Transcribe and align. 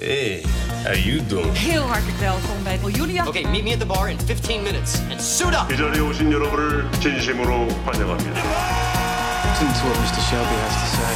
Hey, 0.00 0.41
how 0.83 0.93
you 0.95 1.25
doing? 1.25 1.57
Heel 1.57 1.81
hartelijk 1.81 2.17
welkom 2.17 2.63
bij 2.63 2.79
Julia. 2.91 3.27
Okay, 3.27 3.43
meet 3.43 3.63
me 3.63 3.71
at 3.71 3.79
the 3.79 3.85
bar 3.85 4.09
in 4.09 4.19
15 4.19 4.63
minutes 4.63 5.01
and 5.09 5.21
suit 5.21 5.53
up. 5.53 5.71
이 5.73 5.77
자리에 5.77 5.99
오신 5.99 6.31
여러분을 6.31 6.91
진심으로 6.91 7.67
환영합니다. 7.67 8.41
Listen 9.45 9.67
to 9.67 9.87
what 9.87 9.99
Mr. 9.99 10.21
Shelby 10.21 10.55
has 10.55 10.73
to 10.73 10.85
say. 10.95 11.09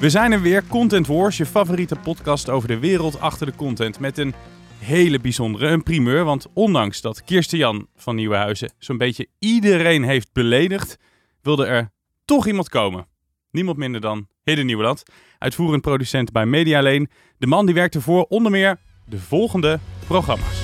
We 0.00 0.10
zijn 0.10 0.32
er 0.32 0.42
weer, 0.42 0.64
Content 0.68 1.06
Wars, 1.06 1.36
je 1.36 1.46
favoriete 1.46 1.96
podcast 1.96 2.48
over 2.48 2.68
de 2.68 2.78
wereld 2.78 3.20
achter 3.20 3.46
de 3.46 3.54
content. 3.54 3.98
Met 4.00 4.18
een 4.18 4.34
hele 4.78 5.20
bijzondere, 5.20 5.66
een 5.66 5.82
primeur. 5.82 6.24
Want 6.24 6.46
ondanks 6.52 7.00
dat 7.00 7.24
Kirsten 7.24 7.58
Jan 7.58 7.86
van 7.96 8.14
Nieuwenhuizen 8.14 8.72
zo'n 8.78 8.98
beetje 8.98 9.26
iedereen 9.38 10.02
heeft 10.02 10.32
beledigd, 10.32 10.96
wilde 11.42 11.66
er 11.66 11.90
toch 12.24 12.46
iemand 12.46 12.68
komen. 12.68 13.06
Niemand 13.52 13.76
minder 13.76 14.00
dan 14.00 14.28
Hidden 14.42 14.66
Nieuweland, 14.66 15.02
uitvoerend 15.38 15.82
producent 15.82 16.32
bij 16.32 16.46
Media 16.46 16.82
Lane. 16.82 17.08
De 17.38 17.46
man 17.46 17.66
die 17.66 17.74
werkte 17.74 18.00
voor 18.00 18.26
onder 18.28 18.52
meer 18.52 18.78
de 19.06 19.18
volgende 19.18 19.78
programma's. 20.06 20.62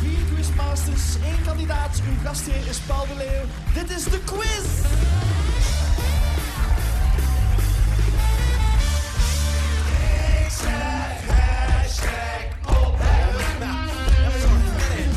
Vier 0.00 0.34
quizmasters, 0.34 1.24
één 1.24 1.42
kandidaat. 1.44 2.02
Uw 2.08 2.24
gastheer 2.24 2.66
is 2.68 2.78
Paul 2.78 3.06
de 3.06 3.14
Leeuw. 3.16 3.82
Dit 3.82 3.96
is 3.96 4.04
de 4.04 4.20
quiz. 4.24 4.84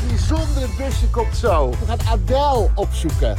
bijzondere 0.08 0.66
busje 0.76 1.10
komt 1.10 1.36
zo. 1.36 1.70
We 1.70 1.86
gaan 1.86 2.00
Adele 2.08 2.70
opzoeken. 2.74 3.36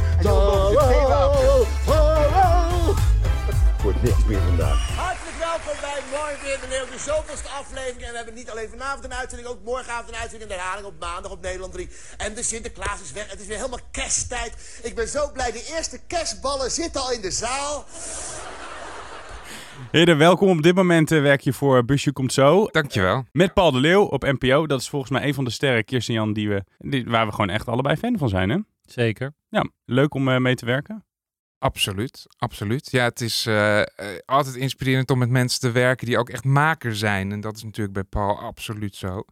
Wordt 3.82 4.02
niks 4.02 4.24
meer 4.24 4.40
vandaag. 4.40 4.96
Hartelijk 4.96 5.38
welkom 5.38 5.76
bij 5.80 6.00
Mooi 6.16 6.32
Weer 6.44 6.58
de 6.60 6.68
Leeuw, 6.68 6.86
de 6.96 7.02
zoveelste 7.10 7.48
aflevering. 7.48 8.02
En 8.02 8.10
we 8.10 8.16
hebben 8.16 8.34
niet 8.34 8.50
alleen 8.50 8.68
vanavond 8.68 9.04
een 9.04 9.14
uitzending, 9.14 9.48
ook 9.48 9.64
morgenavond 9.64 10.08
een 10.08 10.20
uitzending. 10.22 10.50
En 10.50 10.56
de 10.56 10.62
herhaling 10.62 10.86
op 10.86 11.00
maandag 11.00 11.32
op 11.32 11.42
Nederland 11.42 11.72
3. 11.72 11.88
En 12.16 12.34
de 12.34 12.42
Sinterklaas 12.42 13.00
is 13.02 13.12
weg. 13.12 13.30
Het 13.30 13.40
is 13.40 13.46
weer 13.46 13.56
helemaal 13.56 13.86
kersttijd. 13.90 14.80
Ik 14.82 14.94
ben 14.94 15.08
zo 15.08 15.30
blij. 15.32 15.52
De 15.52 15.72
eerste 15.76 15.98
kerstballen 16.06 16.70
zitten 16.70 17.00
al 17.00 17.12
in 17.12 17.20
de 17.20 17.30
zaal. 17.30 17.84
Hidden, 19.90 20.18
welkom. 20.18 20.48
Op 20.50 20.62
dit 20.62 20.74
moment 20.74 21.12
eh, 21.12 21.20
werk 21.20 21.40
je 21.40 21.52
voor 21.52 21.84
Busje 21.84 22.12
Komt 22.12 22.32
Zo. 22.32 22.66
Dankjewel. 22.66 23.24
Met 23.32 23.54
Paul 23.54 23.70
de 23.70 23.80
Leeuw 23.80 24.02
op 24.02 24.22
NPO. 24.22 24.66
Dat 24.66 24.80
is 24.80 24.88
volgens 24.88 25.10
mij 25.10 25.26
een 25.26 25.34
van 25.34 25.44
de 25.44 25.50
sterren, 25.50 25.84
Kirsten 25.84 26.14
Jan, 26.14 26.32
die 26.32 26.48
we, 26.48 26.64
die, 26.78 27.04
waar 27.04 27.26
we 27.26 27.32
gewoon 27.32 27.50
echt 27.50 27.68
allebei 27.68 27.96
fan 27.96 28.18
van 28.18 28.28
zijn. 28.28 28.50
Hè? 28.50 28.58
Zeker. 28.84 29.34
Ja, 29.48 29.64
leuk 29.84 30.14
om 30.14 30.28
eh, 30.28 30.38
mee 30.38 30.54
te 30.54 30.66
werken. 30.66 31.04
Absoluut, 31.62 32.26
absoluut. 32.38 32.90
Ja, 32.90 33.04
het 33.04 33.20
is 33.20 33.46
eh, 33.46 33.80
eh, 33.80 33.86
altijd 34.24 34.54
inspirerend 34.54 35.10
om 35.10 35.18
met 35.18 35.30
mensen 35.30 35.60
te 35.60 35.70
werken 35.70 36.06
die 36.06 36.18
ook 36.18 36.28
echt 36.28 36.44
maker 36.44 36.96
zijn. 36.96 37.32
En 37.32 37.40
dat 37.40 37.56
is 37.56 37.62
natuurlijk 37.62 37.94
bij 37.94 38.04
Paul 38.04 38.38
absoluut 38.38 38.96
zo. 38.96 39.24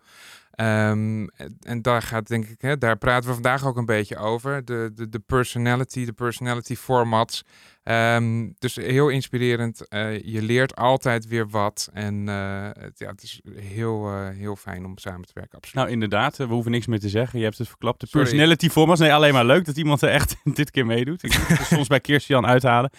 Ehm, 0.60 1.26
en, 1.60 1.82
daar 1.82 2.02
gaat 2.02 2.26
denk 2.28 2.46
ik, 2.46 2.60
hè, 2.60 2.78
daar 2.78 2.98
praten 2.98 3.28
we 3.28 3.34
vandaag 3.34 3.66
ook 3.66 3.76
een 3.76 3.84
beetje 3.84 4.16
over. 4.16 4.64
De, 4.64 4.90
de, 4.94 5.08
de 5.08 5.18
personality, 5.18 6.04
de 6.04 6.12
personality 6.12 6.74
formats. 6.74 7.44
Ehm, 7.82 8.48
dus 8.58 8.76
heel 8.76 9.08
inspirerend. 9.08 9.88
Eh, 9.88 10.22
je 10.22 10.42
leert 10.42 10.76
altijd 10.76 11.26
weer 11.26 11.48
wat. 11.48 11.88
En 11.92 12.28
eh, 12.28 12.68
het, 12.82 12.98
ja, 12.98 13.10
het 13.10 13.22
is 13.22 13.40
heel, 13.54 14.06
eh, 14.08 14.28
heel 14.28 14.56
fijn 14.56 14.84
om 14.84 14.98
samen 14.98 15.26
te 15.26 15.32
werken. 15.34 15.56
Absoluut. 15.56 15.76
Nou, 15.76 15.90
inderdaad. 15.90 16.36
we 16.36 16.44
hoeven 16.44 16.70
niks 16.70 16.86
meer 16.86 17.00
te 17.00 17.08
zeggen. 17.08 17.38
Je 17.38 17.44
hebt 17.44 17.58
het 17.58 17.68
verklapt. 17.68 18.00
De 18.00 18.06
Sorry. 18.06 18.26
personality 18.26 18.68
formats. 18.68 19.00
Nee, 19.00 19.14
alleen 19.14 19.32
maar 19.32 19.44
leuk 19.44 19.64
dat 19.64 19.76
iemand 19.76 20.02
er 20.02 20.10
echt 20.10 20.36
dit 20.54 20.70
keer 20.70 20.86
meedoet. 20.86 21.22
Ik 21.22 21.38
moet 21.38 21.58
het 21.58 21.66
soms 21.66 21.86
bij 21.86 22.00
Jan 22.02 22.46
uithalen. 22.46 22.90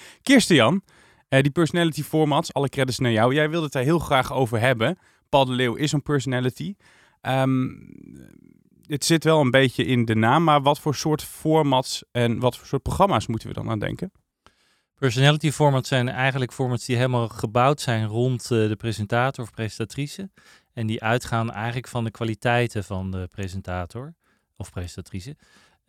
Eh, 1.32 1.42
die 1.42 1.52
personality 1.52 2.04
formats, 2.04 2.54
alle 2.54 2.70
credits 2.70 3.00
naar 3.00 3.12
jou. 3.12 3.34
Jij 3.34 3.50
wilde 3.50 3.64
het 3.64 3.73
daar 3.73 3.84
heel 3.84 4.00
graag 4.00 4.34
over 4.34 4.59
hebben. 4.59 4.98
Paul 5.30 5.45
de 5.45 5.52
Leeuw 5.52 5.76
is 5.76 5.92
een 5.92 6.04
personality. 6.04 6.76
Ehm, 7.22 7.67
het 8.86 9.05
zit 9.05 9.23
wel 9.23 9.41
een 9.41 9.52
beetje 9.52 9.86
in 9.86 10.05
de 10.05 10.15
naam, 10.15 10.43
maar 10.43 10.61
wat 10.61 10.80
voor 10.80 10.95
soort 10.95 11.23
formats 11.23 12.04
en 12.11 12.39
wat 12.39 12.58
voor 12.58 12.67
soort 12.67 12.82
programma's 12.82 13.27
moeten 13.27 13.48
we 13.48 13.54
dan 13.54 13.70
aan 13.70 13.80
denken? 13.80 14.11
Personality 14.95 15.52
formats 15.52 15.87
zijn 15.87 16.09
eigenlijk 16.09 16.54
formats 16.54 16.86
die 16.86 16.95
helemaal 16.95 17.27
gebouwd 17.27 17.82
zijn 17.82 18.05
rond 18.05 18.42
eh, 18.43 18.49
de 18.49 18.76
presentator 18.76 19.43
of 19.43 19.52
presentatrice. 19.52 20.30
En 20.73 20.87
die 20.87 21.04
uitgaan 21.04 21.52
eigenlijk 21.52 21.87
van 21.87 22.04
de 22.04 22.11
kwaliteiten 22.11 22.83
van 22.83 23.11
de 23.11 23.27
presentator 23.32 24.14
of 24.58 24.71
presentatrice. 24.71 25.36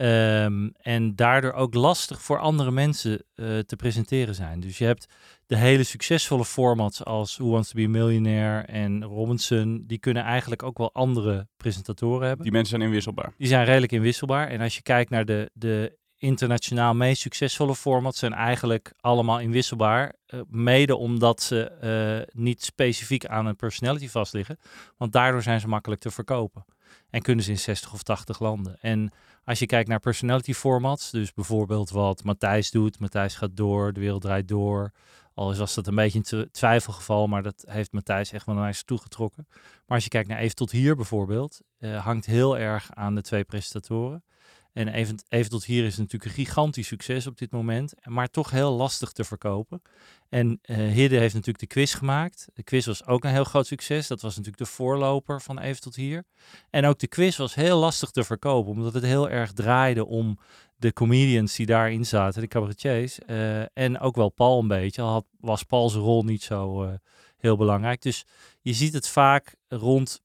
Ehm, 0.03 0.69
en 0.81 1.17
daardoor 1.17 1.53
ook 1.53 1.75
lastig 1.75 2.23
voor 2.23 2.39
andere 2.39 2.71
mensen 2.71 3.25
eh, 3.35 3.59
te 3.59 3.77
presenteren 3.77 4.35
zijn. 4.35 4.61
Dus 4.61 4.79
je 4.79 4.85
hebt 4.85 5.07
de 5.47 5.57
hele 5.57 5.83
succesvolle 5.83 6.45
formats 6.45 7.05
als 7.05 7.37
Who 7.37 7.51
Wants 7.51 7.69
to 7.69 7.75
Be 7.75 7.85
a 7.85 7.89
Millionaire 7.89 8.67
en 8.67 9.05
Robinson. 9.05 9.85
Die 9.87 9.99
kunnen 9.99 10.23
eigenlijk 10.23 10.63
ook 10.63 10.79
wel 10.79 10.93
andere 10.93 11.49
presentatoren 11.57 12.27
hebben. 12.27 12.43
Die 12.43 12.53
mensen 12.53 12.71
zijn 12.77 12.89
inwisselbaar. 12.89 13.33
Die 13.39 13.49
zijn 13.49 13.65
redelijk 13.65 13.93
inwisselbaar. 13.93 14.49
En 14.49 14.61
als 14.61 14.75
je 14.75 14.83
kijkt 14.83 15.11
naar 15.11 15.25
de, 15.25 15.51
de 15.53 15.99
internationaal 16.17 16.95
meest 16.95 17.21
succesvolle 17.21 17.75
formats, 17.75 18.19
zijn 18.19 18.33
eigenlijk 18.33 18.93
allemaal 19.01 19.41
inwisselbaar. 19.41 20.13
eh, 20.27 20.41
mede 20.49 20.97
omdat 20.97 21.43
ze 21.43 21.65
eh, 21.71 22.43
niet 22.43 22.63
specifiek 22.63 23.27
aan 23.27 23.47
een 23.47 23.57
personality 23.57 24.09
vastliggen. 24.09 24.59
Want 24.97 25.13
daardoor 25.13 25.43
zijn 25.43 25.61
ze 25.61 25.69
makkelijk 25.69 26.01
te 26.01 26.11
verkopen. 26.11 26.65
En 27.11 27.23
kunnen 27.23 27.45
ze 27.45 27.51
in 27.51 27.59
60 27.59 27.93
of 27.93 28.03
80 28.03 28.41
landen. 28.41 28.77
En 28.81 29.13
als 29.45 29.59
je 29.59 29.67
kijkt 29.67 29.89
naar 29.89 30.01
personality 30.01 30.53
formats, 30.53 31.11
dus 31.11 31.33
bijvoorbeeld 31.33 31.91
wat 31.91 32.25
Matthijs 32.25 32.71
doet. 32.71 32.99
Matthijs 32.99 33.35
gaat 33.35 33.57
door, 33.57 33.93
de 33.93 34.01
wereld 34.01 34.23
draait 34.23 34.49
door. 34.49 34.93
Al 35.35 35.51
is 35.51 35.59
was 35.59 35.75
dat 35.75 35.87
een 35.87 35.95
beetje 35.95 36.19
een 36.19 36.25
tw- 36.25 36.53
twijfelgeval, 36.53 37.27
maar 37.27 37.43
dat 37.43 37.65
heeft 37.69 37.93
Matthijs 37.93 38.33
echt 38.33 38.47
wel 38.47 38.55
naar 38.55 38.75
zich 38.75 38.83
toegetrokken. 38.83 39.47
Maar 39.87 39.97
als 39.97 40.05
je 40.05 40.11
kijkt 40.11 40.29
naar 40.29 40.39
Even 40.39 40.57
tot 40.57 40.71
hier 40.71 40.97
bijvoorbeeld, 40.97 41.61
eh, 41.79 42.05
hangt 42.05 42.27
heel 42.27 42.59
erg 42.59 42.91
aan 42.95 43.15
de 43.15 43.23
twee 43.23 43.45
presentatoren. 43.45 44.25
En 44.73 44.89
even, 44.89 45.49
tot 45.49 45.65
hier 45.65 45.85
is 45.85 45.97
natuurlijk 45.97 46.25
een 46.25 46.45
gigantisch 46.45 46.87
succes 46.87 47.27
op 47.27 47.39
dit 47.39 47.51
moment, 47.51 47.95
maar 48.05 48.29
toch 48.29 48.51
heel 48.51 48.73
lastig 48.73 49.13
te 49.13 49.25
verkopen. 49.25 49.83
En 50.29 50.59
eh 50.63 50.77
Hidde 50.77 51.17
heeft 51.17 51.35
natuurlijk 51.35 51.59
de 51.59 51.67
quiz 51.67 51.97
gemaakt. 51.97 52.49
De 52.55 52.63
quiz 52.63 52.87
was 52.87 53.07
ook 53.07 53.25
een 53.25 53.31
heel 53.31 53.45
groot 53.45 53.67
succes. 53.67 54.07
Dat 54.07 54.21
was 54.21 54.37
natuurlijk 54.37 54.65
de 54.65 54.71
voorloper 54.71 55.41
van 55.41 55.59
Even 55.59 55.81
tot 55.81 55.97
hier. 55.97 56.25
En 56.71 56.85
ook 56.85 56.99
de 56.99 57.07
quiz 57.07 57.37
was 57.37 57.55
heel 57.55 57.79
lastig 57.79 58.11
te 58.11 58.25
verkopen, 58.25 58.73
omdat 58.73 58.95
het 58.95 59.05
heel 59.05 59.31
erg 59.31 59.53
draaide 59.53 60.07
om 60.07 60.39
de 60.77 60.93
comedians 60.93 61.57
die 61.57 61.67
daarin 61.67 62.07
zaten, 62.07 62.41
de 62.41 62.49
cabaretiers. 62.49 63.19
eh, 63.19 63.77
en 63.77 63.99
ook 63.99 64.17
wel 64.17 64.29
Paul 64.29 64.59
een 64.59 64.69
beetje, 64.69 65.03
al 65.03 65.11
had, 65.11 65.27
was 65.41 65.63
Paul's 65.63 65.95
rol 65.95 66.25
niet 66.25 66.43
zo 66.43 66.85
eh, 66.85 66.93
heel 67.37 67.57
belangrijk. 67.57 68.03
Dus 68.03 68.25
je 68.61 68.73
ziet 68.73 68.93
het 68.93 69.09
vaak 69.09 69.57
rond 69.69 70.23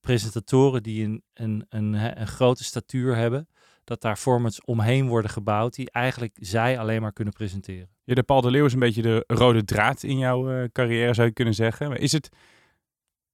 presentatoren 0.00 0.82
die 0.82 1.04
een, 1.04 1.22
een, 1.34 1.64
een 1.68 2.26
grote 2.26 2.64
statuur 2.64 3.16
hebben, 3.16 3.48
dat 3.88 4.00
daar 4.00 4.16
formats 4.16 4.64
omheen 4.64 5.08
worden 5.08 5.30
gebouwd 5.30 5.74
die 5.74 5.90
eigenlijk 5.90 6.36
zij 6.40 6.78
alleen 6.78 7.02
maar 7.02 7.12
kunnen 7.12 7.34
presenteren. 7.34 7.88
Ja, 8.04 8.14
de 8.14 8.22
Paul 8.22 8.40
de 8.40 8.50
Leeuw 8.50 8.64
is 8.64 8.72
een 8.72 8.78
beetje 8.78 9.02
de 9.02 9.24
rode 9.26 9.64
draad 9.64 10.02
in 10.02 10.18
jouw 10.18 10.50
eh, 10.50 10.68
carrière, 10.72 11.14
zou 11.14 11.26
je 11.26 11.32
kunnen 11.32 11.54
zeggen. 11.54 11.88
Maar 11.88 11.98
is 11.98 12.12
het 12.12 12.28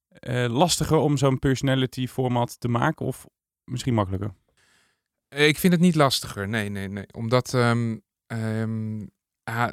eh, 0.09 0.45
lastiger 0.49 0.97
om 0.97 1.17
zo'n 1.17 1.39
personality 1.39 2.07
format 2.07 2.59
te 2.59 2.67
maken 2.67 3.05
of 3.05 3.25
misschien 3.63 3.93
makkelijker? 3.93 4.33
Ik 5.29 5.57
vind 5.57 5.73
het 5.73 5.81
niet 5.81 5.95
lastiger. 5.95 6.47
Nee, 6.47 6.69
nee, 6.69 6.87
nee. 6.87 7.05
Omdat 7.11 7.53
ehm, 7.53 7.97
ehm, 8.27 9.05
ah, 9.43 9.69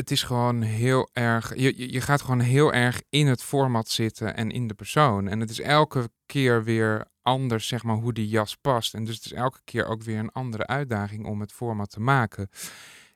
het 0.00 0.10
is 0.10 0.22
gewoon 0.22 0.62
heel 0.62 1.08
erg. 1.12 1.56
Je, 1.56 1.92
je- 1.92 2.00
gaat 2.00 2.20
gewoon 2.20 2.40
heel 2.40 2.72
erg 2.72 3.02
in 3.08 3.26
het 3.26 3.42
format 3.42 3.88
zitten 3.88 4.36
en 4.36 4.50
in 4.50 4.66
de 4.66 4.74
persoon. 4.74 5.28
En 5.28 5.40
het 5.40 5.50
is 5.50 5.60
elke 5.60 6.10
keer 6.26 6.64
weer 6.64 7.06
anders, 7.22 7.66
zeg 7.66 7.82
maar, 7.82 7.96
hoe 7.96 8.12
die 8.12 8.28
jas 8.28 8.56
past. 8.56 8.94
En 8.94 9.04
dus 9.04 9.14
het 9.14 9.24
is 9.24 9.32
elke 9.32 9.60
keer 9.64 9.86
ook 9.86 10.02
weer 10.02 10.18
een 10.18 10.32
andere 10.32 10.66
uitdaging 10.66 11.26
om 11.26 11.40
het 11.40 11.52
format 11.52 11.90
te 11.90 12.00
maken. 12.00 12.48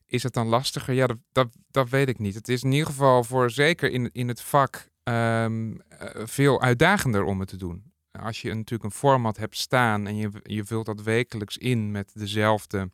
Is 0.06 0.22
het 0.22 0.32
dan 0.32 0.46
lastiger? 0.46 0.94
Ja, 0.94 1.06
dat, 1.06 1.18
dat, 1.32 1.48
dat 1.70 1.88
weet 1.88 2.08
ik 2.08 2.18
niet. 2.18 2.34
Het 2.34 2.48
is 2.48 2.62
in 2.62 2.72
ieder 2.72 2.86
geval 2.86 3.24
voor 3.24 3.50
zeker 3.50 3.90
in, 3.90 4.10
in 4.12 4.28
het 4.28 4.40
vak 4.40 4.88
ehm, 5.02 5.76
eh, 5.88 6.26
veel 6.26 6.60
uitdagender 6.62 7.22
om 7.24 7.40
het 7.40 7.48
te 7.48 7.56
doen 7.56 7.92
als 8.20 8.42
je 8.42 8.54
natuurlijk 8.54 8.84
een 8.84 8.98
format 8.98 9.36
hebt 9.36 9.56
staan 9.56 10.06
en 10.06 10.16
je, 10.16 10.30
je 10.42 10.64
vult 10.64 10.86
dat 10.86 11.02
wekelijks 11.02 11.56
in 11.56 11.90
met 11.90 12.10
dezelfde 12.14 12.90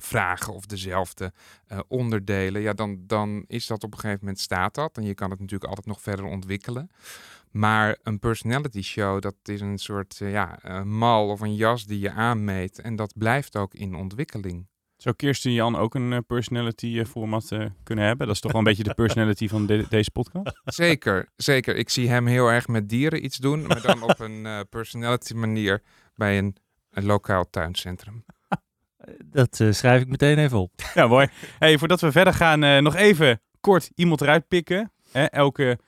vragen 0.00 0.52
of 0.54 0.66
dezelfde 0.66 1.32
eh, 1.66 1.78
onderdelen, 1.88 2.62
ja, 2.62 2.72
dan, 2.72 2.98
dan 3.06 3.44
is 3.46 3.66
dat 3.66 3.84
op 3.84 3.92
een 3.92 3.98
gegeven 3.98 4.20
moment 4.20 4.40
staat 4.40 4.74
dat. 4.74 4.96
En 4.96 5.02
je 5.04 5.14
kan 5.14 5.30
het 5.30 5.40
natuurlijk 5.40 5.68
altijd 5.68 5.86
nog 5.86 6.00
verder 6.00 6.24
ontwikkelen. 6.24 6.90
Maar 7.50 7.98
een 8.02 8.18
personality 8.18 8.82
show, 8.82 9.20
dat 9.20 9.34
is 9.42 9.60
een 9.60 9.78
soort 9.78 10.20
eh, 10.20 10.30
ja, 10.30 10.58
mal 10.84 11.28
of 11.28 11.40
een 11.40 11.54
jas 11.54 11.84
die 11.84 11.98
je 12.00 12.10
aanmeet. 12.12 12.78
En 12.80 12.96
dat 12.96 13.12
blijft 13.16 13.56
ook 13.56 13.74
in 13.74 13.94
ontwikkeling. 13.94 14.66
Zou 14.96 15.14
Kirsten 15.14 15.52
Jan 15.52 15.76
ook 15.76 15.94
een 15.94 16.12
eh, 16.12 16.18
personality 16.26 17.04
format 17.04 17.48
kunnen 17.82 18.04
hebben? 18.04 18.26
Dat 18.26 18.34
is 18.34 18.40
toch 18.42 18.50
wel 18.52 18.60
een 18.60 18.66
beetje 18.66 18.82
de 18.82 18.94
personality 18.94 19.48
van 19.48 19.66
de- 19.66 19.86
deze 19.88 20.10
podcast? 20.10 20.60
Zeker, 20.64 21.28
zeker. 21.36 21.76
Ik 21.76 21.88
zie 21.88 22.08
hem 22.08 22.26
heel 22.26 22.48
erg 22.48 22.66
met 22.68 22.88
dieren 22.88 23.24
iets 23.24 23.36
doen, 23.36 23.66
maar 23.66 23.82
dan 23.82 24.02
op 24.02 24.18
een 24.20 24.66
personality 24.70 25.34
manier 25.34 25.82
bij 26.14 26.38
een, 26.38 26.56
een 26.90 27.04
lokaal 27.04 27.50
tuincentrum. 27.50 28.24
Dat 29.24 29.60
eh, 29.60 29.72
schrijf 29.72 30.02
ik 30.02 30.08
meteen 30.08 30.38
even 30.38 30.58
op. 30.58 30.72
Ja, 30.94 31.06
mooi. 31.06 31.28
Hey, 31.58 31.78
voordat 31.78 32.00
we 32.00 32.12
verder 32.12 32.34
gaan, 32.34 32.62
eh, 32.62 32.78
nog 32.78 32.96
even 32.96 33.40
kort 33.60 33.90
iemand 33.94 34.20
eruit 34.20 34.48
pikken. 34.48 34.92
Hè? 35.12 35.24
Elke 35.24 35.78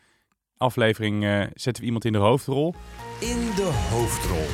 aflevering 0.56 1.25
eh, 1.25 1.40
zetten 1.55 1.82
we 1.82 1.84
iemand 1.84 2.05
in 2.05 2.12
de 2.12 2.19
hoofdrol. 2.19 2.75
In 3.20 3.50
de 3.56 3.88
hoofdrol. 3.90 4.46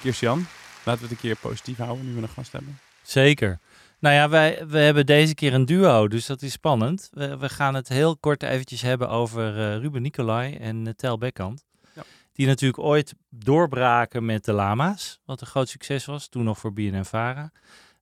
Kirstian, 0.00 0.46
laten 0.84 1.02
we 1.02 1.08
het 1.08 1.10
een 1.10 1.16
keer 1.16 1.36
positief 1.36 1.76
houden 1.76 2.06
nu 2.06 2.14
we 2.14 2.22
een 2.22 2.28
gast 2.28 2.52
hebben. 2.52 2.78
Zeker. 3.02 3.58
Nou 4.00 4.14
ja, 4.14 4.28
wij, 4.28 4.66
we 4.68 4.78
hebben 4.78 5.06
deze 5.06 5.34
keer 5.34 5.54
een 5.54 5.64
duo, 5.64 6.08
dus 6.08 6.26
dat 6.26 6.42
is 6.42 6.52
spannend. 6.52 7.08
We, 7.12 7.36
we 7.36 7.48
gaan 7.48 7.74
het 7.74 7.88
heel 7.88 8.16
kort 8.16 8.42
eventjes 8.42 8.82
hebben 8.82 9.08
over 9.08 9.58
eh, 9.58 9.76
Ruben 9.76 10.02
Nicolai 10.02 10.54
en 10.54 10.86
uh, 10.86 10.92
Tel 10.92 11.18
Bekkant. 11.18 11.64
Die 12.38 12.46
natuurlijk 12.46 12.82
ooit 12.82 13.14
doorbraken 13.30 14.24
met 14.24 14.44
de 14.44 14.52
Lama's, 14.52 15.20
wat 15.24 15.40
een 15.40 15.46
groot 15.46 15.68
succes 15.68 16.04
was. 16.04 16.28
Toen 16.28 16.44
nog 16.44 16.58
voor 16.58 16.72
BNN-Vara. 16.72 17.52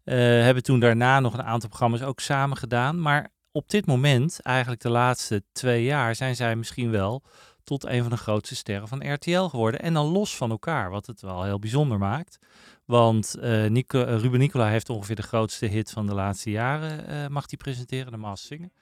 Uh, 0.05 0.15
hebben 0.17 0.62
toen 0.62 0.81
daarna 0.81 1.21
nog 1.21 1.35
een 1.35 1.43
aantal 1.43 1.69
programma's 1.69 2.03
ook 2.03 2.21
samen 2.21 2.56
gedaan. 2.56 3.00
Maar 3.00 3.33
op 3.53 3.71
dit 3.71 3.87
moment, 3.87 4.41
eigenlijk 4.41 4.83
de 4.83 4.91
laatste 4.91 5.44
twee 5.53 5.85
jaar, 5.85 6.15
zijn 6.15 6.37
zij 6.37 6.56
misschien 6.56 6.91
wel 6.91 7.23
tot 7.65 7.85
een 7.85 8.00
van 8.03 8.11
de 8.11 8.17
grootste 8.17 8.56
sterren 8.56 8.88
van 8.88 9.12
RTL 9.12 9.43
geworden. 9.43 9.81
En 9.81 9.94
dan 9.94 10.06
los 10.06 10.37
van 10.37 10.50
elkaar, 10.50 10.91
wat 10.91 11.06
het 11.06 11.21
wel 11.21 11.44
heel 11.44 11.59
bijzonder 11.59 11.99
maakt. 11.99 12.38
Want 12.85 13.35
Nico, 13.69 14.00
uh, 14.00 14.21
Ruben 14.21 14.38
Nicola 14.38 14.69
heeft 14.69 14.91
ongeveer 14.91 15.17
de 15.17 15.23
grootste 15.23 15.67
hit 15.67 15.91
van 15.91 16.06
de 16.06 16.15
laatste 16.15 16.50
jaren, 16.50 17.33
mag 17.33 17.44
hij 17.47 17.56
presenteren, 17.56 18.12
de 18.12 18.19
Maas 18.19 18.47
Zingen. 18.47 18.73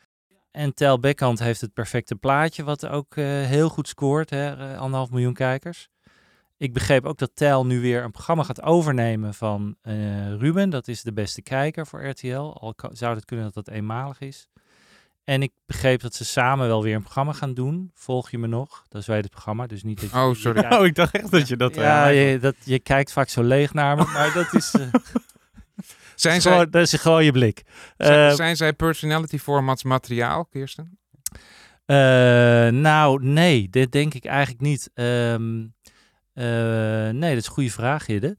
En 0.55 0.75
Tel 0.75 0.99
Beckhand 0.99 1.39
heeft 1.39 1.61
het 1.61 1.73
perfecte 1.73 2.17
plaatje, 2.17 2.65
wat 2.65 2.87
ook 2.87 3.15
heel 3.15 3.69
goed 3.69 3.89
scoort, 3.89 4.31
hè, 4.31 4.77
anderhalf 4.77 5.11
miljoen 5.11 5.35
kijkers. 5.35 5.89
Ik 6.57 6.73
begreep 6.73 7.05
ook 7.05 7.19
dat 7.19 7.31
Tel 7.35 7.67
nu 7.67 7.81
weer 7.81 8.03
een 8.03 8.11
programma 8.11 8.43
gaat 8.43 8.63
overnemen 8.63 9.35
van 9.35 9.77
Ruben. 10.39 10.71
Dat 10.71 10.89
is 10.89 11.03
de 11.03 11.13
beste 11.13 11.43
kijker 11.43 11.87
voor 11.87 12.07
RTL. 12.07 12.37
Al 12.37 12.75
zou 12.93 13.15
het 13.15 13.25
kunnen 13.25 13.45
dat 13.45 13.65
dat 13.65 13.75
eenmalig 13.75 14.21
is. 14.21 14.49
En 15.25 15.43
ik 15.43 15.53
begreep 15.67 16.01
dat 16.01 16.15
ze 16.15 16.25
samen 16.25 16.67
wel 16.67 16.83
weer 16.83 16.95
een 16.95 17.03
programma 17.03 17.33
gaan 17.33 17.55
doen. 17.55 17.91
Volg 17.95 18.31
je 18.31 18.39
me 18.39 18.47
nog? 18.47 18.85
Dat 18.89 19.01
is 19.01 19.07
wij 19.07 19.17
het 19.17 19.31
programma, 19.31 19.67
dus 19.67 19.83
niet 19.83 20.01
dat 20.01 20.11
je... 20.11 20.17
Oh, 20.17 20.35
sorry. 20.35 20.73
Oh, 20.73 20.87
ik 20.87 20.95
dacht 20.95 21.15
echt 21.15 21.31
dat 21.31 21.49
je 21.49 21.57
dat... 21.57 21.75
Ja, 21.75 22.11
uh, 22.11 22.33
je, 22.33 22.39
dat, 22.39 22.55
je 22.65 22.79
kijkt 22.79 23.13
vaak 23.13 23.29
zo 23.29 23.43
leeg 23.43 23.75
naar 23.75 23.97
me, 23.97 24.05
maar 24.05 24.33
dat 24.33 24.55
is... 24.55 24.75
Zijn 26.15 26.41
gewoon, 26.41 26.57
zij, 26.57 26.71
dat 26.71 26.83
is 26.83 26.93
gewoon 26.93 27.25
je 27.25 27.33
blik. 27.33 27.63
Zijn, 27.97 28.31
Uh, 28.31 28.37
zijn 28.37 28.57
zij 28.57 28.73
personality 28.73 29.39
formats 29.39 29.83
materiaal, 29.83 30.45
Kirsten? 30.45 30.99
nou, 32.81 33.25
nee, 33.25 33.69
dit 33.71 33.93
denk 33.93 34.15
ik 34.15 34.25
eigenlijk 34.25 34.61
niet. 34.61 34.91
Um, 34.95 35.75
nee, 36.35 37.31
dat 37.35 37.43
is 37.43 37.47
een 37.47 37.53
goede 37.53 37.71
vraag, 37.71 38.07
Hidde. 38.07 38.37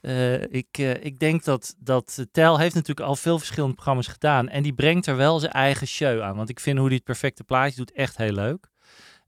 Uh, 0.00 0.42
ik, 0.42 0.78
uh, 0.78 1.04
ik 1.04 1.18
denk 1.18 1.44
dat, 1.44 1.74
dat 1.78 2.26
Tel 2.32 2.58
heeft 2.58 2.74
natuurlijk 2.74 3.06
al 3.06 3.16
veel 3.16 3.38
verschillende 3.38 3.74
programma's 3.74 4.06
gedaan. 4.06 4.48
En 4.48 4.62
die 4.62 4.72
brengt 4.72 5.06
er 5.06 5.16
wel 5.16 5.38
zijn 5.38 5.52
eigen 5.52 5.86
show 5.86 6.20
aan. 6.20 6.36
Want 6.36 6.48
ik 6.48 6.60
vind 6.60 6.78
hoe 6.78 6.86
hij 6.86 6.96
het 6.96 7.04
perfecte 7.04 7.44
plaatje 7.44 7.76
doet 7.76 7.92
echt 7.92 8.16
heel 8.16 8.32
leuk. 8.32 8.68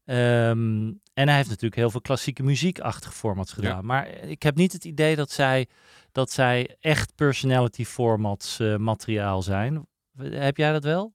Um, 0.05 1.00
en 1.19 1.26
hij 1.26 1.37
heeft 1.37 1.49
natuurlijk 1.49 1.81
heel 1.81 1.91
veel 1.91 2.00
klassieke 2.00 2.43
muziekachtige 2.43 3.12
formats 3.12 3.53
gedaan. 3.53 3.76
Ja. 3.76 3.82
Maar 3.82 4.09
ik 4.09 4.43
heb 4.43 4.56
niet 4.56 4.73
het 4.73 4.85
idee 4.85 5.17
dat 5.17 5.31
zij, 5.31 5.69
dat 6.12 6.31
zij 6.31 6.76
echt 6.81 7.15
personality 7.15 7.85
formats 7.85 8.61
uh, 8.61 8.76
materiaal 8.76 9.43
zijn. 9.43 9.87
Heb 10.19 10.56
jij 10.56 10.73
dat 10.73 10.85
wel? 10.85 11.15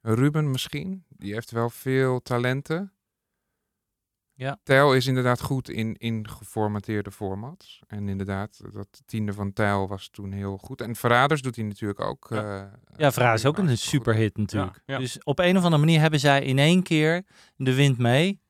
Ruben 0.00 0.50
misschien. 0.50 1.04
Die 1.08 1.32
heeft 1.32 1.50
wel 1.50 1.70
veel 1.70 2.20
talenten. 2.20 2.92
Ja. 4.32 4.58
Tijl 4.62 4.94
is 4.94 5.06
inderdaad 5.06 5.40
goed 5.40 5.68
in, 5.68 5.96
in 5.96 6.28
geformateerde 6.28 7.10
formats. 7.10 7.82
En 7.86 8.08
inderdaad, 8.08 8.60
dat 8.72 9.02
tiende 9.06 9.32
van 9.32 9.52
Tijl 9.52 9.88
was 9.88 10.08
toen 10.08 10.32
heel 10.32 10.56
goed. 10.56 10.80
En 10.80 10.96
Verraders 10.96 11.42
doet 11.42 11.56
hij 11.56 11.64
natuurlijk 11.64 12.00
ook. 12.00 12.26
Ja, 12.30 12.62
uh, 12.62 12.72
ja 12.96 13.12
Verraders 13.12 13.42
is 13.42 13.48
ook 13.48 13.58
een 13.58 13.78
superhit 13.78 14.36
natuurlijk. 14.36 14.82
Ja, 14.86 14.94
ja. 14.94 15.00
Dus 15.00 15.22
op 15.22 15.38
een 15.38 15.56
of 15.56 15.64
andere 15.64 15.82
manier 15.82 16.00
hebben 16.00 16.20
zij 16.20 16.42
in 16.42 16.58
één 16.58 16.82
keer 16.82 17.24
de 17.56 17.74
wind 17.74 17.98
mee. 17.98 18.40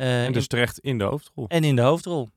Uh, 0.00 0.24
en 0.24 0.32
dus 0.32 0.46
terecht 0.46 0.78
in 0.78 0.98
de 0.98 1.04
hoofdrol. 1.04 1.48
En 1.48 1.64
in 1.64 1.76
de 1.76 1.82
hoofdrol. 1.82 2.28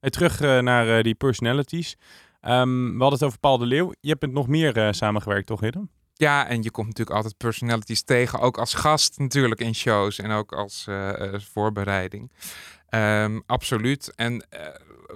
Hey, 0.00 0.10
terug 0.10 0.40
uh, 0.40 0.58
naar 0.58 1.02
die 1.02 1.14
personalities. 1.14 1.96
Um, 2.42 2.84
we 2.84 3.00
hadden 3.00 3.18
het 3.18 3.22
over 3.22 3.38
Paul 3.38 3.58
de 3.58 3.66
Leeuw. 3.66 3.92
Je 4.00 4.08
hebt 4.08 4.20
met 4.20 4.32
nog 4.32 4.48
meer 4.48 4.94
samengewerkt, 4.94 5.46
toch, 5.46 5.60
Hidden? 5.60 5.90
Ja, 6.18 6.46
en 6.46 6.62
je 6.62 6.70
komt 6.70 6.86
natuurlijk 6.86 7.16
altijd 7.16 7.36
personalities 7.36 8.02
tegen, 8.02 8.38
ook 8.38 8.58
als 8.58 8.74
gast 8.74 9.18
natuurlijk 9.18 9.60
in 9.60 9.74
shows 9.74 10.18
en 10.18 10.30
ook 10.30 10.52
als 10.52 10.86
uh, 10.88 11.12
uh, 11.18 11.40
voorbereiding. 11.40 12.32
Um, 12.90 13.42
absoluut. 13.46 14.14
En 14.14 14.32
uh, 14.32 14.66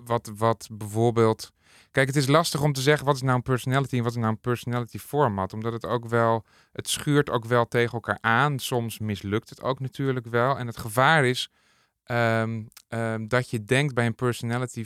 wat, 0.04 0.32
wat 0.36 0.68
bijvoorbeeld. 0.72 1.52
Kijk, 1.90 2.06
het 2.06 2.16
is 2.16 2.26
lastig 2.26 2.62
om 2.62 2.72
te 2.72 2.80
zeggen 2.80 3.06
wat 3.06 3.14
is 3.14 3.22
nou 3.22 3.36
een 3.36 3.42
personality 3.42 3.96
en 3.96 4.02
wat 4.02 4.12
is 4.12 4.18
nou 4.18 4.30
een 4.30 4.40
personality 4.40 4.98
format. 4.98 5.52
Omdat 5.52 5.72
het 5.72 5.86
ook 5.86 6.08
wel, 6.08 6.44
het 6.72 6.88
schuurt 6.88 7.30
ook 7.30 7.44
wel 7.44 7.68
tegen 7.68 7.92
elkaar 7.92 8.18
aan. 8.20 8.58
Soms 8.58 8.98
mislukt 8.98 9.48
het 9.48 9.62
ook 9.62 9.80
natuurlijk 9.80 10.26
wel. 10.26 10.58
En 10.58 10.66
het 10.66 10.76
gevaar 10.78 11.24
is 11.24 11.50
um, 12.10 12.68
um, 12.88 13.28
dat 13.28 13.50
je 13.50 13.64
denkt 13.64 13.94
bij 13.94 14.06
een 14.06 14.14
personality 14.14 14.84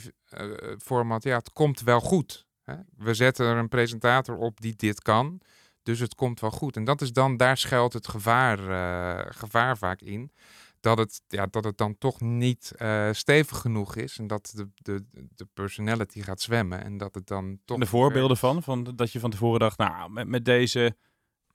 format, 0.77 1.23
ja, 1.23 1.37
het 1.37 1.51
komt 1.53 1.81
wel 1.81 1.99
goed. 1.99 2.45
Hè? 2.63 2.75
We 2.97 3.13
zetten 3.13 3.45
er 3.45 3.57
een 3.57 3.67
presentator 3.67 4.37
op 4.37 4.61
die 4.61 4.75
dit 4.75 5.01
kan. 5.01 5.41
Dus 5.83 5.99
het 5.99 6.15
komt 6.15 6.39
wel 6.39 6.51
goed. 6.51 6.75
En 6.75 6.83
dat 6.83 7.01
is 7.01 7.13
dan, 7.13 7.37
daar 7.37 7.57
schuilt 7.57 7.93
het 7.93 8.07
gevaar, 8.07 8.59
uh, 8.59 9.31
gevaar 9.31 9.77
vaak 9.77 10.01
in. 10.01 10.31
Dat 10.79 10.97
het, 10.97 11.21
ja, 11.27 11.45
dat 11.45 11.63
het 11.63 11.77
dan 11.77 11.97
toch 11.97 12.21
niet 12.21 12.73
uh, 12.77 13.09
stevig 13.11 13.57
genoeg 13.57 13.95
is. 13.95 14.17
En 14.17 14.27
dat 14.27 14.51
de, 14.55 14.69
de, 14.75 15.05
de 15.35 15.47
personality 15.53 16.21
gaat 16.21 16.41
zwemmen. 16.41 16.83
En 16.83 16.97
dat 16.97 17.15
het 17.15 17.27
dan 17.27 17.59
toch. 17.65 17.77
En 17.77 17.83
de 17.83 17.89
voorbeelden 17.89 18.37
van, 18.37 18.63
van 18.63 18.83
dat 18.95 19.11
je 19.11 19.19
van 19.19 19.29
tevoren 19.29 19.59
dacht, 19.59 19.77
nou, 19.77 20.11
met, 20.11 20.27
met 20.27 20.45
deze. 20.45 20.97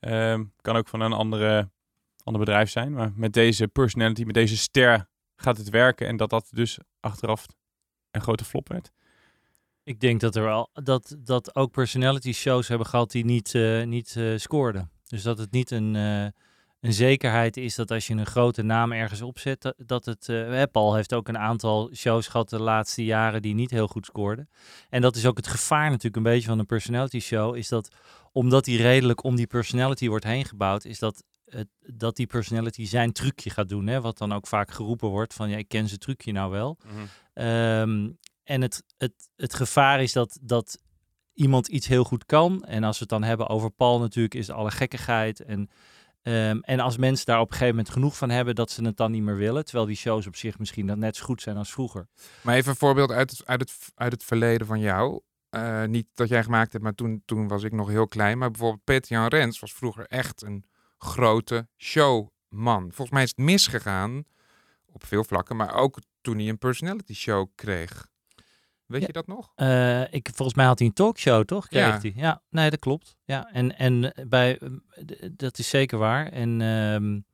Uh, 0.01 0.41
kan 0.61 0.77
ook 0.77 0.89
van 0.89 1.01
een 1.01 1.13
andere, 1.13 1.71
ander 2.23 2.45
bedrijf 2.45 2.71
zijn. 2.71 2.93
Maar 2.93 3.13
met 3.15 3.33
deze 3.33 3.69
personality, 3.69 4.25
met 4.25 4.35
deze 4.35 4.57
ster 4.57 5.10
gaat 5.41 5.57
het 5.57 5.69
werken. 5.69 6.07
En 6.07 6.17
dat 6.17 6.31
dat 6.31 6.49
dus 6.51 6.79
achteraf 7.01 7.47
een 8.11 8.21
grote 8.21 8.45
flop 8.45 8.69
werd. 8.69 8.91
Ik 9.83 10.01
denk 10.01 10.21
dat 10.21 10.37
er 10.37 10.43
wel 10.43 10.71
dat, 10.73 11.17
dat 11.19 11.55
ook 11.55 11.71
personality 11.71 12.33
shows 12.33 12.69
hebben 12.69 12.87
gehad 12.87 13.11
die 13.11 13.25
niet, 13.25 13.55
uh, 13.55 13.85
niet 13.85 14.15
uh, 14.19 14.39
scoorden. 14.39 14.91
Dus 15.07 15.23
dat 15.23 15.39
het 15.39 15.51
niet 15.51 15.71
een, 15.71 15.95
uh, 15.95 16.27
een 16.81 16.93
zekerheid 16.93 17.57
is 17.57 17.75
dat 17.75 17.91
als 17.91 18.07
je 18.07 18.15
een 18.15 18.27
grote 18.27 18.63
naam 18.63 18.93
ergens 18.93 19.23
opzet, 19.23 19.75
dat, 19.77 20.05
het. 20.05 20.29
Uh, 20.29 20.63
Paul 20.73 20.95
heeft 20.95 21.15
ook 21.15 21.29
een 21.29 21.39
aantal 21.39 21.91
shows 21.95 22.29
gehad 22.29 22.49
de 22.49 22.61
laatste 22.61 23.05
jaren 23.05 23.43
die 23.43 23.55
niet 23.55 23.71
heel 23.71 23.89
goed 23.89 24.07
scoorden. 24.07 24.49
En 24.89 25.01
dat 25.01 25.17
is 25.17 25.27
ook 25.27 25.37
het 25.37 25.47
gevaar 25.47 25.89
natuurlijk 25.89 26.17
een 26.17 26.23
beetje 26.23 26.49
van 26.49 26.59
een 26.59 26.67
personality 26.67 27.21
show, 27.21 27.57
is 27.57 27.69
dat 27.69 27.89
omdat 28.33 28.65
die 28.65 28.83
redelijk 28.83 29.25
om 29.25 29.37
die 29.37 29.47
personality 29.47 30.09
wordt 30.09 30.25
heen 30.25 30.45
gebouwd, 30.45 30.85
is 30.85 30.99
dat 30.99 31.25
dat 31.81 32.17
die 32.17 32.27
personality 32.27 32.87
zijn 32.87 33.13
trucje 33.13 33.51
gaat 33.51 33.69
doen. 33.69 33.87
Hè? 33.87 34.01
Wat 34.01 34.19
dan 34.19 34.33
ook 34.33 34.47
vaak 34.47 34.71
geroepen 34.71 35.09
wordt 35.09 35.35
van 35.35 35.49
ja, 35.49 35.57
ik 35.57 35.69
ken 35.69 35.89
zijn 35.89 36.01
trucje 36.01 36.33
nou 36.33 36.51
wel. 36.51 36.79
Mm-hmm. 36.85 37.09
Um, 37.35 38.19
en 38.45 38.61
het, 38.61 38.85
het, 38.99 39.29
het 39.37 39.55
gevaar 39.55 40.03
is 40.03 40.13
dat, 40.13 40.39
dat 40.43 40.79
iemand 41.33 41.69
iets 41.69 41.87
heel 41.87 42.05
goed 42.05 42.27
kan. 42.27 42.65
En 42.65 42.85
als 42.85 42.95
we 42.97 43.01
het 43.01 43.09
dan 43.09 43.23
hebben 43.23 43.49
over 43.49 43.71
Paul 43.71 43.99
natuurlijk, 43.99 44.35
is 44.35 44.51
alle 44.51 44.71
gekkigheid. 44.71 45.41
En, 45.41 45.71
um, 46.23 46.61
en 46.61 46.81
als 46.81 46.97
mensen 46.97 47.27
daar 47.27 47.41
op 47.41 47.47
een 47.47 47.53
gegeven 47.53 47.75
moment 47.75 47.93
genoeg 47.93 48.17
van 48.17 48.31
hebben, 48.31 48.55
dat 48.55 48.71
ze 48.71 48.85
het 48.85 48.97
dan 48.97 49.11
niet 49.11 49.23
meer 49.23 49.37
willen. 49.37 49.65
Terwijl 49.65 49.87
die 49.87 49.97
shows 49.97 50.27
op 50.27 50.37
zich 50.37 50.59
misschien 50.59 50.87
dan 50.87 50.99
net 50.99 51.17
zo 51.17 51.25
goed 51.25 51.43
zijn 51.43 51.57
als 51.57 51.73
vroeger. 51.73 52.09
Maar 52.43 52.55
even 52.55 52.71
een 52.71 52.77
voorbeeld 52.77 53.11
uit 53.11 53.31
het, 53.31 53.47
uit 53.47 53.61
het, 53.61 53.93
uit 53.95 54.13
het 54.13 54.25
verleden 54.25 54.67
van 54.67 54.81
jou. 54.81 55.21
Uh, 55.51 55.85
niet 55.85 56.07
dat 56.15 56.29
jij 56.29 56.43
gemaakt 56.43 56.73
hebt, 56.73 56.85
maar 56.85 56.95
toen, 56.95 57.23
toen 57.25 57.49
was 57.49 57.63
ik 57.63 57.73
nog 57.73 57.89
heel 57.89 58.09
klein. 58.09 58.39
Maar 58.39 58.51
bijvoorbeeld 58.51 58.85
Peter-Jan 58.85 59.27
Rens 59.27 59.59
was 59.61 59.73
vroeger 59.73 60.07
echt 60.07 60.43
een 60.43 60.65
grote 61.05 61.69
showman. 61.77 62.83
Volgens 62.83 63.11
mij 63.11 63.23
is 63.23 63.29
het 63.29 63.39
misgegaan 63.39 64.25
op 64.87 65.07
veel 65.07 65.25
vlakken, 65.25 65.57
maar 65.57 65.75
ook 65.75 65.99
toen 66.21 66.39
hij 66.39 66.49
een 66.49 66.59
personality 66.59 67.15
show 67.15 67.49
kreeg. 67.55 68.09
Weet 68.87 69.01
ja. 69.01 69.07
je 69.07 69.13
dat 69.13 69.27
nog? 69.27 69.53
Uh, 69.57 70.13
ik, 70.13 70.29
volgens 70.35 70.57
mij 70.57 70.67
had 70.67 70.79
hij 70.79 70.89
een 70.89 70.95
talkshow, 70.95 71.45
toch? 71.45 71.69
Kreeg 71.69 71.87
Ja. 71.87 71.99
hij. 72.01 72.13
Ja, 72.17 72.43
nee, 72.49 72.71
dat 72.71 72.79
klopt. 72.79 73.17
Ja, 73.25 73.53
en, 73.53 73.77
en 73.79 74.15
bij, 74.29 74.61
dat 75.33 75.59
is 75.59 75.69
zeker 75.69 75.99
waar. 75.99 76.27
En 76.27 76.61
um, 76.61 77.25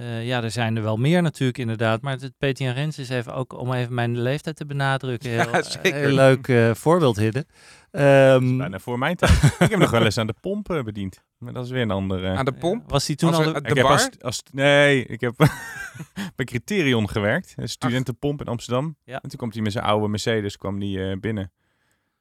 uh, 0.00 0.26
ja, 0.26 0.42
er 0.42 0.50
zijn 0.50 0.76
er 0.76 0.82
wel 0.82 0.96
meer 0.96 1.22
natuurlijk 1.22 1.58
inderdaad. 1.58 2.02
Maar 2.02 2.18
het 2.38 2.58
Jan 2.58 2.74
Rens 2.74 2.98
is 2.98 3.08
even 3.08 3.34
ook 3.34 3.58
om 3.58 3.72
even 3.72 3.94
mijn 3.94 4.20
leeftijd 4.20 4.56
te 4.56 4.66
benadrukken. 4.66 5.30
Heel, 5.40 5.52
Ja, 5.52 5.62
zeker. 5.62 5.94
heel 5.94 6.14
leuk 6.14 6.48
uh, 6.48 6.74
voorbeeld, 6.74 7.16
Hidden. 7.16 7.46
Um, 7.90 8.58
Bijna 8.58 8.78
voor 8.78 8.98
mijn 8.98 9.16
tijd. 9.16 9.42
ik 9.58 9.70
heb 9.70 9.78
nog 9.78 9.90
wel 9.90 10.04
eens 10.04 10.18
aan 10.18 10.26
de 10.26 10.34
pomp 10.40 10.70
uh, 10.70 10.82
bediend. 10.82 11.24
Maar 11.38 11.52
dat 11.52 11.64
is 11.64 11.70
weer 11.70 11.82
een 11.82 11.90
andere. 11.90 12.28
Aan 12.28 12.44
de 12.44 12.52
pomp? 12.52 12.90
Was 12.90 13.06
hij 13.06 13.16
toen 13.16 13.34
Als 13.34 13.46
al... 13.46 13.52
de 13.52 13.60
ik 13.60 13.74
bar? 13.74 13.90
als, 13.90 14.10
als, 14.20 14.42
nee, 14.52 15.06
ik 15.06 15.20
heb 15.20 15.34
bij 16.36 16.44
Criterion 16.44 17.08
gewerkt. 17.08 17.52
Een 17.56 17.68
studentenpomp 17.68 18.40
in 18.40 18.46
Amsterdam. 18.46 18.96
Ja. 19.04 19.20
En 19.20 19.28
toen 19.28 19.38
komt 19.38 19.54
hij 19.54 19.62
met 19.62 19.72
zijn 19.72 19.84
oude 19.84 20.08
Mercedes 20.08 20.56
kwam 20.56 20.78
die, 20.78 20.98
uh, 20.98 21.16
binnen. 21.20 21.52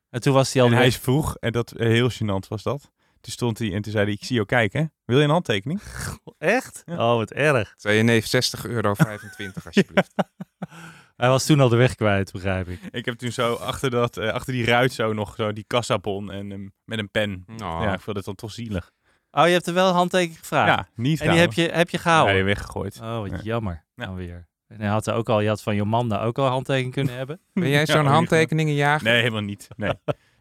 En 0.09 0.21
toen 0.21 0.33
was 0.33 0.53
hij 0.53 0.61
al 0.61 0.69
En 0.69 0.75
hij 0.75 0.87
is 0.87 0.97
vroeg, 0.97 1.35
en 1.35 1.51
dat 1.51 1.73
uh, 1.77 1.87
heel 1.87 2.09
gênant 2.11 2.47
was 2.47 2.63
dat. 2.63 2.91
Toen 3.27 3.35
stond 3.35 3.59
hij 3.59 3.73
en 3.73 3.81
toen 3.81 3.91
zei 3.91 4.03
hij, 4.05 4.13
ik 4.13 4.23
zie 4.23 4.35
jou 4.35 4.47
kijken. 4.47 4.93
Wil 5.05 5.17
je 5.17 5.23
een 5.23 5.29
handtekening? 5.29 5.81
Echt? 6.37 6.83
Ja. 6.85 6.93
Oh, 7.11 7.15
wat 7.17 7.31
erg. 7.31 7.73
Zei 7.77 7.97
je 7.97 8.03
nee, 8.03 8.21
60 8.21 8.65
euro 8.65 8.93
25 8.93 9.65
alsjeblieft. 9.65 10.13
Hij 11.15 11.29
was 11.29 11.45
toen 11.45 11.59
al 11.59 11.69
de 11.69 11.75
weg 11.75 11.95
kwijt, 11.95 12.31
begrijp 12.31 12.67
ik. 12.67 12.79
Ik 12.91 13.05
heb 13.05 13.15
toen 13.17 13.31
zo 13.31 13.53
achter, 13.53 13.89
dat, 13.89 14.17
eh, 14.17 14.29
achter 14.31 14.53
die 14.53 14.65
ruit 14.65 14.93
zo 14.93 15.13
nog 15.13 15.35
zo 15.35 15.53
die 15.53 15.63
kassabon 15.67 16.31
en 16.31 16.51
ehm, 16.51 16.67
met 16.85 16.99
een 16.99 17.09
pen. 17.11 17.43
Oh. 17.47 17.57
Ja, 17.57 17.93
ik 17.93 17.99
vond 17.99 18.15
het 18.17 18.25
dan 18.25 18.35
toch 18.35 18.51
zielig. 18.51 18.91
Oh, 19.31 19.45
je 19.45 19.51
hebt 19.51 19.67
er 19.67 19.73
wel 19.73 19.87
een 19.87 19.93
handtekening 19.95 20.39
gevraagd? 20.39 20.67
Ja, 20.67 20.87
niet 20.95 21.21
En 21.21 21.31
die 21.31 21.39
heb 21.39 21.53
je, 21.53 21.69
heb 21.69 21.89
je 21.89 21.97
gehouden? 21.97 22.33
Nee, 22.35 22.43
weggegooid. 22.43 22.99
Oh, 23.01 23.19
wat 23.19 23.29
Ja. 23.29 23.39
jammer. 23.43 23.83
Ja. 23.95 24.05
Dan 24.05 24.15
weer. 24.15 24.47
En 24.67 24.79
hij 24.79 24.89
had 24.89 25.07
er 25.07 25.13
ook 25.13 25.29
al, 25.29 25.39
je 25.39 25.47
had 25.47 25.61
van 25.61 25.75
Jomanda 25.75 26.21
ook 26.23 26.37
al 26.37 26.45
een 26.45 26.51
handtekening 26.51 26.93
kunnen 26.93 27.15
hebben. 27.15 27.39
Ben 27.53 27.69
jij 27.69 27.79
Ja, 27.79 27.85
zo'n 27.85 28.05
oh, 28.05 28.11
handtekeningenjager? 28.11 29.07
Nee, 29.07 29.17
helemaal 29.19 29.41
niet. 29.41 29.67
Nee, 29.75 29.91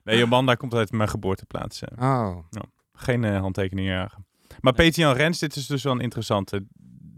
nee 0.05 0.19
Jomanda 0.19 0.55
komt 0.55 0.75
uit 0.75 0.93
mijn 0.93 1.09
geboorteplaats. 1.09 1.83
eh. 1.83 2.03
Oh. 2.09 2.37
Geen 2.97 3.25
eh, 3.25 3.41
handtekeningen 3.41 3.93
jagen. 3.93 4.27
Maar 4.61 4.73
Peter 4.73 5.03
Jan 5.03 5.15
Rens, 5.15 5.39
dit 5.39 5.57
is 5.57 5.67
dus 5.67 5.83
wel 5.83 5.93
een 5.93 6.01
interessante. 6.01 6.67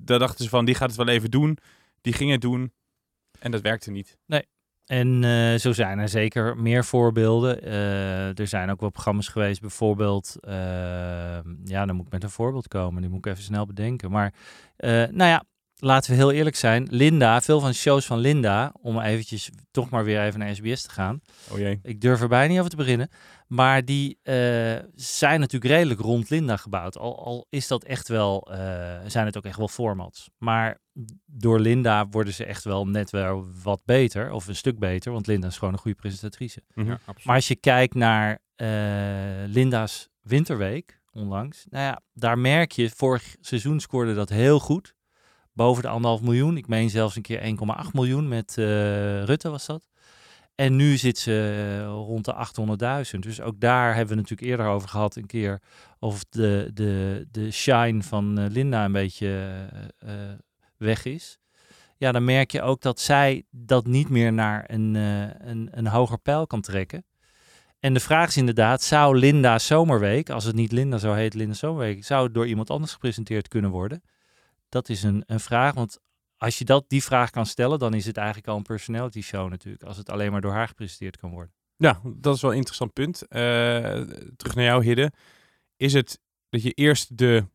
Daar 0.04 0.18
dachten 0.18 0.44
ze 0.44 0.50
van, 0.50 0.64
die 0.64 0.74
gaat 0.74 0.88
het 0.88 0.96
wel 0.96 1.08
even 1.08 1.30
doen. 1.30 1.58
Die 2.00 2.12
ging 2.12 2.30
het 2.30 2.40
doen. 2.40 2.72
En 3.38 3.50
dat 3.50 3.60
werkte 3.60 3.90
niet. 3.90 4.18
En 4.86 5.24
eh, 5.24 5.58
zo 5.58 5.72
zijn 5.72 5.98
er 5.98 6.08
zeker 6.08 6.56
meer 6.56 6.84
voorbeelden. 6.84 7.62
Eh, 7.62 8.38
er 8.38 8.46
zijn 8.46 8.70
ook 8.70 8.80
wel 8.80 8.90
programma's 8.90 9.28
geweest, 9.28 9.60
bijvoorbeeld. 9.60 10.36
ja, 11.64 11.86
dan 11.86 11.96
moet 11.96 12.06
ik 12.06 12.12
met 12.12 12.22
een 12.22 12.30
voorbeeld 12.30 12.68
komen. 12.68 13.00
Die 13.00 13.10
moet 13.10 13.26
ik 13.26 13.32
even 13.32 13.44
snel 13.44 13.66
bedenken. 13.66 14.10
Maar 14.10 14.34
nou 15.10 15.24
ja, 15.24 15.44
laten 15.78 16.10
we 16.10 16.16
heel 16.16 16.32
eerlijk 16.32 16.56
zijn. 16.56 16.86
Linda, 16.90 17.40
veel 17.40 17.60
van 17.60 17.70
de 17.70 17.76
shows 17.76 18.06
van 18.06 18.18
Linda, 18.18 18.72
om 18.80 19.00
eventjes 19.00 19.50
toch 19.70 19.90
maar 19.90 20.04
weer 20.04 20.22
even 20.24 20.38
naar 20.38 20.54
SBS 20.54 20.82
te 20.82 20.90
gaan. 20.90 21.20
Oh 21.50 21.58
jee. 21.58 21.78
Ik 21.82 22.00
durf 22.00 22.20
er 22.20 22.28
bijna 22.28 22.48
niet 22.48 22.58
over 22.58 22.70
te 22.70 22.76
beginnen. 22.76 23.10
Maar 23.46 23.84
die 23.84 24.18
eh, 24.22 24.34
zijn 24.94 25.40
natuurlijk 25.40 25.72
redelijk 25.72 26.00
rond 26.00 26.30
Linda 26.30 26.56
gebouwd. 26.56 26.98
Al, 26.98 27.24
al 27.24 27.46
is 27.50 27.66
dat 27.68 27.84
echt 27.84 28.08
wel, 28.08 28.52
eh, 28.52 28.58
zijn 29.06 29.26
het 29.26 29.36
ook 29.36 29.44
echt 29.44 29.58
wel 29.58 29.68
formats. 29.68 30.30
Maar 30.38 30.78
door 31.26 31.60
Linda 31.60 32.08
worden 32.08 32.34
ze 32.34 32.44
echt 32.44 32.64
wel 32.64 32.86
net 32.86 33.10
wel 33.10 33.46
wat 33.62 33.82
beter. 33.84 34.30
Of 34.30 34.46
een 34.46 34.56
stuk 34.56 34.78
beter. 34.78 35.12
Want 35.12 35.26
Linda 35.26 35.46
is 35.46 35.58
gewoon 35.58 35.74
een 35.74 35.80
goede 35.80 35.96
presentatrice. 35.96 36.62
Mhm. 36.74 36.86
Ja, 36.86 36.92
absoluut. 36.92 37.24
Maar 37.24 37.34
als 37.34 37.48
je 37.48 37.56
kijkt 37.56 37.94
naar 37.94 38.38
eh, 38.54 38.68
Linda's 39.46 40.08
winterweek 40.22 41.00
onlangs. 41.12 41.64
Nou 41.68 41.84
ja, 41.84 42.00
daar 42.12 42.38
merk 42.38 42.72
je, 42.72 42.90
vorig 42.90 43.36
seizoen 43.40 43.80
scoorde 43.80 44.14
dat 44.14 44.28
heel 44.28 44.58
goed. 44.60 44.94
Boven 45.58 45.82
de 45.82 45.88
anderhalf 45.88 46.22
miljoen. 46.22 46.56
Ik 46.56 46.68
meen 46.68 46.90
zelfs 46.90 47.16
een 47.16 47.22
keer 47.22 47.56
1,8 47.84 47.90
miljoen 47.92 48.28
met 48.28 48.54
eh, 48.58 49.24
Rutte 49.24 49.50
was 49.50 49.66
dat. 49.66 49.86
En 50.54 50.76
nu 50.76 50.96
zit 50.96 51.18
ze 51.18 51.66
eh, 51.80 51.86
rond 51.86 52.24
de 52.24 52.34
800.000. 53.14 53.18
Dus 53.18 53.40
ook 53.40 53.60
daar 53.60 53.94
hebben 53.94 54.14
we 54.14 54.20
natuurlijk 54.20 54.50
eerder 54.50 54.66
over 54.66 54.88
gehad 54.88 55.16
een 55.16 55.26
keer. 55.26 55.62
Of 55.98 56.24
de, 56.28 56.70
de, 56.74 57.26
de 57.30 57.50
shine 57.50 58.02
van 58.02 58.38
eh, 58.38 58.50
Linda 58.50 58.84
een 58.84 58.92
beetje 58.92 59.54
weg 60.76 61.04
is. 61.04 61.38
Ja, 61.96 62.12
dan 62.12 62.24
merk 62.24 62.50
je 62.50 62.62
ook 62.62 62.80
dat 62.80 63.00
zij 63.00 63.44
dat 63.50 63.86
niet 63.86 64.08
meer 64.08 64.32
naar 64.32 64.64
een, 64.66 64.94
een, 64.94 65.68
een 65.70 65.86
hoger 65.86 66.18
pijl 66.18 66.46
kan 66.46 66.60
trekken. 66.60 67.04
En 67.80 67.94
de 67.94 68.00
vraag 68.00 68.28
is 68.28 68.36
inderdaad, 68.36 68.82
zou 68.82 69.18
Linda 69.18 69.58
Zomerweek, 69.58 70.30
als 70.30 70.44
het 70.44 70.54
niet 70.54 70.72
Linda 70.72 70.98
zo 70.98 71.12
heet, 71.12 71.34
Linda 71.34 71.54
Zomerweek, 71.54 72.04
zou 72.04 72.24
het 72.24 72.34
door 72.34 72.46
iemand 72.46 72.70
anders 72.70 72.92
gepresenteerd 72.92 73.48
kunnen 73.48 73.70
worden? 73.70 74.02
Dat 74.68 74.88
is 74.88 75.02
een, 75.02 75.22
een 75.26 75.40
vraag, 75.40 75.74
want 75.74 75.98
als 76.36 76.58
je 76.58 76.64
dat, 76.64 76.84
die 76.88 77.02
vraag 77.02 77.30
kan 77.30 77.46
stellen, 77.46 77.78
dan 77.78 77.94
is 77.94 78.06
het 78.06 78.16
eigenlijk 78.16 78.48
al 78.48 78.56
een 78.56 78.62
personality 78.62 79.20
show 79.20 79.50
natuurlijk, 79.50 79.84
als 79.84 79.96
het 79.96 80.10
alleen 80.10 80.32
maar 80.32 80.40
door 80.40 80.52
haar 80.52 80.68
gepresenteerd 80.68 81.16
kan 81.16 81.30
worden. 81.30 81.52
Ja, 81.76 82.00
dat 82.04 82.34
is 82.34 82.42
wel 82.42 82.50
een 82.50 82.56
interessant 82.56 82.92
punt. 82.92 83.28
Eh, 83.28 83.40
terug 84.36 84.54
naar 84.54 84.64
jou, 84.64 84.84
Hidde. 84.84 85.12
Is 85.76 85.92
het 85.92 86.20
dat 86.48 86.62
je 86.62 86.72
eerst 86.72 87.18
de 87.18 87.46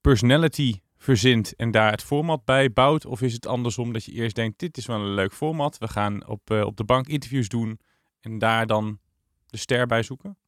personality 0.00 0.80
verzint 0.96 1.56
en 1.56 1.70
daar 1.70 1.90
het 1.90 2.02
format 2.02 2.44
bij 2.44 2.72
bouwt? 2.72 3.06
Of 3.06 3.22
is 3.22 3.32
het 3.32 3.46
andersom 3.46 3.92
dat 3.92 4.04
je 4.04 4.12
eerst 4.12 4.34
denkt, 4.34 4.58
dit 4.58 4.76
is 4.76 4.86
wel 4.86 5.00
een 5.00 5.14
leuk 5.14 5.32
format. 5.32 5.78
We 5.78 5.88
gaan 5.88 6.26
op, 6.26 6.50
eh, 6.50 6.64
op 6.64 6.76
de 6.76 6.84
bank 6.84 7.06
interviews 7.06 7.48
doen 7.48 7.80
en 8.20 8.38
daar 8.38 8.66
dan 8.66 9.00
de 9.46 9.56
ster 9.56 9.86
bij 9.86 10.02
zoeken? 10.02 10.38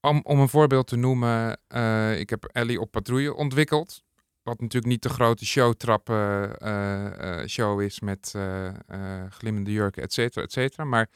Om, 0.00 0.20
om 0.22 0.40
een 0.40 0.48
voorbeeld 0.48 0.86
te 0.86 0.96
noemen, 0.96 1.60
eh, 1.68 2.18
ik 2.18 2.30
heb 2.30 2.44
Ellie 2.44 2.80
op 2.80 2.90
patrouille 2.90 3.34
ontwikkeld. 3.34 4.04
Wat 4.46 4.60
natuurlijk 4.60 4.92
niet 4.92 5.02
de 5.02 5.08
grote 5.08 5.46
showtrappen 5.46 6.58
eh, 6.58 7.40
eh, 7.40 7.48
show 7.48 7.80
is 7.80 8.00
met 8.00 8.32
eh, 8.34 8.66
eh, 8.66 9.30
glimmende 9.30 9.72
jurken, 9.72 10.02
et 10.02 10.12
cetera, 10.12 10.44
et 10.44 10.52
cetera. 10.52 10.84
Maar 10.84 11.08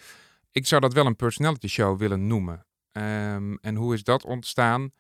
ik 0.51 0.67
zou 0.67 0.81
dat 0.81 0.93
wel 0.93 1.07
een 1.07 1.17
personality 1.17 1.67
show 1.67 1.99
willen 1.99 2.27
noemen. 2.27 2.67
Ehm, 2.93 3.55
en 3.61 3.75
hoe 3.75 3.95
is 3.95 4.05
dat 4.05 4.25
ontstaan? 4.25 4.91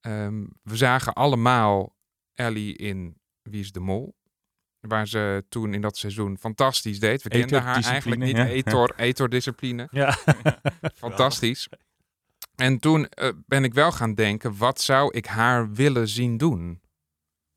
Ehm, 0.00 0.44
we 0.62 0.76
zagen 0.76 1.12
allemaal 1.12 1.96
Ellie 2.34 2.76
in 2.76 3.20
Wie 3.42 3.60
is 3.60 3.72
de 3.72 3.80
Mol. 3.80 4.14
Waar 4.80 5.08
ze 5.08 5.44
toen 5.48 5.74
in 5.74 5.80
dat 5.80 5.96
seizoen 5.96 6.38
fantastisch 6.38 7.00
deed. 7.00 7.22
We 7.22 7.28
kenden 7.28 7.62
haar 7.62 7.84
eigenlijk 7.84 8.20
niet. 8.20 8.36
Ja. 8.36 8.46
Etor, 8.46 8.92
Etor-discipline. 9.06 9.88
Ja. 9.90 10.18
Fantastisch. 10.94 11.68
En 12.54 12.78
toen 12.78 13.08
eh, 13.08 13.28
ben 13.46 13.64
ik 13.64 13.74
wel 13.74 13.92
gaan 13.92 14.14
denken, 14.14 14.56
wat 14.56 14.80
zou 14.80 15.10
ik 15.16 15.26
haar 15.26 15.72
willen 15.72 16.08
zien 16.08 16.36
doen? 16.36 16.84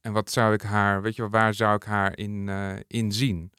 En 0.02 0.14
wat 0.14 0.32
zou 0.32 0.54
ik 0.54 0.62
haar, 0.62 1.02
weet 1.02 1.16
je 1.16 1.30
waar 1.30 1.54
zou 1.54 1.76
ik 1.76 1.84
haar 1.84 2.18
in, 2.18 2.50
eh, 2.50 2.76
in 2.88 3.12
zien? 3.12 3.52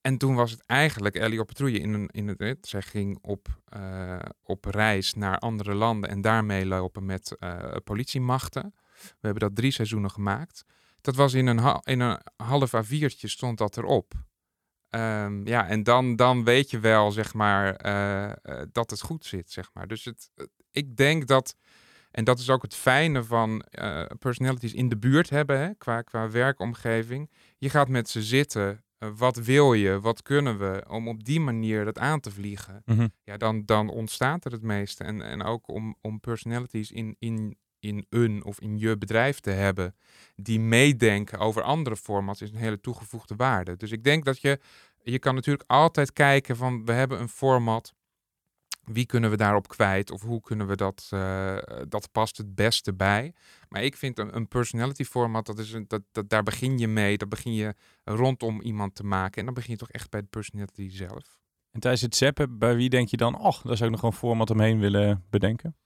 En 0.00 0.18
toen 0.18 0.34
was 0.34 0.50
het 0.50 0.62
eigenlijk 0.66 1.14
Ellie 1.14 1.40
op 1.40 1.46
patrouille 1.46 1.78
in, 1.78 2.06
in 2.06 2.28
het. 2.28 2.66
Zij 2.66 2.82
ging 2.82 3.18
op, 3.22 3.48
eh, 3.64 4.18
op 4.42 4.64
reis 4.64 5.14
naar 5.14 5.38
andere 5.38 5.74
landen 5.74 6.10
en 6.10 6.20
daarmee 6.20 6.66
lopen 6.66 7.04
met 7.04 7.36
eh, 7.38 7.76
politiemachten. 7.84 8.74
We 9.00 9.12
hebben 9.20 9.40
dat 9.42 9.56
drie 9.56 9.70
seizoenen 9.70 10.10
gemaakt. 10.10 10.64
Dat 11.00 11.14
was 11.14 11.34
in 11.34 11.46
een, 11.46 11.80
in 11.84 12.00
een 12.00 12.20
half 12.36 12.72
A4'tje 12.74 13.28
stond 13.28 13.58
dat 13.58 13.76
erop. 13.76 14.12
Ehm, 14.88 15.46
ja, 15.46 15.68
en 15.68 15.82
dan, 15.82 16.16
dan 16.16 16.44
weet 16.44 16.70
je 16.70 16.78
wel, 16.78 17.10
zeg 17.10 17.34
maar, 17.34 17.76
dat 18.72 18.90
het 18.90 19.00
goed 19.00 19.24
zit, 19.24 19.50
zeg 19.50 19.70
maar. 19.72 19.86
Dus 19.86 20.04
het- 20.04 20.30
ik 20.70 20.96
denk 20.96 21.26
dat, 21.26 21.56
en 22.16 22.24
dat 22.24 22.38
is 22.38 22.50
ook 22.50 22.62
het 22.62 22.74
fijne 22.74 23.24
van 23.24 23.60
eh, 23.60 24.04
personalities 24.18 24.74
in 24.74 24.88
de 24.88 24.96
buurt 24.96 25.30
hebben, 25.30 25.58
hè, 25.58 25.74
qua, 25.74 26.02
qua 26.02 26.30
werkomgeving. 26.30 27.30
Je 27.58 27.70
gaat 27.70 27.88
met 27.88 28.08
ze 28.08 28.22
zitten. 28.22 28.84
eh, 28.98 29.08
wat 29.16 29.36
wil 29.36 29.72
je? 29.72 30.00
Wat 30.00 30.22
kunnen 30.22 30.58
we? 30.58 30.84
Om 30.88 31.08
op 31.08 31.24
die 31.24 31.40
manier 31.40 31.84
dat 31.84 31.98
aan 31.98 32.20
te 32.20 32.30
vliegen. 32.30 32.82
Ja, 33.24 33.36
dan, 33.36 33.64
dan 33.64 33.88
ontstaat 33.88 34.44
er 34.44 34.52
het 34.52 34.62
meeste. 34.62 35.04
En, 35.04 35.22
en 35.22 35.42
ook 35.42 35.68
om, 35.68 35.96
om 36.00 36.20
personalities 36.20 36.90
in, 36.90 37.16
in, 37.18 37.56
in 37.78 38.06
een 38.08 38.44
of 38.44 38.60
in 38.60 38.78
je 38.78 38.98
bedrijf 38.98 39.40
te 39.40 39.50
hebben 39.50 39.94
die 40.36 40.60
meedenken 40.60 41.38
over 41.38 41.62
andere 41.62 41.96
formats 41.96 42.42
is 42.42 42.50
een 42.50 42.56
hele 42.56 42.80
toegevoegde 42.80 43.36
waarde. 43.36 43.76
Dus 43.76 43.90
ik 43.90 44.04
denk 44.04 44.24
dat 44.24 44.40
je, 44.40 44.58
je 45.02 45.18
kan 45.18 45.34
natuurlijk 45.34 45.70
altijd 45.70 46.12
kijken 46.12 46.56
van 46.56 46.84
we 46.84 46.92
hebben 46.92 47.20
een 47.20 47.28
format, 47.28 47.94
wie 48.92 49.06
kunnen 49.06 49.30
we 49.30 49.36
daarop 49.36 49.68
kwijt 49.68 50.10
of 50.10 50.22
hoe 50.22 50.40
kunnen 50.40 50.66
we 50.66 50.76
dat, 50.76 51.06
eh, 51.10 51.56
dat 51.88 52.12
past 52.12 52.36
het 52.36 52.54
beste 52.54 52.94
bij. 52.94 53.34
Maar 53.68 53.82
ik 53.82 53.96
vind 53.96 54.18
een, 54.18 54.36
een 54.36 54.48
personality 54.48 55.04
format, 55.04 55.46
dat 55.46 55.58
is 55.58 55.72
een, 55.72 55.84
dat, 55.88 56.02
dat, 56.12 56.28
daar 56.28 56.42
begin 56.42 56.78
je 56.78 56.88
mee, 56.88 57.18
dat 57.18 57.28
begin 57.28 57.54
je 57.54 57.74
rondom 58.04 58.60
iemand 58.60 58.94
te 58.94 59.04
maken 59.04 59.38
en 59.38 59.44
dan 59.44 59.54
begin 59.54 59.72
je 59.72 59.78
toch 59.78 59.90
echt 59.90 60.10
bij 60.10 60.20
de 60.20 60.26
personality 60.26 60.90
zelf. 60.90 61.38
En 61.70 61.80
tijdens 61.80 62.02
het 62.02 62.16
zappen, 62.16 62.58
bij 62.58 62.76
wie 62.76 62.88
denk 62.88 63.08
je 63.08 63.16
dan, 63.16 63.38
oh, 63.38 63.64
daar 63.64 63.76
zou 63.76 63.90
ik 63.90 63.96
nog 64.00 64.12
een 64.12 64.18
format 64.18 64.50
omheen 64.50 64.78
willen 64.78 65.24
bedenken? 65.30 65.76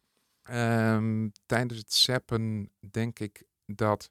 Ehm, 0.42 1.28
tijdens 1.46 1.78
het 1.78 1.92
zappen 1.92 2.72
denk 2.90 3.18
ik 3.18 3.44
dat. 3.66 4.10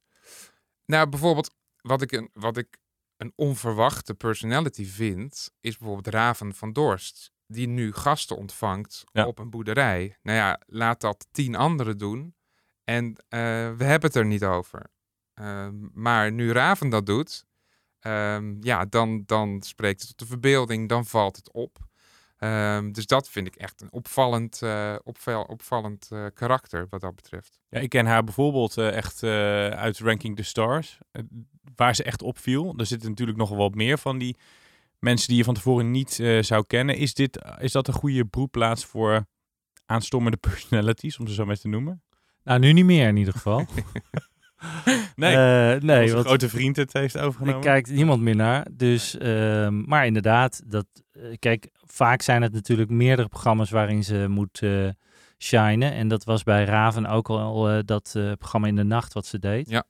Nou, 0.86 1.10
bijvoorbeeld, 1.10 1.56
wat 1.82 2.02
ik 2.02 2.12
een, 2.12 2.30
wat 2.34 2.58
ik 2.58 2.78
een 3.18 3.34
onverwachte 3.36 4.14
personality 4.14 4.86
vind, 4.86 5.52
is 5.60 5.78
bijvoorbeeld 5.78 6.14
Raven 6.14 6.54
van 6.54 6.74
Dorst. 6.74 7.32
Die 7.52 7.68
nu 7.68 7.92
gasten 7.94 8.38
ontvangt 8.38 9.04
Ja. 9.12 9.26
op 9.26 9.40
een 9.40 9.50
boerderij. 9.50 10.18
Nou 10.22 10.38
ja, 10.38 10.60
laat 10.66 11.02
dat 11.02 11.28
tien 11.32 11.56
anderen 11.56 11.98
doen. 11.98 12.36
En 12.84 13.16
eh, 13.28 13.40
we 13.76 13.84
hebben 13.84 14.10
het 14.10 14.16
er 14.16 14.26
niet 14.26 14.44
over. 14.44 14.86
Ehm, 15.34 15.76
maar 15.94 16.32
nu 16.32 16.52
Raven 16.52 16.90
dat 16.90 17.06
doet, 17.06 17.46
ehm, 18.00 18.56
ja, 18.62 18.86
dan, 18.86 19.24
dan 19.26 19.62
spreekt 19.62 20.00
het 20.00 20.10
tot 20.10 20.20
de 20.20 20.26
verbeelding, 20.26 20.90
dan 20.90 21.06
valt 21.06 21.36
het 21.36 21.52
op. 21.52 21.78
Ehm, 22.38 22.92
dus 22.92 23.06
dat 23.06 23.30
vind 23.30 23.48
ik 23.48 23.56
echt 23.56 23.82
een 23.82 23.92
opvallend, 23.92 24.62
eh, 24.62 24.96
opval- 25.04 25.44
opvallend 25.44 26.08
eh, 26.12 26.26
karakter 26.34 26.88
wat 26.90 27.02
dat 27.02 27.16
betreft. 27.16 27.60
Ja, 27.70 27.80
ik 27.80 27.90
ken 27.90 28.06
haar 28.06 28.24
bijvoorbeeld 28.24 28.78
echt 28.78 29.24
uit 29.74 30.00
Ranking 30.00 30.36
the 30.36 30.44
Stars, 30.44 30.98
waar 31.76 31.96
ze 31.96 32.04
echt 32.04 32.22
opviel. 32.22 32.74
Er 32.78 32.86
zitten 32.86 33.10
natuurlijk 33.10 33.38
nog 33.38 33.50
wel 33.50 33.58
wat 33.58 33.76
meer 33.76 33.98
van 33.98 34.18
die 34.18 34.38
mensen 35.00 35.28
die 35.28 35.38
je 35.38 35.44
van 35.44 35.54
tevoren 35.54 35.92
niet 35.92 36.20
eh, 36.20 36.42
zou 36.42 36.64
kennen. 36.68 36.98
Is, 36.98 37.14
dit, 37.14 37.40
is 37.60 37.72
dat 37.72 37.88
een 37.88 37.94
goede 37.94 38.26
broedplaats 38.26 38.86
voor 38.86 39.26
aanstommende 39.86 40.38
personalities, 40.50 41.18
om 41.20 41.28
ze 41.28 41.34
zo 41.34 41.46
maar 41.46 41.58
te 41.58 41.68
noemen? 41.68 42.04
Nou, 42.44 42.60
nu 42.60 42.74
niet 42.74 42.86
meer 42.86 43.08
in 43.08 43.18
ieder 43.18 43.34
geval. 43.34 43.66
Nee, 45.16 45.36
Eh, 45.36 45.82
nee, 45.82 46.02
Onze 46.02 46.14
want 46.14 46.26
grote 46.26 46.50
vriend 46.50 46.76
het 46.76 46.94
heeft 46.94 47.18
overgenomen. 47.18 47.56
er 47.56 47.66
kijkt 47.66 47.92
niemand 47.92 48.22
meer 48.22 48.36
naar. 48.36 48.68
Dus, 48.72 49.18
ehm, 49.18 49.82
maar 49.86 50.06
inderdaad, 50.06 50.62
dat, 50.66 50.86
eh, 51.12 51.22
kijk, 51.40 51.70
vaak 51.74 52.22
zijn 52.22 52.42
het 52.42 52.54
natuurlijk 52.54 52.90
meerdere 52.90 53.28
programma's 53.28 53.70
waarin 53.70 54.04
ze 54.04 54.26
moet 54.30 54.62
eh 54.62 54.90
shinen. 55.38 55.92
En 55.94 56.08
dat 56.08 56.24
was 56.24 56.44
bij 56.44 56.64
Raven 56.64 57.06
ook 57.06 57.30
al 57.30 57.70
eh, 57.70 57.80
dat 57.86 58.14
eh, 58.18 58.32
programma 58.32 58.68
in 58.68 58.76
de 58.76 58.84
nacht 58.84 59.14
wat 59.14 59.26
ze 59.26 59.40
deed. 59.40 59.70
Ja. 59.70 59.84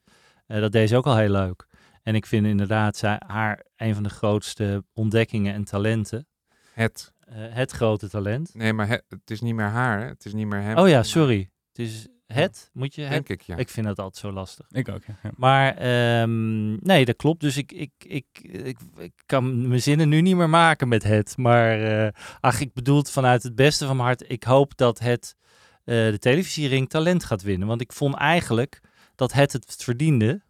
Eh, 0.48 0.60
dat 0.60 0.72
deed 0.72 0.89
ze 0.89 0.96
ook 0.98 1.06
al 1.06 1.18
heel 1.18 1.30
leuk. 1.30 1.68
En 2.03 2.15
ik 2.15 2.25
vind 2.25 2.46
inderdaad 2.46 2.98
zij, 2.98 3.22
haar 3.27 3.65
een 3.75 3.94
van 3.94 4.03
de 4.03 4.10
grootste 4.10 4.84
ontdekkingen 4.94 5.53
en 5.53 5.63
talenten. 5.63 6.27
Het. 6.74 7.13
Eh, 7.20 7.36
het 7.38 7.72
grote 7.72 8.10
talent. 8.10 8.53
Nee, 8.53 8.74
maar 8.74 8.88
het, 8.88 9.03
het 9.10 9.32
is 9.32 9.41
niet 9.41 9.56
meer 9.56 9.65
haar. 9.65 10.00
hè? 10.00 10.08
Het 10.08 10.25
is 10.25 10.34
niet 10.34 10.48
meer 10.48 10.62
hem. 10.62 10.77
Oh 10.77 10.88
ja, 10.88 11.03
sorry. 11.03 11.50
Het 11.68 11.88
is 11.88 12.08
het, 12.34 12.70
moet 12.74 12.96
je 12.96 13.01
het? 13.01 13.12
Denk 13.12 13.29
ik, 13.29 13.41
ja. 13.41 13.56
Ik 13.56 13.70
vind 13.70 13.86
dat 13.86 13.98
altijd 14.00 14.18
zo 14.18 14.32
lastig. 14.32 14.65
Ik 14.72 14.89
ook, 14.89 15.03
ja. 15.06 15.15
ja. 15.24 15.32
Maar 15.36 15.75
ehm, 15.75 16.86
nee, 16.86 17.06
dat 17.06 17.15
klopt. 17.15 17.41
Dus 17.41 17.58
ik, 17.58 17.72
ik, 17.72 17.91
ik, 17.98 18.25
ik, 18.41 18.77
ik 18.98 19.13
kan 19.25 19.68
mijn 19.68 19.82
zinnen 19.82 20.10
nu 20.10 20.22
niet 20.22 20.36
meer 20.36 20.50
maken 20.50 20.88
met 20.88 21.03
het. 21.03 21.38
Maar 21.38 21.82
eh, 21.82 22.22
ach, 22.39 22.62
ik 22.62 22.74
bedoel 22.74 22.98
het 22.98 23.12
vanuit 23.12 23.44
het 23.44 23.56
beste 23.56 23.86
van 23.86 23.96
mijn 23.96 24.08
hart. 24.08 24.32
Ik 24.32 24.44
hoop 24.44 24.77
dat 24.77 25.00
het 25.00 25.36
eh, 25.84 25.96
de 25.96 26.20
televisiering 26.20 26.89
talent 26.89 27.24
gaat 27.24 27.41
winnen. 27.41 27.68
Want 27.68 27.82
ik 27.82 27.94
vond 27.94 28.15
eigenlijk 28.15 28.82
dat 29.15 29.34
het 29.34 29.53
het 29.53 29.84
verdiende. 29.84 30.41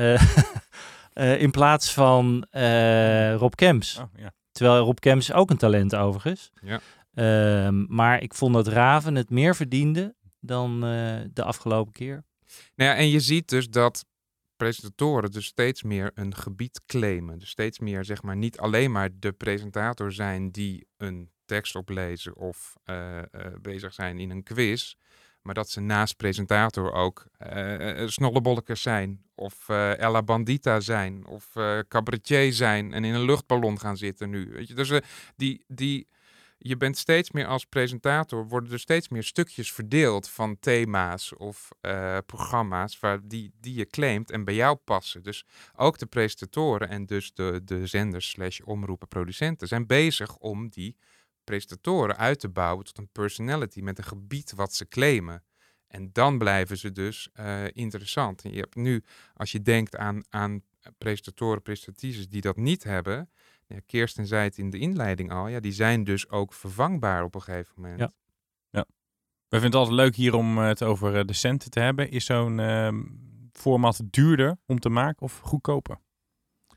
Eh, 0.00 0.22
eh, 1.12 1.40
in 1.40 1.50
plaats 1.50 1.92
van 1.92 2.46
eh, 2.50 3.34
Rob 3.34 3.54
Kemps. 3.54 3.98
Oh, 3.98 4.04
ja. 4.16 4.32
Terwijl 4.52 4.84
Rob 4.84 4.98
Kemps 4.98 5.32
ook 5.32 5.50
een 5.50 5.56
talent 5.56 5.94
overigens. 5.94 6.50
Ja. 6.62 6.80
Ehm, 7.14 7.84
maar 7.94 8.22
ik 8.22 8.34
vond 8.34 8.54
dat 8.54 8.66
Raven 8.66 9.14
het 9.14 9.30
meer 9.30 9.56
verdiende 9.56 10.14
dan 10.40 10.80
de 11.32 11.42
afgelopen 11.42 11.92
keer. 11.92 12.24
Nou 12.74 12.90
ja, 12.90 12.96
en 12.96 13.08
je 13.08 13.20
ziet 13.20 13.48
dus 13.48 13.68
dat 13.68 14.04
presentatoren 14.56 15.30
dus 15.30 15.46
steeds 15.46 15.82
meer 15.82 16.10
een 16.14 16.34
gebied 16.34 16.80
claimen. 16.86 17.38
Dus 17.38 17.48
steeds 17.48 17.78
meer, 17.78 18.04
zeg 18.04 18.22
maar, 18.22 18.36
niet 18.36 18.58
alleen 18.58 18.92
maar 18.92 19.08
de 19.18 19.32
presentator 19.32 20.12
zijn 20.12 20.50
die 20.50 20.86
een 20.96 21.30
tekst 21.44 21.74
oplezen 21.76 22.36
of 22.36 22.76
bezig 23.60 23.92
zijn 23.92 24.18
in 24.18 24.30
een 24.30 24.42
quiz. 24.42 24.94
Maar 25.42 25.54
dat 25.54 25.70
ze 25.70 25.80
naast 25.80 26.16
presentator 26.16 26.92
ook 26.92 27.26
eh 27.38 28.06
snollebollekers 28.06 28.82
zijn. 28.82 29.22
Of 29.34 29.68
eh, 29.68 29.98
Ella 29.98 30.22
Bandita 30.22 30.80
zijn. 30.80 31.26
Of 31.26 31.56
eh 31.56 31.78
cabaretier 31.88 32.52
zijn. 32.52 32.92
En 32.92 33.04
in 33.04 33.14
een 33.14 33.24
luchtballon 33.24 33.80
gaan 33.80 33.96
zitten 33.96 34.30
nu. 34.30 34.50
Weet 34.52 34.68
je? 34.68 34.74
Dus 34.74 35.00
die, 35.36 35.64
die, 35.66 36.08
je 36.58 36.76
bent 36.76 36.98
steeds 36.98 37.30
meer 37.30 37.46
als 37.46 37.64
presentator. 37.64 38.48
Worden 38.48 38.72
er 38.72 38.78
steeds 38.78 39.08
meer 39.08 39.22
stukjes 39.22 39.72
verdeeld 39.72 40.28
van 40.28 40.58
thema's 40.58 41.36
of 41.36 41.68
programma's. 42.26 42.98
Waar 42.98 43.18
die, 43.22 43.52
die 43.60 43.74
je 43.74 43.86
claimt 43.86 44.30
en 44.30 44.44
bij 44.44 44.54
jou 44.54 44.76
passen. 44.76 45.22
Dus 45.22 45.44
ook 45.76 45.98
de 45.98 46.06
presentatoren 46.06 46.88
en 46.88 47.06
dus 47.06 47.32
de, 47.34 47.60
de 47.64 47.86
zenders 47.86 48.28
slash 48.28 48.60
omroepen 48.60 49.08
producenten 49.08 49.68
zijn 49.68 49.86
bezig 49.86 50.36
om 50.36 50.68
die 50.68 50.96
presentatoren 51.50 52.16
uit 52.16 52.40
te 52.40 52.48
bouwen 52.48 52.84
tot 52.84 52.98
een 52.98 53.08
personality 53.12 53.80
met 53.80 53.98
een 53.98 54.04
gebied 54.04 54.52
wat 54.54 54.74
ze 54.74 54.88
claimen. 54.88 55.42
En 55.86 56.10
dan 56.12 56.38
blijven 56.38 56.78
ze 56.78 56.92
dus 56.92 57.28
eh, 57.32 57.64
interessant. 57.72 58.42
En 58.42 58.52
je 58.52 58.60
hebt 58.60 58.74
nu, 58.74 59.04
als 59.34 59.52
je 59.52 59.62
denkt 59.62 59.96
aan, 59.96 60.22
aan 60.28 60.62
presentatoren, 60.98 61.62
presentatrices 61.62 62.28
die 62.28 62.40
dat 62.40 62.56
niet 62.56 62.84
hebben. 62.84 63.30
Ja, 63.66 63.76
Kirsten 63.86 64.26
zei 64.26 64.44
het 64.44 64.58
in 64.58 64.70
de 64.70 64.78
inleiding 64.78 65.32
al. 65.32 65.48
Ja, 65.48 65.60
die 65.60 65.72
zijn 65.72 66.04
dus 66.04 66.28
ook 66.28 66.52
vervangbaar 66.52 67.24
op 67.24 67.34
een 67.34 67.42
gegeven 67.42 67.72
moment. 67.76 68.00
Ja. 68.00 68.12
We 69.48 69.60
vinden 69.60 69.80
het 69.80 69.88
altijd 69.88 69.96
leuk 69.96 70.14
hier 70.14 70.34
om 70.34 70.58
het 70.58 70.82
over 70.82 71.16
eh, 71.16 71.24
de 71.24 71.32
centen 71.32 71.70
te 71.70 71.80
hebben. 71.80 72.10
Is 72.10 72.24
zo'n 72.24 72.60
ehm, 72.60 73.02
format 73.52 74.00
duurder 74.04 74.58
om 74.66 74.80
te 74.80 74.88
maken 74.88 75.22
of 75.22 75.38
goedkoper? 75.38 75.94
Oh, 75.94 76.76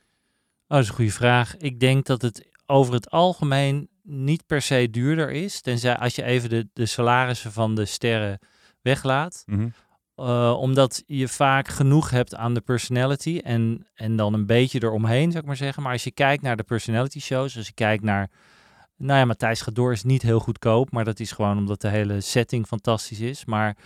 dat 0.67 0.79
is 0.79 0.87
een 0.87 0.95
goede 0.95 1.11
vraag. 1.11 1.57
Ik 1.57 1.79
denk 1.79 2.05
dat 2.05 2.21
het 2.21 2.51
over 2.65 2.93
het 2.93 3.09
algemeen 3.09 3.89
niet 4.03 4.45
per 4.45 4.61
se 4.61 4.89
duurder 4.89 5.31
is. 5.31 5.61
Tenzij 5.61 5.97
als 5.97 6.15
je 6.15 6.23
even 6.23 6.49
de, 6.49 6.69
de 6.73 6.85
salarissen 6.85 7.51
van 7.51 7.75
de 7.75 7.85
sterren 7.85 8.39
weglaat. 8.81 9.43
Mhm. 9.45 9.67
Eh, 10.15 10.55
omdat 10.59 11.03
je 11.05 11.27
vaak 11.27 11.67
genoeg 11.67 12.09
hebt 12.09 12.35
aan 12.35 12.53
de 12.53 12.61
personality 12.61 13.39
en, 13.43 13.87
en 13.93 14.15
dan 14.15 14.33
een 14.33 14.45
beetje 14.45 14.83
eromheen, 14.83 15.27
zou 15.27 15.41
ik 15.41 15.47
maar 15.47 15.55
zeggen. 15.55 15.83
Maar 15.83 15.91
als 15.91 16.03
je 16.03 16.11
kijkt 16.11 16.43
naar 16.43 16.55
de 16.55 16.63
personality 16.63 17.19
shows, 17.19 17.57
als 17.57 17.67
je 17.67 17.73
kijkt 17.73 18.03
naar... 18.03 18.29
Nou 18.97 19.19
ja, 19.19 19.25
Matthijs 19.25 19.61
Gadoor 19.61 19.91
is 19.91 20.03
niet 20.03 20.21
heel 20.21 20.39
goedkoop, 20.39 20.91
maar 20.91 21.03
dat 21.03 21.19
is 21.19 21.31
gewoon 21.31 21.57
omdat 21.57 21.81
de 21.81 21.87
hele 21.87 22.21
setting 22.21 22.67
fantastisch 22.67 23.19
is. 23.19 23.45
Maar 23.45 23.77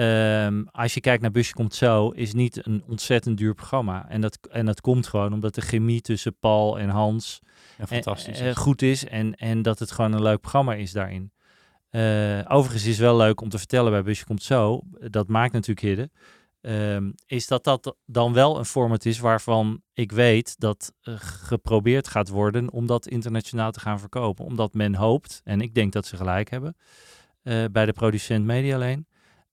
ehm, 0.00 0.62
als 0.70 0.94
je 0.94 1.00
kijkt 1.00 1.22
naar 1.22 1.30
Busje 1.30 1.52
Komt 1.52 1.74
Zo, 1.74 2.08
is 2.08 2.32
niet 2.32 2.66
een 2.66 2.82
ontzettend 2.86 3.38
duur 3.38 3.54
programma. 3.54 4.08
En 4.08 4.20
dat, 4.20 4.38
en 4.50 4.66
dat 4.66 4.80
komt 4.80 5.06
gewoon 5.06 5.32
omdat 5.32 5.54
de 5.54 5.60
chemie 5.60 6.00
tussen 6.00 6.36
Paul 6.40 6.78
en 6.78 6.88
Hans 6.88 7.40
Ja, 7.78 7.86
fantastisch. 7.86 8.40
eh, 8.40 8.56
goed 8.56 8.82
is 8.82 9.06
en, 9.06 9.34
en 9.34 9.62
dat 9.62 9.78
het 9.78 9.90
gewoon 9.90 10.12
een 10.12 10.22
leuk 10.22 10.40
programma 10.40 10.74
is 10.74 10.92
daarin. 10.92 11.32
Eh, 11.90 12.38
overigens 12.48 12.86
is 12.86 12.98
wel 12.98 13.16
leuk 13.16 13.40
om 13.40 13.48
te 13.48 13.58
vertellen 13.58 13.92
bij 13.92 14.02
Busje 14.02 14.24
Komt 14.24 14.42
Zo, 14.42 14.80
dat 15.10 15.28
maakt 15.28 15.52
natuurlijk 15.52 15.86
Hidde, 15.86 16.10
ehm, 16.60 17.10
is 17.26 17.46
dat 17.46 17.64
dat 17.64 17.96
dan 18.06 18.32
wel 18.32 18.58
een 18.58 18.64
format 18.64 19.04
is 19.04 19.18
waarvan 19.18 19.82
ik 19.92 20.12
weet 20.12 20.54
dat 20.58 20.92
eh, 21.02 21.14
geprobeerd 21.18 22.08
gaat 22.08 22.28
worden 22.28 22.72
om 22.72 22.86
dat 22.86 23.06
internationaal 23.06 23.70
te 23.70 23.80
gaan 23.80 24.00
verkopen. 24.00 24.44
Omdat 24.44 24.74
men 24.74 24.94
hoopt, 24.94 25.40
en 25.44 25.60
ik 25.60 25.74
denk 25.74 25.92
dat 25.92 26.06
ze 26.06 26.16
gelijk 26.16 26.50
hebben, 26.50 26.76
bij 27.72 27.86
de 27.86 27.92
producent 27.92 28.44
Medialeen, 28.44 29.06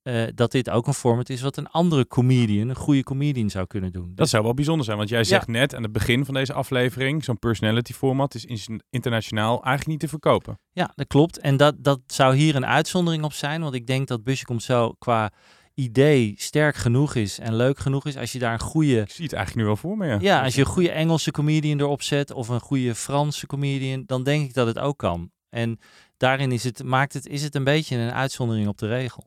eh 0.07 0.27
dat 0.35 0.51
dit 0.51 0.69
ook 0.69 0.87
een 0.87 0.93
format 0.93 1.29
is 1.29 1.41
wat 1.41 1.57
een 1.57 1.67
andere 1.67 2.07
comedian, 2.07 2.69
een 2.69 2.75
goede 2.75 3.03
comedian 3.03 3.49
zou 3.49 3.67
kunnen 3.67 3.91
doen. 3.91 4.11
Dat 4.15 4.29
zou 4.29 4.43
wel 4.43 4.53
bijzonder 4.53 4.85
zijn, 4.85 4.97
want 4.97 5.09
jij 5.09 5.23
zegt 5.23 5.47
net 5.47 5.75
aan 5.75 5.83
het 5.83 5.91
begin 5.91 6.25
van 6.25 6.33
deze 6.33 6.53
aflevering, 6.53 7.23
zo'n 7.23 7.39
personality 7.39 7.93
format 7.93 8.35
is 8.35 8.45
in- 8.45 8.81
internationaal 8.89 9.53
eigenlijk 9.53 9.87
niet 9.87 9.99
te 9.99 10.07
verkopen. 10.07 10.59
Ja, 10.71 10.91
dat 10.95 11.07
klopt. 11.07 11.39
En 11.39 11.57
dat, 11.57 11.75
dat 11.77 11.99
zou 12.07 12.35
hier 12.35 12.55
een 12.55 12.65
uitzondering 12.65 13.23
op 13.23 13.33
zijn. 13.33 13.61
Want 13.61 13.73
ik 13.73 13.87
denk 13.87 14.07
dat 14.07 14.23
Busje 14.23 14.45
Komt 14.45 14.63
Zo 14.63 14.95
qua 14.99 15.31
idee 15.73 16.33
sterk 16.37 16.75
genoeg 16.75 17.15
is 17.15 17.39
en 17.39 17.55
leuk 17.55 17.79
genoeg 17.79 18.05
is. 18.05 18.17
Als 18.17 18.31
je 18.31 18.39
daar 18.39 18.53
een 18.53 18.59
goede... 18.59 19.01
Ik 19.01 19.09
zie 19.09 19.23
het 19.23 19.33
eigenlijk 19.33 19.55
nu 19.55 19.65
wel 19.73 19.81
voor 19.81 19.97
me, 19.97 20.05
ja. 20.07 20.17
Ja, 20.19 20.43
als 20.43 20.55
je 20.55 20.61
een 20.61 20.67
goede 20.67 20.91
Engelse 20.91 21.31
comedian 21.31 21.79
erop 21.79 22.01
zet 22.01 22.31
of 22.31 22.47
een 22.47 22.59
goede 22.59 22.95
Franse 22.95 23.47
comedian, 23.47 24.03
dan 24.05 24.23
denk 24.23 24.45
ik 24.45 24.53
dat 24.53 24.67
het 24.67 24.79
ook 24.79 24.97
kan. 24.97 25.31
En 25.49 25.79
daarin 26.17 26.51
is 26.51 26.63
het, 26.63 26.83
maakt 26.83 27.13
het, 27.13 27.27
is 27.27 27.43
het 27.43 27.55
een 27.55 27.63
beetje 27.63 27.97
een 27.97 28.11
uitzondering 28.11 28.67
op 28.67 28.77
de 28.77 28.87
regel. 28.87 29.23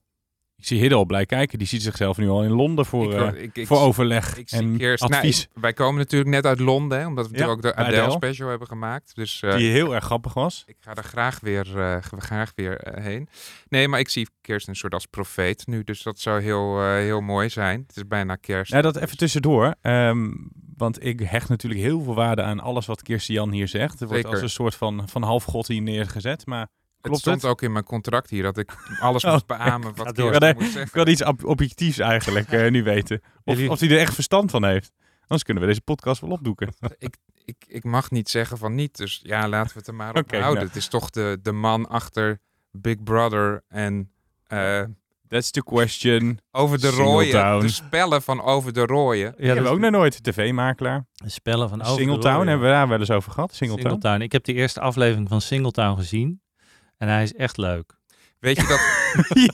Ik 0.61 0.67
zie 0.67 0.81
Hidde 0.81 0.95
al 0.95 1.05
blij 1.05 1.27
kijken. 1.27 1.59
Die 1.59 1.67
ziet 1.67 1.83
zichzelf 1.83 2.17
nu 2.19 2.29
al 2.29 2.43
in 2.45 2.51
Londen 2.51 2.87
voor, 2.87 3.13
Ik- 3.15 3.35
eh, 3.35 3.43
ik- 3.43 3.57
ik 3.57 3.67
voor 3.67 3.79
overleg 3.81 4.39
en 4.51 4.77
nou, 4.77 4.97
advies. 4.99 5.49
wij 5.55 5.73
komen 5.73 5.99
natuurlijk 5.99 6.31
net 6.31 6.47
uit 6.47 6.59
Londen, 6.61 6.99
hè, 7.01 7.07
omdat 7.07 7.29
we 7.29 7.37
Ja, 7.37 7.39
natuurlijk 7.47 7.67
ook 7.67 7.75
de 7.77 7.83
Adele, 7.83 7.97
Adele. 8.03 8.17
special 8.17 8.49
hebben 8.49 8.67
gemaakt. 8.69 9.15
Dus 9.15 9.43
eh, 9.43 9.57
die 9.57 9.71
heel 9.71 9.95
erg 9.95 10.05
grappig 10.05 10.35
was. 10.35 10.63
ik 10.67 10.77
ga 10.81 10.95
er 10.95 11.05
graag 11.05 11.41
weer, 11.41 11.79
eh, 11.81 11.97
graag 12.19 12.53
weer 12.55 12.89
heen. 13.01 13.29
Nee, 13.69 13.89
maar 13.89 14.01
ik 14.01 14.09
zie 14.09 14.29
Kirsten 14.41 14.73
een 14.73 14.79
soort 14.79 14.95
als 14.95 15.07
profeet 15.07 15.67
nu, 15.67 15.85
dus 15.85 16.03
dat 16.03 16.19
zou 16.19 16.41
heel, 16.43 16.83
heel 16.93 17.21
mooi 17.21 17.49
zijn. 17.49 17.85
Het 17.87 17.97
is 17.97 18.07
bijna 18.07 18.37
kerst. 18.37 18.73
Ja, 18.73 18.81
dat 18.81 18.97
even 18.97 19.17
tussendoor. 19.17 19.75
ehm, 19.81 20.31
want 20.77 21.05
ik 21.05 21.21
hecht 21.21 21.49
natuurlijk 21.49 21.81
heel 21.83 22.03
veel 22.03 22.15
waarde 22.15 22.43
aan 22.43 22.61
alles 22.61 22.87
wat 22.87 23.03
Kirsten 23.03 23.35
Jan 23.35 23.51
hier 23.53 23.69
zegt. 23.69 23.93
Er 24.01 24.07
wordt 24.07 24.15
Zeker. 24.15 24.31
als 24.31 24.41
een 24.43 24.51
soort 24.51 24.75
van, 24.75 25.09
van 25.09 25.23
halfgod 25.23 25.67
hier 25.69 25.83
neergezet. 25.83 26.47
Maar 26.47 26.69
het 27.03 27.11
klopt 27.11 27.21
stond 27.21 27.43
het? 27.43 27.51
ook 27.51 27.63
in 27.63 27.73
mijn 27.73 27.85
contract 27.85 28.31
hier 28.31 28.43
dat 28.43 28.57
ik 28.59 28.73
alles 29.01 29.25
Oh, 29.25 29.33
moest 29.33 29.47
beamen 29.47 29.95
wat 29.95 30.07
ga 30.07 30.13
door. 30.13 30.41
Nee, 30.41 30.55
moest 30.55 30.67
Ik 30.67 30.73
zeggen. 30.73 30.95
wil 31.05 31.07
iets 31.13 31.25
ob- 31.25 31.45
objectiefs 31.45 31.99
eigenlijk 31.99 32.53
eh, 32.53 32.71
nu 32.71 32.83
weten. 32.83 33.21
Of, 33.45 33.69
of 33.69 33.81
hij 33.81 33.91
er 33.91 33.99
echt 33.99 34.15
verstand 34.15 34.51
van 34.51 34.65
heeft. 34.65 34.93
Anders 35.21 35.43
kunnen 35.43 35.63
we 35.63 35.69
deze 35.69 35.81
podcast 35.83 36.21
wel 36.21 36.31
opdoeken. 36.31 36.75
ik, 36.99 37.17
ik, 37.45 37.57
ik 37.67 37.85
mag 37.85 38.11
niet 38.11 38.29
zeggen 38.29 38.59
van 38.59 38.75
niet, 38.75 38.97
dus 38.97 39.21
ja, 39.23 39.49
laten 39.49 39.73
we 39.73 39.79
het 39.79 39.89
er 39.89 39.95
maar 39.95 40.15
op 40.15 40.31
houden. 40.31 40.55
nou. 40.55 40.67
Het 40.67 40.77
is 40.77 40.89
toch 40.89 41.11
de, 41.11 41.39
de 41.43 41.53
man 41.53 41.89
achter 41.89 42.39
Big 42.71 43.03
Brother 43.03 43.65
en 43.69 44.11
eh, 44.47 44.83
That's 45.29 45.51
the 45.51 45.63
question. 45.63 46.39
Over 46.51 46.81
de. 46.81 46.91
Rooien. 46.91 47.61
De 47.61 47.69
spellen 47.69 48.23
van 48.23 48.43
Over 48.43 48.73
de 48.73 48.87
Rooien. 48.87 49.35
Ja, 49.37 49.49
ik 49.49 49.55
heb 49.55 49.65
dat 49.65 49.73
ook 49.73 49.79
nog 49.79 49.91
nooit 49.91 50.23
tv-makelaar. 50.23 51.07
de 51.15 51.29
spellen 51.31 51.69
van 51.69 51.81
Over 51.83 51.95
de 51.97 52.01
Singletown 52.03 52.47
hebben 52.47 52.67
we 52.67 52.73
daar 52.73 52.89
wel 52.89 52.99
eens 52.99 53.11
over 53.11 53.33
gehad. 53.33 53.55
Singletown. 53.55 53.89
Singletown. 53.89 54.21
Ik 54.23 54.33
heb 54.33 54.45
de 54.45 54.53
eerste 54.53 54.81
aflevering 54.81 55.29
van 55.29 55.41
Singletown 55.41 55.97
gezien. 55.99 56.41
En 57.01 57.09
hij 57.09 57.23
is 57.23 57.35
echt 57.35 57.57
leuk. 57.57 57.99
Weet 58.39 58.57
je 58.57 58.67
dat? 58.67 58.81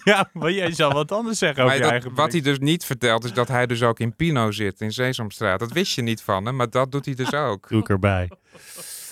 ja, 0.15 0.31
maar 0.33 0.53
jij 0.53 0.73
zal 0.73 0.93
wat 0.93 1.13
anders 1.13 1.39
zeggen 1.39 1.65
over 1.65 1.79
dat- 1.81 2.13
wat 2.13 2.33
hij 2.33 2.41
dus 2.41 2.59
niet 2.59 2.85
vertelt, 2.85 3.25
is 3.25 3.33
dat 3.33 3.49
hij 3.49 3.67
dus 3.67 3.83
ook 3.83 4.01
in 4.01 4.17
Pino 4.17 4.51
zit, 4.51 4.81
in 4.81 4.93
Sesamstraat. 4.93 5.59
Dat 5.59 5.73
wist 5.73 5.95
je 5.95 6.03
niet 6.03 6.23
van 6.23 6.47
hem, 6.47 6.57
maar 6.57 6.71
dat 6.71 6.93
doet 6.93 7.05
hij 7.05 7.15
dus 7.15 7.33
ook. 7.33 7.69
Doe 7.69 7.81
ik 7.81 7.89
erbij. 7.89 8.31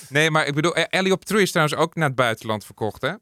Nee, 0.09 0.31
maar 0.31 0.47
ik 0.47 0.55
bedoel, 0.55 0.75
Ellie 0.75 1.13
op 1.13 1.25
True 1.25 1.43
is 1.43 1.51
trouwens 1.51 1.79
ook 1.79 1.95
naar 1.95 2.07
het 2.07 2.17
buitenland 2.17 2.65
verkocht, 2.65 3.03
hè? 3.03 3.13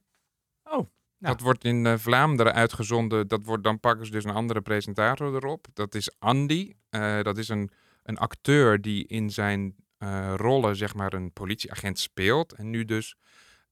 Oh, 0.64 0.87
Dat 1.18 1.40
wordt 1.40 1.64
in 1.64 1.87
eh, 1.87 1.94
Vlaanderen 1.98 2.55
uitgezonden. 2.55 3.29
Dat 3.29 3.40
wordt, 3.44 3.64
dan 3.64 3.81
pakken 3.81 4.07
ze 4.07 4.12
dus 4.12 4.25
een 4.25 4.31
andere 4.31 4.61
presentator 4.61 5.35
erop. 5.35 5.66
Dat 5.75 5.94
is 5.94 6.11
Andy. 6.18 6.72
Eh, 6.90 7.22
dat 7.22 7.38
is 7.38 7.48
een, 7.48 7.70
een 8.03 8.18
acteur 8.18 8.81
die 8.81 9.07
in 9.07 9.31
zijn 9.31 9.75
eh, 9.98 10.33
rollen, 10.37 10.77
zeg 10.77 10.94
maar, 10.94 11.12
een 11.12 11.33
politieagent 11.33 11.98
speelt. 11.98 12.53
En 12.53 12.70
nu 12.70 12.85
dus 12.85 13.16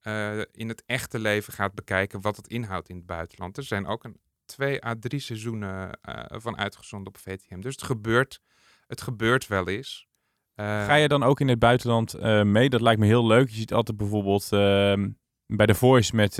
eh, 0.00 0.38
in 0.52 0.68
het 0.68 0.82
echte 0.86 1.18
leven 1.18 1.52
gaat 1.52 1.74
bekijken 1.74 2.20
wat 2.20 2.36
het 2.36 2.48
inhoudt 2.48 2.88
in 2.88 2.96
het 2.96 3.06
buitenland. 3.06 3.56
Er 3.56 3.62
zijn 3.62 3.86
ook 3.86 4.04
een 4.04 4.20
twee 4.44 4.84
à 4.84 4.94
drie 5.00 5.20
seizoenen 5.20 6.00
eh, 6.00 6.24
van 6.28 6.58
uitgezonden 6.58 7.08
op 7.08 7.18
VTM. 7.18 7.60
Dus 7.60 7.74
het 7.74 7.82
gebeurt, 7.82 8.40
het 8.86 9.00
gebeurt 9.00 9.46
wel 9.46 9.68
eens. 9.68 10.08
Eh, 10.54 10.84
Ga 10.84 10.94
je 10.94 11.08
dan 11.08 11.22
ook 11.22 11.40
in 11.40 11.48
het 11.48 11.58
buitenland 11.58 12.20
mee? 12.44 12.68
Dat 12.68 12.80
lijkt 12.80 13.00
me 13.00 13.06
heel 13.06 13.26
leuk. 13.26 13.48
Je 13.48 13.54
ziet 13.54 13.72
altijd 13.72 13.96
bijvoorbeeld 13.96 14.52
ehm, 14.52 15.08
bij 15.46 15.66
The 15.66 15.74
Voice 15.74 16.16
met 16.16 16.34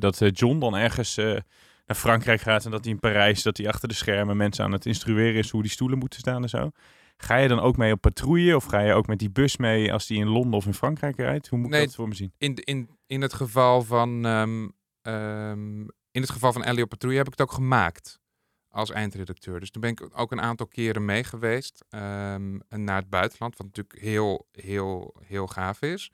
dat 0.00 0.38
John 0.38 0.58
dan 0.58 0.76
ergens 0.76 1.16
naar 1.90 1.96
Frankrijk 1.96 2.40
gaat 2.40 2.64
en 2.64 2.70
dat 2.70 2.84
hij 2.84 2.92
in 2.92 3.00
Parijs, 3.00 3.42
dat 3.42 3.56
hij 3.56 3.68
achter 3.68 3.88
de 3.88 3.94
schermen 3.94 4.36
mensen 4.36 4.64
aan 4.64 4.72
het 4.72 4.86
instrueren 4.86 5.34
is 5.34 5.50
hoe 5.50 5.62
die 5.62 5.70
stoelen 5.70 5.98
moeten 5.98 6.18
staan 6.18 6.42
en 6.42 6.48
zo. 6.48 6.70
Ga 7.16 7.36
je 7.36 7.48
dan 7.48 7.60
ook 7.60 7.76
mee 7.76 7.92
op 7.92 8.00
patrouille 8.00 8.56
of 8.56 8.64
ga 8.64 8.80
je 8.80 8.92
ook 8.92 9.06
met 9.06 9.18
die 9.18 9.30
bus 9.30 9.56
mee 9.56 9.92
als 9.92 10.06
die 10.06 10.18
in 10.18 10.28
Londen 10.28 10.52
of 10.52 10.66
in 10.66 10.74
Frankrijk 10.74 11.16
rijdt? 11.16 11.48
Hoe 11.48 11.58
moet 11.58 11.74
ik 11.74 11.80
dat 11.80 11.94
voor 11.94 12.08
me 12.08 12.14
zien? 12.14 12.32
In, 12.38 12.54
in, 12.54 12.88
in 13.10 13.22
het 13.22 13.32
geval 13.32 13.82
van 13.82 14.24
ehm, 14.24 14.68
ehm, 15.02 15.80
in 16.10 16.20
het 16.20 16.30
geval 16.30 16.52
van 16.52 16.64
Elio 16.64 16.84
Patrouille 16.84 17.18
heb 17.18 17.32
ik 17.32 17.38
het 17.38 17.48
ook 17.48 17.54
gemaakt 17.54 18.20
als 18.68 18.90
eindredacteur. 18.90 19.60
Dus 19.60 19.70
toen 19.70 19.80
ben 19.80 19.90
ik 19.90 20.08
ook 20.12 20.32
een 20.32 20.40
aantal 20.40 20.66
keren 20.66 21.04
mee 21.04 21.24
geweest 21.24 21.84
ehm, 21.88 22.58
naar 22.68 23.00
het 23.00 23.10
buitenland, 23.10 23.56
wat 23.56 23.66
natuurlijk 23.66 23.98
heel, 23.98 24.46
heel, 24.52 25.14
heel 25.24 25.46
gaaf 25.46 25.82
is. 25.82 26.12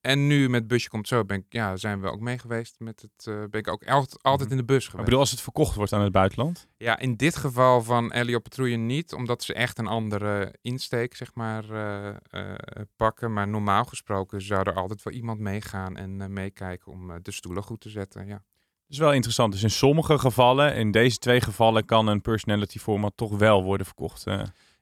En 0.00 0.26
nu 0.26 0.48
met 0.48 0.66
Busje 0.66 0.88
Komt 0.88 1.08
Zo 1.08 1.24
ben 1.24 1.36
ik, 1.38 1.44
ja, 1.48 1.76
zijn 1.76 2.00
we 2.00 2.10
ook 2.10 2.20
mee 2.20 2.38
geweest. 2.38 2.74
Met 2.78 3.00
het, 3.00 3.26
eh, 3.26 3.34
ben 3.50 3.60
ik 3.60 3.68
ook 3.68 3.86
altijd, 3.86 4.22
altijd 4.22 4.50
in 4.50 4.56
de 4.56 4.64
bus 4.64 4.84
Ik 4.84 4.90
geweest. 4.90 5.04
bedoel, 5.04 5.20
als 5.20 5.30
het 5.30 5.40
verkocht 5.40 5.74
wordt 5.74 5.92
aan 5.92 6.02
het 6.02 6.12
buitenland. 6.12 6.68
Ja, 6.76 6.98
in 6.98 7.16
dit 7.16 7.36
geval 7.36 7.82
van 7.82 8.12
Elio 8.12 8.38
Patrouille 8.38 8.76
niet, 8.76 9.12
omdat 9.12 9.42
ze 9.42 9.54
echt 9.54 9.78
een 9.78 9.86
andere 9.86 10.54
insteek, 10.62 11.16
zeg 11.16 11.34
maar, 11.34 11.70
eh, 11.70 12.08
eh, 12.08 12.54
pakken. 12.96 13.32
Maar 13.32 13.48
normaal 13.48 13.84
gesproken 13.84 14.42
zou 14.42 14.62
er 14.62 14.74
altijd 14.74 15.02
wel 15.02 15.12
iemand 15.14 15.40
meegaan 15.40 15.96
en 15.96 16.32
meekijken 16.32 16.92
om 16.92 17.22
de 17.22 17.32
stoelen 17.32 17.62
goed 17.62 17.80
te 17.80 17.88
zetten. 17.90 18.26
Ja. 18.26 18.34
Dat 18.34 18.42
is 18.88 18.98
wel 18.98 19.12
interessant. 19.12 19.52
Dus 19.52 19.62
in 19.62 19.70
sommige 19.70 20.18
gevallen, 20.18 20.74
in 20.74 20.90
deze 20.90 21.18
twee 21.18 21.40
gevallen, 21.40 21.84
kan 21.84 22.06
een 22.06 22.20
personality 22.20 22.78
format 22.78 23.12
toch 23.16 23.38
wel 23.38 23.62
worden 23.62 23.86
verkocht. 23.86 24.24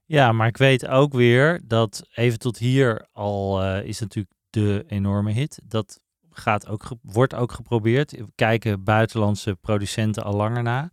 Ja, 0.04 0.32
maar 0.32 0.46
ik 0.46 0.56
weet 0.56 0.86
ook 0.86 1.12
weer 1.12 1.60
dat 1.64 2.08
even 2.14 2.38
tot 2.38 2.58
hier 2.58 3.06
al 3.12 3.62
is 3.80 4.00
natuurlijk 4.00 4.32
de 4.64 4.84
enorme 4.88 5.32
hit. 5.32 5.60
Dat 5.64 6.00
gaat 6.30 6.68
ook 6.68 6.88
wordt 7.02 7.34
ook 7.34 7.52
geprobeerd. 7.52 8.16
Kijken 8.34 8.84
buitenlandse 8.84 9.54
producenten 9.54 10.24
al 10.24 10.34
langer 10.34 10.62
na. 10.62 10.90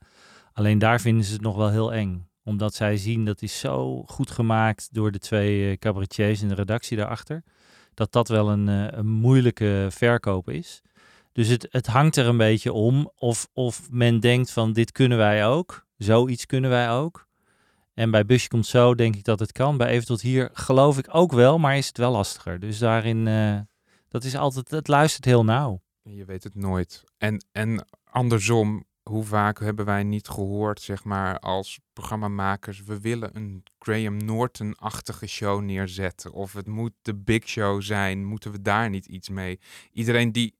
Alleen 0.53 0.79
daar 0.79 1.01
vinden 1.01 1.23
ze 1.23 1.33
het 1.33 1.41
nog 1.41 1.55
wel 1.55 1.69
heel 1.69 1.93
eng. 1.93 2.29
Omdat 2.43 2.73
zij 2.73 2.97
zien 2.97 3.25
dat 3.25 3.41
is 3.41 3.59
zo 3.59 4.03
goed 4.03 4.31
gemaakt 4.31 4.89
door 4.91 5.11
de 5.11 5.19
twee 5.19 5.69
eh, 5.69 5.77
cabaretiers 5.77 6.41
en 6.41 6.47
de 6.47 6.55
redactie 6.55 6.97
daarachter. 6.97 7.43
Dat 7.93 8.11
dat 8.11 8.27
wel 8.27 8.49
een, 8.49 8.69
eh, 8.69 8.97
een 8.97 9.07
moeilijke 9.07 9.87
verkoop 9.89 10.49
is. 10.49 10.81
Dus 11.31 11.47
het, 11.47 11.67
het 11.69 11.87
hangt 11.87 12.15
er 12.15 12.27
een 12.27 12.37
beetje 12.37 12.73
om 12.73 13.11
of, 13.15 13.47
of 13.53 13.91
men 13.91 14.19
denkt 14.19 14.51
van 14.51 14.73
dit 14.73 14.91
kunnen 14.91 15.17
wij 15.17 15.47
ook. 15.47 15.85
Zoiets 15.97 16.45
kunnen 16.45 16.69
wij 16.69 16.91
ook. 16.91 17.27
En 17.95 18.11
bij 18.11 18.25
Busje 18.25 18.47
komt 18.47 18.65
zo 18.65 18.95
denk 18.95 19.15
ik 19.15 19.23
dat 19.23 19.39
het 19.39 19.51
kan. 19.51 19.77
Bij 19.77 19.87
Even 19.87 20.05
tot 20.05 20.21
hier 20.21 20.49
geloof 20.53 20.97
ik 20.97 21.07
ook 21.11 21.31
wel, 21.31 21.57
maar 21.57 21.77
is 21.77 21.87
het 21.87 21.97
wel 21.97 22.11
lastiger. 22.11 22.59
Dus 22.59 22.77
daarin, 22.79 23.27
eh, 23.27 23.59
dat 24.07 24.23
is 24.23 24.35
altijd, 24.35 24.71
het 24.71 24.87
luistert 24.87 25.25
heel 25.25 25.43
nauw. 25.43 25.81
Je 26.01 26.25
weet 26.25 26.43
het 26.43 26.55
nooit. 26.55 27.03
En, 27.17 27.45
en 27.51 27.87
andersom, 28.03 28.85
hoe 29.03 29.23
vaak 29.23 29.59
hebben 29.59 29.85
wij 29.85 30.03
niet 30.03 30.27
gehoord, 30.27 30.81
zeg 30.81 31.03
maar, 31.03 31.39
als 31.39 31.79
programmamakers, 31.93 32.83
we 32.83 32.99
willen 32.99 33.35
een 33.35 33.63
Graham 33.79 34.17
Norton-achtige 34.17 35.27
show 35.27 35.61
neerzetten. 35.61 36.31
Of 36.31 36.53
het 36.53 36.67
moet 36.67 36.93
de 37.01 37.15
Big 37.15 37.47
Show 37.47 37.81
zijn, 37.81 38.25
moeten 38.25 38.51
we 38.51 38.61
daar 38.61 38.89
niet 38.89 39.05
iets 39.05 39.29
mee? 39.29 39.59
Iedereen 39.91 40.31
die 40.31 40.55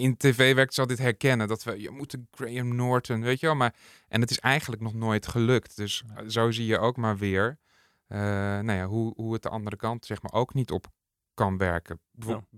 in 0.00 0.16
tv 0.16 0.54
werkt 0.54 0.74
zal 0.74 0.86
dit 0.86 0.98
herkennen, 0.98 1.48
dat 1.48 1.62
we, 1.62 1.80
je 1.80 1.90
moet 1.90 2.16
Graham 2.30 2.76
Norton, 2.76 3.22
weet 3.22 3.40
je 3.40 3.46
wel. 3.46 3.54
Maar, 3.54 3.74
en 4.08 4.20
het 4.20 4.30
is 4.30 4.38
eigenlijk 4.38 4.82
nog 4.82 4.94
nooit 4.94 5.26
gelukt. 5.26 5.76
Dus 5.76 6.02
eh, 6.16 6.24
zo 6.28 6.50
zie 6.50 6.66
je 6.66 6.78
ook 6.78 6.96
maar 6.96 7.16
weer, 7.16 7.58
eh, 8.06 8.18
nou 8.18 8.72
ja, 8.72 8.86
hoe, 8.86 9.12
hoe 9.16 9.32
het 9.32 9.42
de 9.42 9.48
andere 9.48 9.76
kant, 9.76 10.06
zeg 10.06 10.22
maar, 10.22 10.32
ook 10.32 10.54
niet 10.54 10.70
op 10.70 10.86
kan 11.34 11.56
werken. 11.56 12.00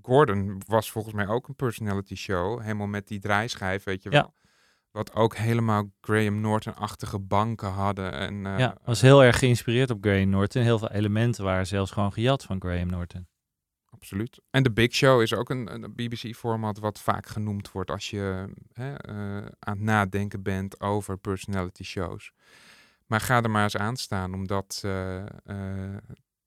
Gordon 0.02 0.62
was 0.66 0.90
volgens 0.90 1.14
mij 1.14 1.28
ook 1.28 1.48
een 1.48 1.56
personality 1.56 2.14
show, 2.14 2.60
helemaal 2.60 2.86
met 2.86 3.08
die 3.08 3.20
draaischijf, 3.20 3.84
weet 3.84 4.02
je 4.02 4.08
wel. 4.08 4.20
Ja. 4.20 4.32
Wat 4.90 5.14
ook 5.14 5.36
helemaal 5.36 5.90
Graham 6.00 6.40
Norton-achtige 6.40 7.18
banken 7.18 7.70
hadden. 7.70 8.12
En, 8.12 8.46
eh, 8.46 8.58
ja, 8.58 8.76
was 8.84 9.00
heel 9.00 9.24
erg 9.24 9.38
geïnspireerd 9.38 9.90
op 9.90 9.98
Graham 10.00 10.28
Norton. 10.28 10.62
Heel 10.62 10.78
veel 10.78 10.90
elementen 10.90 11.44
waren 11.44 11.66
zelfs 11.66 11.90
gewoon 11.90 12.12
gejat 12.12 12.42
van 12.42 12.60
Graham 12.60 12.86
Norton. 12.86 13.26
Absoluut. 14.02 14.40
En 14.50 14.62
de 14.62 14.72
Big 14.72 14.94
Show 14.94 15.22
is 15.22 15.34
ook 15.34 15.50
een, 15.50 15.92
BBC-format 15.94 16.78
wat 16.78 17.00
vaak 17.00 17.26
genoemd 17.26 17.72
wordt 17.72 17.90
als 17.90 18.10
je 18.10 18.48
hè, 18.72 18.94
eh, 18.94 19.36
aan 19.58 19.76
het 19.76 19.80
nadenken 19.80 20.42
bent 20.42 20.80
over 20.80 21.18
personality 21.18 21.82
shows. 21.82 22.32
Maar 23.06 23.20
ga 23.20 23.42
er 23.42 23.50
maar 23.50 23.62
eens 23.62 23.76
aan 23.76 23.96
staan 23.96 24.34
om 24.34 24.46
dat 24.46 24.80
eh, 24.84 25.18
eh, 25.20 25.96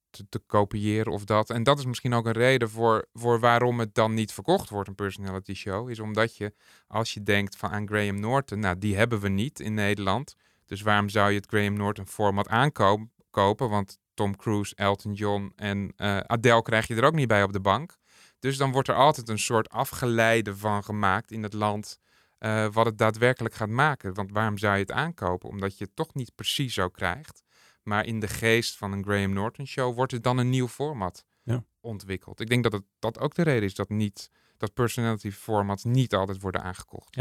te, 0.09 0.25
te 0.29 0.39
kopiëren 0.39 1.11
of 1.11 1.23
dat. 1.23 1.49
En 1.49 1.63
dat 1.63 1.79
is 1.79 1.85
misschien 1.85 2.13
ook 2.13 2.25
een 2.25 2.31
reden 2.31 2.69
voor, 2.69 3.07
voor 3.13 3.39
waarom 3.39 3.79
het 3.79 3.95
dan 3.95 4.13
niet 4.13 4.31
verkocht 4.31 4.69
wordt, 4.69 4.89
een 4.89 4.95
personality 4.95 5.53
show. 5.53 5.89
Is 5.89 5.99
omdat 5.99 6.37
je, 6.37 6.53
als 6.87 7.13
je 7.13 7.23
denkt 7.23 7.55
van 7.55 7.69
aan 7.69 7.87
Graham 7.87 8.19
Norton, 8.19 8.59
nou 8.59 8.77
die 8.77 8.95
hebben 8.95 9.19
we 9.19 9.29
niet 9.29 9.59
in 9.59 9.73
Nederland. 9.73 10.35
Dus 10.65 10.81
waarom 10.81 11.09
zou 11.09 11.29
je 11.29 11.37
het 11.37 11.49
Graham 11.49 11.73
Norton 11.73 12.07
format 12.07 12.47
aankopen? 12.47 13.69
Want 13.69 13.99
Tom 14.15 14.35
Cruise, 14.35 14.75
Elton 14.75 15.13
John 15.13 15.51
en 15.55 15.93
eh, 15.95 16.17
Adele 16.17 16.61
krijg 16.61 16.87
je 16.87 16.95
er 16.95 17.03
ook 17.03 17.13
niet 17.13 17.27
bij 17.27 17.43
op 17.43 17.53
de 17.53 17.59
bank. 17.59 17.97
Dus 18.39 18.57
dan 18.57 18.71
wordt 18.71 18.87
er 18.87 18.95
altijd 18.95 19.29
een 19.29 19.39
soort 19.39 19.69
afgeleide 19.69 20.55
van 20.57 20.83
gemaakt 20.83 21.31
in 21.31 21.43
het 21.43 21.53
land 21.53 21.99
eh, 22.37 22.67
wat 22.71 22.85
het 22.85 22.97
daadwerkelijk 22.97 23.55
gaat 23.55 23.69
maken. 23.69 24.13
Want 24.13 24.31
waarom 24.31 24.57
zou 24.57 24.73
je 24.73 24.79
het 24.79 24.91
aankopen? 24.91 25.49
Omdat 25.49 25.77
je 25.77 25.83
het 25.83 25.95
toch 25.95 26.13
niet 26.13 26.35
precies 26.35 26.73
zo 26.73 26.89
krijgt. 26.89 27.43
Maar 27.83 28.05
in 28.05 28.19
de 28.19 28.27
geest 28.27 28.77
van 28.77 28.91
een 28.91 29.03
Graham 29.03 29.33
Norton 29.33 29.67
show 29.67 29.95
wordt 29.95 30.11
er 30.11 30.21
dan 30.21 30.37
een 30.37 30.49
nieuw 30.49 30.67
format 30.67 31.25
Ja. 31.43 31.63
ontwikkeld. 31.81 32.39
Ik 32.39 32.49
denk 32.49 32.63
dat 32.63 32.71
het, 32.71 32.83
dat 32.99 33.19
ook 33.19 33.35
de 33.35 33.41
reden 33.43 33.63
is 33.63 33.75
dat, 33.75 33.89
niet, 33.89 34.29
dat 34.57 34.73
personality 34.73 35.31
formats 35.31 35.83
niet 35.83 36.13
altijd 36.15 36.41
worden 36.41 36.63
aangekocht. 36.63 37.15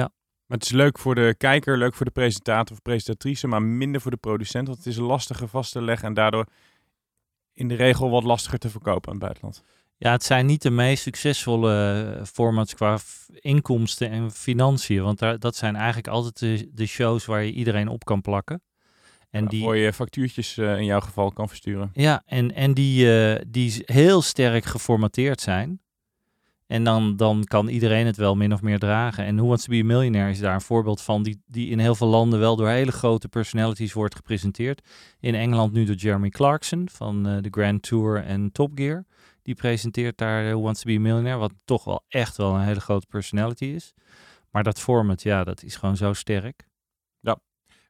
Maar 0.47 0.59
het 0.59 0.67
is 0.67 0.73
leuk 0.73 0.99
voor 0.99 1.15
de 1.15 1.35
kijker, 1.39 1.79
leuk 1.79 1.95
voor 1.95 2.07
de 2.07 2.13
presentator 2.13 2.77
of 2.77 2.83
presentatrice, 2.83 3.47
maar 3.47 3.63
minder 3.63 4.01
voor 4.01 4.11
de 4.11 4.17
producent. 4.17 4.67
Want 4.67 4.79
het 4.79 4.87
is 4.87 4.97
lastiger 4.97 5.49
vast 5.49 5.73
te 5.73 5.83
leggen 5.83 6.09
en 6.09 6.15
daardoor 6.15 6.47
in 7.55 7.69
de 7.69 7.75
regel 7.75 8.11
wat 8.11 8.25
lastiger 8.25 8.59
te 8.59 8.71
verkopen 8.71 9.09
aan 9.09 9.15
het 9.15 9.25
buitenland. 9.25 9.63
Ja, 9.97 10.13
het 10.13 10.25
zijn 10.25 10.47
niet 10.47 10.63
de 10.63 10.71
meest 10.71 11.03
succesvolle 11.03 12.03
eh, 12.19 12.25
formats 12.25 12.75
qua 12.75 12.99
inkomsten 13.41 14.11
en 14.11 14.31
financiën. 14.31 15.03
Want 15.03 15.19
daar, 15.19 15.39
dat 15.39 15.57
zijn 15.57 15.77
eigenlijk 15.77 16.09
altijd 16.09 16.39
de, 16.39 16.71
de 16.73 16.87
shows 16.87 17.25
waar 17.25 17.43
je 17.43 17.53
iedereen 17.53 17.89
op 17.89 18.05
kan 18.05 18.21
plakken. 18.21 18.63
En 19.31 19.47
die, 19.47 19.61
Waarvoor 19.61 19.77
je 19.77 19.93
factuurtjes 19.93 20.57
eh, 20.57 20.79
in 20.79 20.85
jouw 20.85 21.01
geval 21.01 21.33
kan 21.33 21.49
versturen. 21.49 21.91
Ja, 21.93 22.23
en, 22.27 22.55
en 22.55 22.75
die, 22.75 23.19
eh, 23.19 23.43
die 23.49 23.83
heel 23.85 24.23
sterk 24.23 24.65
geformateerd 24.65 25.41
zijn. 25.41 25.81
En 26.75 26.85
dan, 26.85 27.17
dan 27.17 27.45
kan 27.45 27.69
iedereen 27.69 28.07
het 28.07 28.17
wel 28.17 28.35
min 28.35 28.53
of 28.53 28.63
meer 28.63 28.79
dragen. 28.79 29.25
En 29.25 29.37
Who 29.37 29.47
Wants 29.47 29.65
to 29.65 29.71
Be 29.71 29.79
a 29.79 29.85
Millionaire 29.85 30.31
is 30.31 30.39
daar 30.39 30.55
een 30.55 30.61
voorbeeld 30.61 31.01
van, 31.01 31.23
die, 31.23 31.43
die 31.47 31.71
in 31.71 31.79
heel 31.79 31.95
veel 31.95 32.07
landen 32.07 32.39
wel 32.39 32.57
door 32.57 32.69
hele 32.69 32.93
grote 32.93 33.29
personalities 33.29 33.93
wordt 33.93 34.15
gepresenteerd. 34.15 34.89
In 35.21 35.35
Engeland 35.35 35.73
nu 35.73 35.85
door 35.85 35.95
Jeremy 35.95 36.29
Clarkson 36.29 36.89
van 36.89 37.27
eh, 37.27 37.37
de 37.43 37.49
Grand 37.51 37.83
Tour 37.83 38.25
en 38.25 38.53
Top 38.53 38.71
Gear. 38.75 39.05
Die 39.43 39.55
presenteert 39.55 40.19
daar 40.19 40.45
eh, 40.45 40.51
Who 40.51 40.61
Wants 40.61 40.81
to 40.83 40.91
Be 40.91 40.97
a 40.97 41.01
Millionaire, 41.01 41.39
wat 41.39 41.53
toch 41.65 41.85
wel 41.85 42.05
echt 42.09 42.37
wel 42.37 42.55
een 42.55 42.65
hele 42.65 42.81
grote 42.81 43.07
personality 43.07 43.65
is. 43.65 43.95
Maar 44.51 44.63
dat 44.63 44.81
format, 44.81 45.23
ja, 45.23 45.45
dat 45.45 45.63
is 45.63 45.77
gewoon 45.77 45.97
zo 45.97 46.13
sterk. 46.13 46.67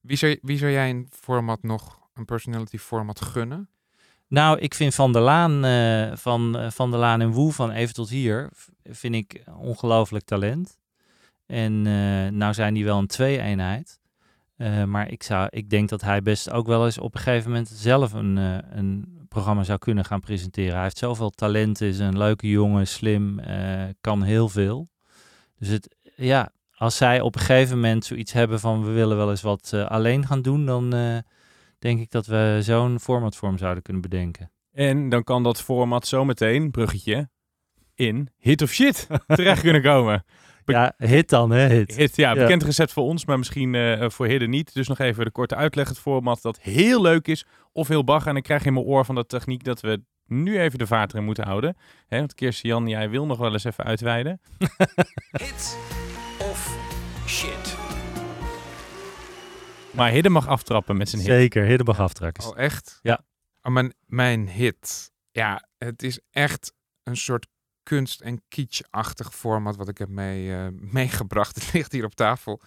Wie 0.03 0.17
zou, 0.17 0.39
wie 0.43 0.59
zou 0.59 0.73
jij 0.73 0.91
een 0.91 1.09
format 1.11 1.63
nog, 1.63 2.09
een 2.15 2.25
personality 2.25 2.79
format 2.79 3.21
gunnen? 3.21 3.69
Nou, 4.35 4.59
ik 4.59 4.75
vind 4.75 4.95
Van 4.95 5.13
der 5.13 5.23
Laan, 5.23 5.65
eh, 5.65 6.17
van, 6.17 6.59
eh, 6.59 6.71
van 6.71 6.91
der 6.91 7.01
Laan 7.01 7.21
en 7.21 7.31
Woe 7.31 7.53
van 7.53 7.71
Even 7.71 7.95
tot 7.95 8.09
Hier, 8.09 8.51
vind 8.85 9.15
ik 9.15 9.45
ongelooflijk 9.59 10.25
talent. 10.25 10.79
En 11.47 11.87
eh, 11.87 12.33
nou 12.33 12.55
zijn 12.55 12.75
die 12.75 12.85
wel 12.85 12.99
een 12.99 13.07
twee-eenheid. 13.07 14.03
Maar 14.87 15.11
ik, 15.11 15.23
zou, 15.23 15.47
ik 15.51 15.71
denk 15.71 15.89
dat 15.89 16.01
hij 16.01 16.23
best 16.23 16.51
ook 16.51 16.67
wel 16.67 16.85
eens 16.85 16.99
op 16.99 17.15
een 17.15 17.21
gegeven 17.21 17.51
moment 17.51 17.69
zelf 17.69 18.13
een, 18.13 18.37
een 18.79 19.19
programma 19.29 19.63
zou 19.63 19.79
kunnen 19.79 20.05
gaan 20.05 20.21
presenteren. 20.21 20.75
Hij 20.75 20.83
heeft 20.83 20.99
zoveel 20.99 21.31
talenten, 21.31 21.87
is 21.87 21.99
een 21.99 22.19
leuke 22.19 22.49
jongen, 22.49 22.87
slim, 22.87 23.41
kan 24.01 24.23
heel 24.23 24.49
veel. 24.49 24.89
Dus 25.59 25.69
het, 25.69 25.97
ja, 26.17 26.51
als 26.75 26.97
zij 26.97 27.21
op 27.21 27.35
een 27.35 27.41
gegeven 27.41 27.75
moment 27.75 28.05
zoiets 28.05 28.33
hebben 28.33 28.61
van 28.61 28.85
we 28.85 28.91
willen 28.91 29.17
wel 29.17 29.31
eens 29.31 29.43
wat 29.43 29.73
alleen 29.73 30.27
gaan 30.27 30.43
doen, 30.43 30.67
dan 30.67 30.93
denk 31.85 32.01
ik 32.01 32.11
dat 32.11 32.27
we 32.27 32.59
zo'n 32.61 33.01
formatvorm 33.01 33.59
zouden 33.59 33.83
kunnen 33.83 34.03
bedenken. 34.03 34.51
En 34.73 35.09
dan 35.09 35.25
kan 35.25 35.43
dat 35.43 35.63
format 35.63 36.07
zometeen, 36.07 36.71
bruggetje, 36.71 37.29
in 37.95 38.29
hit 38.39 38.63
of 38.63 38.71
shit 38.71 39.07
terecht 39.27 39.61
kunnen 39.61 39.83
komen. 39.83 40.25
Be- 40.65 40.73
Ja, 40.73 40.95
hit 40.97 41.29
dan, 41.29 41.51
hè? 41.51 41.67
Hit. 41.69 41.95
Hit, 41.97 42.17
ja, 42.17 42.35
Ja. 42.35 42.41
bekend 42.43 42.63
recept 42.63 42.93
voor 42.93 43.05
ons, 43.05 43.25
maar 43.25 43.39
misschien 43.39 43.75
eh, 43.75 44.09
voor 44.11 44.27
Hidden 44.27 44.51
niet. 44.51 44.75
Dus 44.75 44.89
nog 44.89 44.99
even 44.99 45.25
de 45.25 45.31
korte 45.31 45.55
uitleg. 45.55 45.89
Het 45.89 45.99
format 45.99 46.43
dat 46.43 46.61
heel 46.61 47.03
leuk 47.03 47.27
is 47.29 47.47
of 47.73 47.89
heel 47.89 48.05
bagger. 48.05 48.31
En 48.31 48.37
ik 48.37 48.43
krijg 48.43 48.65
in 48.65 48.73
mijn 48.73 48.87
oor 48.87 49.05
van 49.05 49.15
de 49.15 49.27
techniek 49.27 49.65
dat 49.65 49.81
we 49.81 50.03
nu 50.27 50.59
even 50.61 50.79
de 50.79 50.87
vaart 50.87 51.13
erin 51.13 51.25
moeten 51.25 51.45
houden. 51.47 51.77
Hè, 52.07 52.19
want 52.19 52.35
Kirsten 52.35 52.69
Jan, 52.69 52.89
jij 52.89 53.11
wil 53.11 53.27
nog 53.27 53.39
wel 53.39 53.53
eens 53.53 53.65
even 53.65 53.85
uitweiden. 53.85 54.41
Hit 55.31 55.79
Maar 59.95 60.11
Hidden 60.11 60.33
mag 60.33 60.47
aftrappen 60.47 60.97
met 60.97 61.09
zijn 61.09 61.23
hit. 61.23 61.31
Zeker, 61.31 61.65
hit 61.65 61.87
mag 61.87 62.01
aftrekken. 62.01 62.49
Oh, 62.49 62.59
echt? 62.59 62.99
Ja. 63.03 63.25
Oh, 63.63 63.73
mijn, 63.73 63.95
mijn 64.07 64.49
hit. 64.49 65.13
Ja, 65.31 65.69
het 65.79 66.03
is 66.03 66.21
echt 66.31 66.73
een 67.03 67.17
soort 67.17 67.47
kunst- 67.83 68.21
en 68.21 68.43
kitsch-achtig 68.49 69.35
format 69.35 69.77
wat 69.77 69.89
ik 69.89 69.99
heb 69.99 70.09
mee, 70.09 70.55
eh, 70.55 70.67
meegebracht. 70.71 71.55
Het 71.65 71.73
ligt 71.73 71.93
hier 71.93 72.05
op 72.05 72.15
tafel 72.15 72.61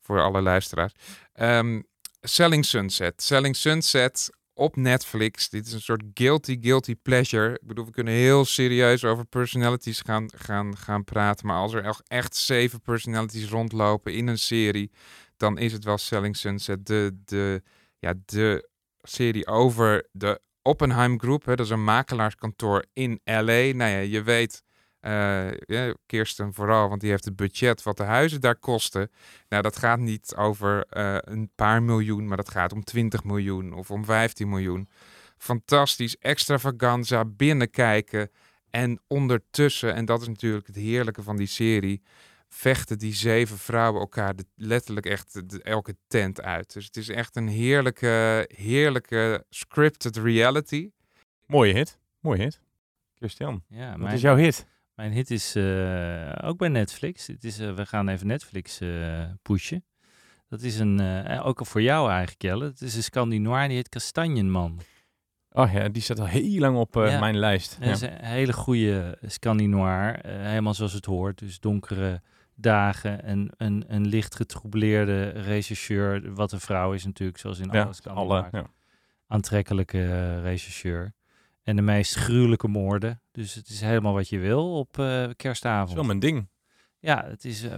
voor 0.00 0.20
alle 0.22 0.40
luisteraars. 0.40 0.92
Ehm, 1.32 1.80
Selling 2.20 2.64
Sunset. 2.64 3.22
Selling 3.22 3.56
Sunset, 3.56 4.30
op 4.54 4.76
Netflix. 4.76 5.48
Dit 5.48 5.66
is 5.66 5.72
een 5.72 5.80
soort 5.80 6.02
guilty, 6.14 6.58
guilty 6.60 6.94
pleasure. 7.02 7.52
Ik 7.52 7.66
bedoel, 7.66 7.84
we 7.84 7.90
kunnen 7.90 8.14
heel 8.14 8.44
serieus 8.44 9.04
over 9.04 9.24
personalities 9.24 10.00
gaan, 10.00 10.30
gaan, 10.36 10.76
gaan 10.76 11.04
praten. 11.04 11.46
Maar 11.46 11.56
als 11.56 11.72
er 11.72 12.00
echt 12.06 12.36
zeven 12.36 12.80
personalities 12.80 13.48
rondlopen 13.48 14.14
in 14.14 14.26
een 14.26 14.38
serie, 14.38 14.90
dan 15.42 15.58
is 15.58 15.72
het 15.72 15.84
wel 15.84 15.98
Selling 15.98 16.36
Sunset. 16.36 16.86
De, 16.86 17.20
de, 17.24 17.62
ja, 17.98 18.14
de 18.24 18.68
serie 19.02 19.46
over 19.46 20.08
de 20.12 20.40
Oppenheim 20.62 21.20
Group. 21.20 21.44
Hè, 21.44 21.54
dat 21.54 21.66
is 21.66 21.72
een 21.72 21.84
makelaarskantoor 21.84 22.84
in 22.92 23.20
LA. 23.24 23.42
Nou 23.42 23.90
ja, 23.90 23.98
je 23.98 24.22
weet, 24.22 24.62
eh, 25.00 25.48
Kirsten 26.06 26.54
vooral, 26.54 26.88
want 26.88 27.00
die 27.00 27.10
heeft 27.10 27.24
het 27.24 27.36
budget 27.36 27.82
wat 27.82 27.96
de 27.96 28.02
huizen 28.02 28.40
daar 28.40 28.56
kosten. 28.56 29.10
Nou, 29.48 29.62
dat 29.62 29.76
gaat 29.76 29.98
niet 29.98 30.34
over 30.36 30.84
eh, 30.88 31.16
een 31.20 31.50
paar 31.54 31.82
miljoen, 31.82 32.28
maar 32.28 32.36
dat 32.36 32.50
gaat 32.50 32.72
om 32.72 32.84
20 32.84 33.24
miljoen 33.24 33.72
of 33.72 33.90
om 33.90 34.04
15 34.04 34.48
miljoen. 34.48 34.88
Fantastisch, 35.38 36.18
extravaganza, 36.18 37.24
binnenkijken. 37.24 38.30
En 38.70 39.00
ondertussen, 39.06 39.94
en 39.94 40.04
dat 40.04 40.20
is 40.20 40.28
natuurlijk 40.28 40.66
het 40.66 40.76
heerlijke 40.76 41.22
van 41.22 41.36
die 41.36 41.46
serie, 41.46 42.02
vechten 42.54 42.98
die 42.98 43.14
zeven 43.14 43.58
vrouwen 43.58 44.00
elkaar 44.00 44.36
de- 44.36 44.44
letterlijk 44.54 45.06
echt 45.06 45.32
de- 45.32 45.46
de- 45.46 45.62
elke 45.62 45.96
tent 46.06 46.40
uit. 46.42 46.72
Dus 46.72 46.84
het 46.84 46.96
is 46.96 47.08
echt 47.08 47.36
een 47.36 47.48
heerlijke, 47.48 48.48
heerlijke 48.54 49.44
scripted 49.50 50.16
reality. 50.16 50.90
Mooie 51.46 51.72
hit. 51.74 51.98
Mooie 52.20 52.42
hit. 52.42 52.60
Christian, 53.14 53.62
Ja, 53.68 53.88
wat 53.90 53.98
mijn, 53.98 54.14
is 54.14 54.20
jouw 54.20 54.36
hit? 54.36 54.66
mijn 54.94 55.12
hit 55.12 55.30
is 55.30 55.54
eh, 55.54 56.32
ook 56.42 56.58
bij 56.58 56.68
Netflix. 56.68 57.26
Het 57.26 57.44
is, 57.44 57.58
eh, 57.58 57.74
we 57.74 57.86
gaan 57.86 58.08
even 58.08 58.26
Netflix 58.26 58.80
eh, 58.80 59.24
pushen. 59.42 59.84
Dat 60.48 60.62
is 60.62 60.78
een, 60.78 61.00
eh, 61.00 61.46
ook 61.46 61.66
voor 61.66 61.82
jou 61.82 62.10
eigenlijk, 62.10 62.42
Jelle. 62.42 62.64
Het 62.64 62.80
is 62.80 62.94
een 62.96 63.02
Scandinoir, 63.02 63.66
die 63.68 63.76
heet 63.76 63.88
Kastanjenman. 63.88 64.80
Oh 65.50 65.72
ja, 65.72 65.88
die 65.88 66.02
staat 66.02 66.18
al 66.18 66.26
heel 66.26 66.58
lang 66.60 66.76
op 66.76 66.96
eh, 66.96 67.10
Ja. 67.10 67.18
mijn 67.20 67.36
lijst. 67.38 67.76
Dat 67.80 67.88
is 67.88 68.00
Ja. 68.00 68.08
een 68.18 68.24
hele 68.24 68.52
goede 68.52 69.18
Scandinoir. 69.26 70.18
helemaal 70.26 70.74
zoals 70.74 70.92
het 70.92 71.04
hoort. 71.04 71.38
Dus 71.38 71.60
donkere 71.60 72.22
dagen 72.54 73.22
en 73.22 73.50
een, 73.56 73.84
een 73.88 74.06
licht 74.06 74.34
getroubleerde 74.34 75.28
rechercheur. 75.28 76.34
Wat 76.34 76.52
een 76.52 76.60
vrouw 76.60 76.92
is 76.92 77.04
natuurlijk, 77.04 77.38
zoals 77.38 77.58
in 77.58 77.68
Ja, 77.72 77.90
alle 78.04 78.48
ja. 78.52 78.64
Aantrekkelijke 79.26 80.02
eh, 80.04 80.42
rechercheur. 80.42 81.12
En 81.62 81.76
de 81.76 81.82
meest 81.82 82.14
gruwelijke 82.14 82.68
moorden. 82.68 83.20
Dus 83.32 83.54
het 83.54 83.68
is 83.68 83.80
helemaal 83.80 84.12
wat 84.14 84.28
je 84.28 84.38
wil 84.38 84.78
op 84.78 84.98
eh, 84.98 85.06
Dat 85.20 85.28
is 85.28 85.34
kerstavond. 85.36 85.92
wel 85.94 86.04
mijn 86.04 86.18
ding. 86.18 86.48
Ja, 86.98 87.24
het 87.28 87.44
is... 87.44 87.62
eh, 87.62 87.70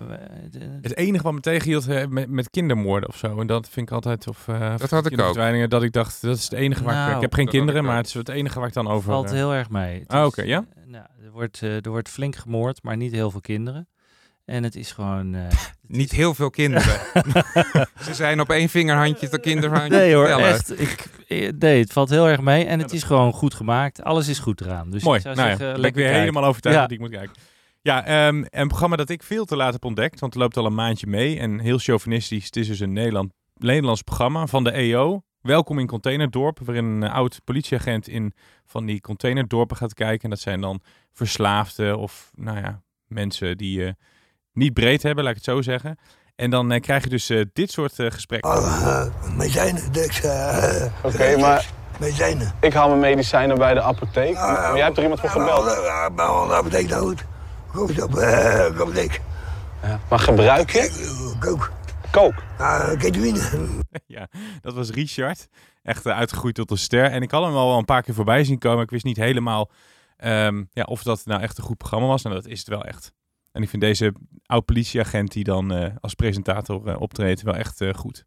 de- 0.51 0.79
Het 0.83 0.97
enige 0.97 1.23
wat 1.25 1.33
me 1.33 1.41
tegenhield 1.41 2.09
met, 2.09 2.29
met 2.29 2.51
kindermoorden 2.51 3.09
of 3.09 3.17
zo. 3.17 3.41
En 3.41 3.47
dat 3.47 3.69
vind 3.69 3.89
ik 3.89 3.95
altijd. 3.95 4.29
Of, 4.29 4.49
eh, 4.49 4.77
Dat 4.77 4.91
had 4.91 5.07
ik 5.07 5.21
ook. 5.21 5.71
Dat 5.71 5.83
ik 5.83 5.93
dacht, 5.93 6.23
dat 6.23 6.37
is 6.37 6.43
het 6.45 6.53
enige 6.53 6.85
waar 6.85 6.93
ik. 6.95 6.99
Nou, 7.05 7.15
Ik 7.15 7.21
heb 7.21 7.35
geen 7.35 7.49
kinderen, 7.49 7.85
maar 7.85 7.97
het 7.97 8.07
is 8.07 8.15
het 8.15 8.29
enige 8.29 8.59
waar 8.59 8.69
ik 8.69 8.75
dan 8.75 8.89
over. 8.89 9.11
valt 9.13 9.31
heel 9.31 9.53
erg 9.55 9.71
mee. 9.71 9.99
Het 10.01 10.09
Ah, 10.09 10.25
oké, 10.27 10.43
ja? 10.43 10.65
nou, 10.87 11.05
er, 11.25 11.31
wordt, 11.31 11.61
er 11.61 11.89
wordt 11.91 12.09
flink 12.09 12.37
gemoord, 12.37 12.83
maar 12.83 12.97
niet 12.97 13.13
heel 13.13 13.31
veel 13.31 13.41
kinderen. 13.41 13.89
En 14.45 14.63
het 14.63 14.77
is 14.77 14.93
gewoon... 14.93 15.35
eh, 15.35 15.43
het 15.49 15.75
Niet 15.87 16.11
is- 16.13 16.17
heel 16.17 16.35
veel 16.35 16.51
kinderen. 16.51 17.01
Ze 18.07 18.15
zijn 18.15 18.41
op 18.41 18.51
één 18.51 18.69
vingerhandje 18.69 19.29
de 19.29 19.41
kinderhandje 19.41 19.99
Nee 19.99 20.15
hoor, 20.15 20.27
tellen. 20.27 20.49
echt. 20.49 20.81
Ik, 20.81 21.07
eh, 21.29 21.53
nee, 21.59 21.81
het 21.81 21.93
valt 21.93 22.11
heel 22.11 22.29
erg 22.29 22.41
mee. 22.41 22.65
En 22.65 22.79
het 22.79 22.93
is 22.93 23.03
gewoon 23.03 23.33
goed 23.33 23.55
gemaakt. 23.55 24.03
Alles 24.03 24.29
is 24.29 24.39
goed 24.39 24.61
eraan. 24.61 24.91
Dus 24.91 25.03
Mooi. 25.03 25.17
ik 25.17 25.23
zou 25.23 25.37
nou 25.37 25.49
ja, 25.49 25.57
zeggen, 25.57 25.81
ben 25.81 25.89
ik 25.89 25.95
weer 25.95 26.05
kijken. 26.05 26.21
helemaal 26.21 26.45
overtuigd 26.45 26.79
Ja. 26.79 26.83
dat 26.85 26.93
ik 26.93 26.99
moet 27.01 27.11
kijken. 27.11 27.35
Ja, 27.81 28.05
ehm, 28.05 28.45
een 28.51 28.69
programma 28.69 28.97
dat 28.97 29.09
ik 29.09 29.23
veel 29.23 29.45
te 29.45 29.57
laat 29.57 29.73
heb 29.73 29.85
ontdekt, 29.85 30.21
want 30.21 30.33
het 30.35 30.43
loopt 30.43 30.57
al 30.57 30.67
een 30.67 30.75
maandje 30.75 31.07
mee. 31.07 31.39
En 31.39 31.59
heel 31.61 31.79
chauvinistisch, 31.79 32.45
het 32.45 32.57
is 32.57 32.67
dus 32.67 32.81
een 32.81 32.93
Nederland, 32.93 33.33
Nederlands 33.57 34.03
programma 34.03 34.47
van 34.47 34.65
de 34.65 34.71
EO. 34.71 35.23
Welkom 35.41 35.79
in 35.79 35.87
Containerdorp, 35.87 36.59
waarin 36.63 36.85
een 36.85 37.11
oud 37.11 37.41
politieagent 37.45 38.09
in 38.09 38.33
van 38.67 38.87
die 38.87 39.01
containerdorpen 39.01 39.77
gaat 39.77 39.95
kijken. 39.95 40.23
En 40.25 40.31
dat 40.31 40.41
zijn 40.41 40.61
dan 40.61 40.81
verslaafden 41.13 41.99
of, 41.99 42.31
nou 42.35 42.59
ja, 42.59 42.83
mensen 43.07 43.57
die 43.57 43.85
eh, 43.87 43.93
niet 44.55 44.73
breed 44.73 45.03
hebben, 45.03 45.25
laat 45.25 45.37
ik 45.37 45.45
het 45.45 45.55
zo 45.55 45.63
zeggen. 45.63 45.99
En 46.37 46.51
dan 46.51 46.73
eh, 46.73 46.81
krijg 46.81 47.05
je 47.05 47.11
dus 47.11 47.31
eh, 47.31 47.45
dit 47.53 47.71
soort 47.71 47.99
eh, 47.99 48.11
gesprekken. 48.11 49.13
medicijnen, 49.37 49.93
dus... 49.93 50.21
Oké, 51.03 51.37
maar 51.37 51.67
medicijnen. 51.99 52.53
ik 52.61 52.73
haal 52.73 52.89
mijn 52.89 53.01
medicijnen 53.01 53.59
bij 53.59 53.75
de 53.75 53.81
apotheek. 53.81 54.35
Maar 54.35 54.75
jij 54.77 54.85
hebt 54.85 54.97
er 54.97 55.03
iemand 55.03 55.21
voor 55.21 55.31
gebeld. 55.31 55.65
Ja, 55.85 56.09
maar 56.09 56.49
dat 56.49 56.65
betekent 56.65 56.91
nou 56.91 57.07
goed. 57.07 57.25
Goed 57.67 58.03
op, 58.03 58.15
uh. 58.15 59.11
Ja, 59.83 60.01
Maar 60.09 60.19
gebruik 60.19 60.71
je? 60.71 61.35
Kook. 61.41 61.73
Kook. 62.11 62.35
Ketamine. 62.99 63.41
ja, 64.07 64.29
dat 64.61 64.75
was 64.75 64.91
Richard. 64.91 65.49
Echt 65.85 66.07
eh, 66.07 66.17
uitgegroeid 66.17 66.55
tot 66.55 66.71
een 66.71 66.79
ster. 66.79 67.05
En 67.05 67.23
ik 67.23 67.31
had 67.31 67.45
hem 67.45 67.55
al 67.55 67.69
wel 67.69 67.79
een 67.79 67.85
paar 67.85 68.03
keer 68.03 68.15
voorbij 68.15 68.45
zien 68.45 68.59
komen. 68.59 68.83
Ik 68.83 68.91
wist 68.91 69.05
niet 69.05 69.17
helemaal 69.17 69.71
ehm, 70.17 70.65
ja, 70.73 70.83
of 70.83 71.03
dat 71.03 71.23
nou 71.25 71.43
echt 71.43 71.59
een 71.59 71.65
goed 71.65 71.79
programma 71.79 72.07
was. 72.07 72.23
Nou, 72.23 72.35
dat 72.35 72.47
is 72.47 72.59
het 72.59 72.69
wel 72.69 72.85
echt. 72.85 73.13
En 73.55 73.63
ik 73.63 73.69
vind 73.69 73.83
deze 73.83 74.13
oud 74.47 74.65
politieagent 74.65 75.33
die 75.33 75.45
dan 75.45 75.73
eh, 75.73 75.91
als 76.01 76.15
presentator 76.15 76.87
eh, 76.89 77.01
optreedt 77.01 77.43
wel 77.43 77.55
echt 77.55 77.81
eh, 77.81 77.95
goed. 77.95 78.25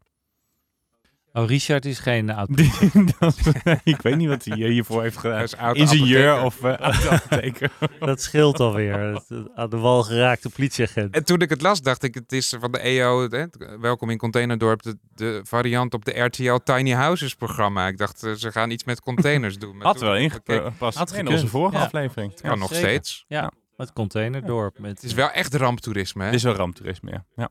Oh, 1.32 1.46
Richard 1.46 1.84
is 1.84 1.98
geen 1.98 2.30
oud 2.30 2.48
dat- 3.18 3.38
ik 3.84 4.00
weet 4.02 4.16
niet 4.16 4.28
wat 4.28 4.44
hij 4.44 4.56
hiervoor 4.56 5.02
heeft 5.02 5.22
Hij 5.22 5.30
gedaan. 5.30 5.42
is 5.44 5.56
oud 5.56 5.76
Ingenieur 5.76 6.42
of 6.42 6.64
uh, 6.64 6.72
apotheker. 7.12 7.70
Dat 7.98 8.22
scheelt 8.22 8.60
alweer. 8.60 9.22
Aan 9.54 9.70
de 9.70 9.76
wal 9.76 10.02
geraakte 10.02 10.48
politieagent. 10.50 11.14
En 11.14 11.24
toen 11.24 11.40
ik 11.40 11.50
het 11.50 11.62
las, 11.62 11.82
dacht 11.82 12.02
ik, 12.02 12.14
het 12.14 12.32
is 12.32 12.56
van 12.60 12.72
de 12.72 12.78
EO, 12.78 13.28
hè, 13.30 13.44
welkom 13.80 14.10
in 14.10 14.18
Containerdorp, 14.18 14.82
de, 14.82 14.98
de 15.14 15.40
variant 15.44 15.94
op 15.94 16.04
de 16.04 16.20
RTL 16.20 16.56
Tiny 16.64 16.90
Houses 16.90 17.34
programma. 17.34 17.86
Ik 17.88 17.98
dacht, 17.98 18.18
ze 18.18 18.52
gaan 18.52 18.70
iets 18.70 18.84
met 18.84 19.00
containers 19.00 19.58
doen. 19.58 19.76
Maar 19.76 19.86
Had 19.86 19.98
toen- 19.98 20.06
wel 20.08 20.16
ingepast 20.16 20.98
Had 20.98 21.12
in 21.12 21.28
onze 21.28 21.46
vorige 21.48 21.76
Ja. 21.76 21.82
aflevering. 21.84 22.30
Het 22.30 22.40
kan 22.40 22.58
nog 22.58 22.68
zeker. 22.74 22.88
steeds. 22.88 23.24
Ja, 23.28 23.50
het 23.86 23.92
containerdorp. 23.92 24.78
Met, 24.78 24.90
Het 24.90 25.02
is 25.02 25.12
wel 25.14 25.30
echt 25.30 25.54
ramptoerisme. 25.54 26.20
Hè? 26.22 26.30
Dit 26.30 26.38
is 26.38 26.44
wel 26.44 26.54
ramptoerisme, 26.54 27.10
ja. 27.10 27.24
ja. 27.36 27.48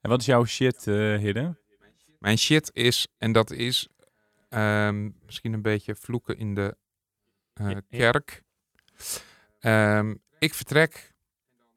En 0.00 0.10
wat 0.10 0.20
is 0.20 0.26
jouw 0.26 0.44
shit, 0.44 0.86
eh 0.86 0.94
Hidde? 1.16 1.56
Mijn 2.18 2.38
shit 2.38 2.70
is, 2.72 3.08
en 3.18 3.32
dat 3.32 3.50
is 3.50 3.88
ehm, 4.48 5.10
misschien 5.24 5.52
een 5.52 5.62
beetje 5.62 5.94
vloeken 5.94 6.38
in 6.38 6.54
de 6.54 6.76
eh, 7.54 7.70
kerk. 7.90 8.42
Ehm, 9.60 10.14
ik 10.38 10.54
vertrek 10.54 11.12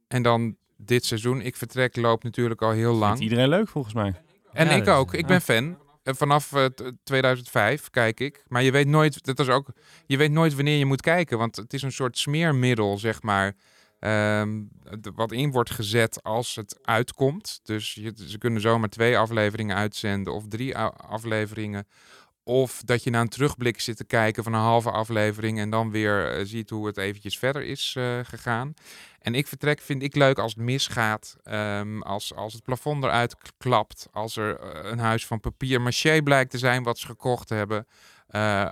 en 0.08 0.22
dan 0.22 0.58
dit 0.78 1.06
seizoen, 1.06 1.42
ik 1.42 1.56
vertrek, 1.56 1.96
loopt 1.96 2.24
natuurlijk 2.24 2.62
al 2.62 2.72
heel 2.72 2.84
Vindt 2.90 3.00
lang. 3.00 3.20
iedereen 3.20 3.50
leuk 3.50 3.68
volgens 3.68 3.94
mij. 3.94 4.22
En 4.52 4.66
Ja, 4.68 4.72
ik 4.72 4.82
is- 4.82 4.88
ook. 4.88 5.14
Ik 5.14 5.26
ben 5.28 5.42
fan. 5.42 5.78
Eh, 6.08 6.14
Vanaf 6.14 6.54
eh, 6.54 6.66
t- 6.66 6.92
2005 7.04 7.90
kijk 7.90 8.20
ik. 8.20 8.44
Maar 8.48 8.64
je 8.64 8.72
weet 8.72 8.88
nooit, 8.88 9.26
dat 9.26 9.40
is 9.40 9.48
ook, 9.50 9.68
je 10.06 10.18
weet 10.18 10.32
nooit 10.32 10.56
wanneer 10.56 10.78
je 10.78 10.86
moet 10.86 11.02
kijken. 11.02 11.38
Want 11.38 11.56
het 11.56 11.74
is 11.74 11.82
een 11.82 11.92
soort 11.92 12.18
smeermiddel, 12.18 12.98
zeg 12.98 13.22
maar. 13.22 13.54
ehm, 14.00 14.62
wat 15.16 15.32
in 15.32 15.52
wordt 15.52 15.70
gezet 15.72 16.24
als 16.24 16.56
het 16.56 16.80
uitkomt. 16.82 17.60
Dus 17.64 17.94
je, 17.94 18.14
ze 18.28 18.38
kunnen 18.38 18.62
zomaar 18.62 18.90
twee 18.90 19.18
afleveringen 19.18 19.76
uitzenden 19.76 20.34
of 20.34 20.48
drie 20.48 20.78
afleveringen. 20.78 21.88
Of 22.48 22.82
dat 22.86 23.04
je 23.04 23.10
naar 23.10 23.22
een 23.22 23.30
terugblik 23.30 23.80
zit 23.80 23.98
te 23.98 24.04
kijken 24.04 24.44
van 24.44 24.54
een 24.54 24.60
halve 24.60 24.92
aflevering 24.92 25.60
en 25.60 25.70
dan 25.70 25.92
weer 25.92 26.32
eh, 26.32 26.46
ziet 26.46 26.70
hoe 26.70 26.88
het 26.88 26.98
eventjes 26.98 27.38
verder 27.38 27.64
is 27.64 27.94
eh, 27.98 28.20
gegaan. 28.24 28.74
En 29.20 29.36
ik 29.36 29.48
vertrek 29.48 29.82
vind 29.82 30.04
ik 30.04 30.16
leuk 30.16 30.40
als 30.40 30.54
het 30.54 30.64
misgaat, 30.64 31.36
ehm, 31.44 32.02
als, 32.02 32.36
als 32.36 32.54
het 32.54 32.64
plafond 32.64 33.04
eruit 33.04 33.36
klapt, 33.58 34.08
als 34.12 34.38
er 34.38 34.60
eh, 34.60 34.92
een 34.92 35.00
huis 35.00 35.26
van 35.26 35.40
papier 35.40 35.82
maché 35.82 36.22
blijkt 36.22 36.52
te 36.52 36.58
zijn 36.58 36.84
wat 36.84 36.98
ze 36.98 37.06
gekocht 37.06 37.50
hebben. 37.50 37.88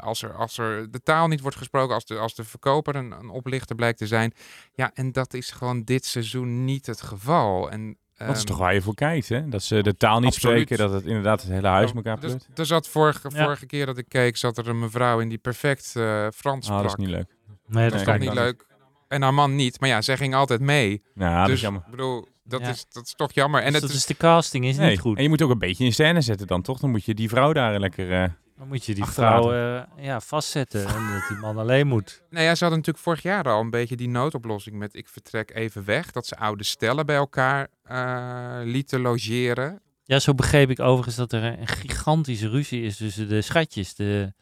als, 0.01 0.21
er, 0.21 0.33
als 0.33 0.57
er 0.57 0.91
de 0.91 1.01
taal 1.03 1.27
niet 1.27 1.41
wordt 1.41 1.57
gesproken, 1.57 1.95
als 1.95 2.05
de, 2.05 2.17
als 2.17 2.35
de 2.35 2.43
verkoper 2.43 2.95
een, 2.95 3.11
een 3.11 3.29
oplichter 3.29 3.75
blijkt 3.75 3.97
te 3.97 4.07
zijn. 4.07 4.33
Ja, 4.73 4.91
en 4.93 5.11
dat 5.11 5.33
is 5.33 5.51
gewoon 5.51 5.83
dit 5.83 6.05
seizoen 6.05 6.65
niet 6.65 6.85
het 6.85 7.01
geval. 7.01 7.71
En, 7.71 7.97
Dat 8.17 8.30
is 8.30 8.36
ehm, 8.38 8.45
toch 8.45 8.58
waar 8.58 8.73
je 8.73 8.82
voor 8.82 8.95
kijkt, 8.95 9.30
hè? 9.30 9.49
Dat 9.49 9.63
ze 9.63 9.84
de 9.84 9.97
taal 9.97 10.19
niet 10.19 10.28
absoluut. 10.34 10.62
spreken, 10.62 10.78
dat 10.86 10.93
het 10.95 11.06
inderdaad 11.06 11.41
het 11.41 11.51
hele 11.51 11.67
huis 11.67 11.91
elkaar 11.93 12.19
dus, 12.19 12.30
pleurt. 12.36 12.60
er 12.60 12.65
zat 12.65 12.88
vorige, 12.88 13.30
Ja. 13.34 13.43
vorige 13.43 13.65
keer 13.65 13.86
dat 13.86 13.97
ik 13.97 14.06
keek, 14.10 14.38
zat 14.38 14.58
er 14.58 14.67
een 14.67 14.80
mevrouw 14.80 15.19
in 15.19 15.30
die 15.30 15.38
perfect 15.38 15.93
eh, 15.95 16.28
Frans 16.36 16.69
Ah, 16.69 16.75
dat 16.75 16.86
is 16.86 16.91
sprak. 16.91 16.97
niet 17.08 17.15
leuk. 17.15 17.36
nee, 17.67 17.89
dat 17.89 17.99
is 17.99 18.06
toch 18.06 18.17
niet 18.17 18.34
leuk. 18.34 18.65
En 19.08 19.21
haar 19.21 19.34
man 19.34 19.56
niet. 19.56 19.80
Maar 19.80 19.89
ja, 19.89 20.01
zij 20.01 20.17
ging 20.17 20.36
altijd 20.36 20.60
mee. 20.60 21.01
Nou, 21.13 21.36
dat 21.36 21.45
is 21.45 21.51
dus 21.51 21.62
jammer. 21.62 21.82
ik 21.86 21.91
bedoel, 21.91 22.28
dat, 22.43 22.62
Ja. 22.62 22.69
is, 22.69 22.86
dat 22.91 23.06
is 23.06 23.13
toch 23.13 23.32
jammer. 23.34 23.60
En 23.60 23.65
Dus 23.65 23.73
het 23.73 23.82
dat 23.82 23.91
is, 23.91 23.95
is 23.97 24.06
de 24.06 24.17
casting 24.17 24.65
is 24.65 24.78
Nee, 24.78 24.89
niet 24.89 24.99
goed. 24.99 25.17
En 25.17 25.23
je 25.23 25.30
moet 25.30 25.41
ook 25.41 25.49
een 25.51 25.58
beetje 25.60 25.86
in 25.86 25.93
scène 25.93 26.21
zetten 26.21 26.47
dan, 26.47 26.62
toch? 26.62 26.80
Dan 26.80 26.89
moet 26.89 27.06
je 27.06 27.13
die 27.13 27.30
vrouw 27.30 27.54
daar 27.54 27.80
lekker... 27.80 28.12
eh, 28.23 28.30
Dan 28.57 28.67
moet 28.67 28.85
je 28.85 28.95
die 28.95 29.05
vrouw 29.05 29.53
eh, 29.53 29.81
ja, 30.05 30.19
vastzetten 30.19 30.87
en 30.87 31.07
dat 31.13 31.27
die 31.27 31.37
man 31.37 31.57
alleen 31.57 31.87
moet. 31.87 32.21
nou 32.29 32.43
ja, 32.43 32.55
ze 32.55 32.59
hadden 32.63 32.79
natuurlijk 32.79 33.05
vorig 33.05 33.21
jaar 33.21 33.43
al 33.43 33.61
een 33.61 33.69
beetje 33.69 33.95
die 33.95 34.09
noodoplossing 34.09 34.75
met 34.75 34.95
ik 34.95 35.07
vertrek 35.07 35.51
even 35.55 35.85
weg. 35.85 36.11
Dat 36.11 36.25
ze 36.25 36.37
oude 36.37 36.63
stellen 36.63 37.05
bij 37.05 37.15
elkaar 37.15 37.67
eh, 37.83 38.57
lieten 38.63 38.99
logeren. 38.99 39.79
Ja, 40.03 40.19
zo 40.19 40.33
begreep 40.33 40.69
ik 40.69 40.79
overigens 40.79 41.15
dat 41.15 41.33
er 41.33 41.43
een 41.43 41.67
gigantische 41.67 42.49
ruzie 42.49 42.83
is 42.83 42.97
tussen 42.97 43.27
de 43.29 43.41
schatjes, 43.41 43.95
de, 43.95 44.33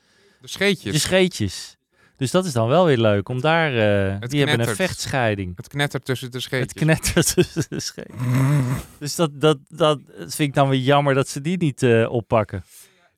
De 0.41 0.47
scheetjes. 0.47 0.93
de 0.93 0.99
scheetjes. 0.99 1.77
Dus 2.17 2.31
dat 2.31 2.45
is 2.45 2.53
dan 2.53 2.67
wel 2.67 2.85
weer 2.85 2.97
leuk, 2.97 3.29
om 3.29 3.41
daar... 3.41 3.73
eh, 3.75 4.19
Het 4.19 4.29
die 4.31 4.45
hebben 4.45 4.67
een 4.67 4.75
vechtscheiding. 4.75 5.55
Het 5.55 5.67
knettert 5.67 6.05
tussen 6.05 6.31
de 6.31 6.39
scheetjes. 6.39 6.73
Het 6.73 6.83
knettert 6.83 7.33
tussen 7.33 7.63
de 7.69 7.79
scheetjes. 7.79 8.21
Dus 8.99 9.15
dat, 9.15 9.41
dat, 9.41 9.57
dat 9.67 9.99
vind 10.17 10.39
ik 10.39 10.53
dan 10.53 10.69
weer 10.69 10.79
jammer 10.79 11.13
dat 11.13 11.27
ze 11.27 11.41
die 11.41 11.57
niet 11.57 11.83
eh, 11.83 12.09
oppakken. 12.11 12.63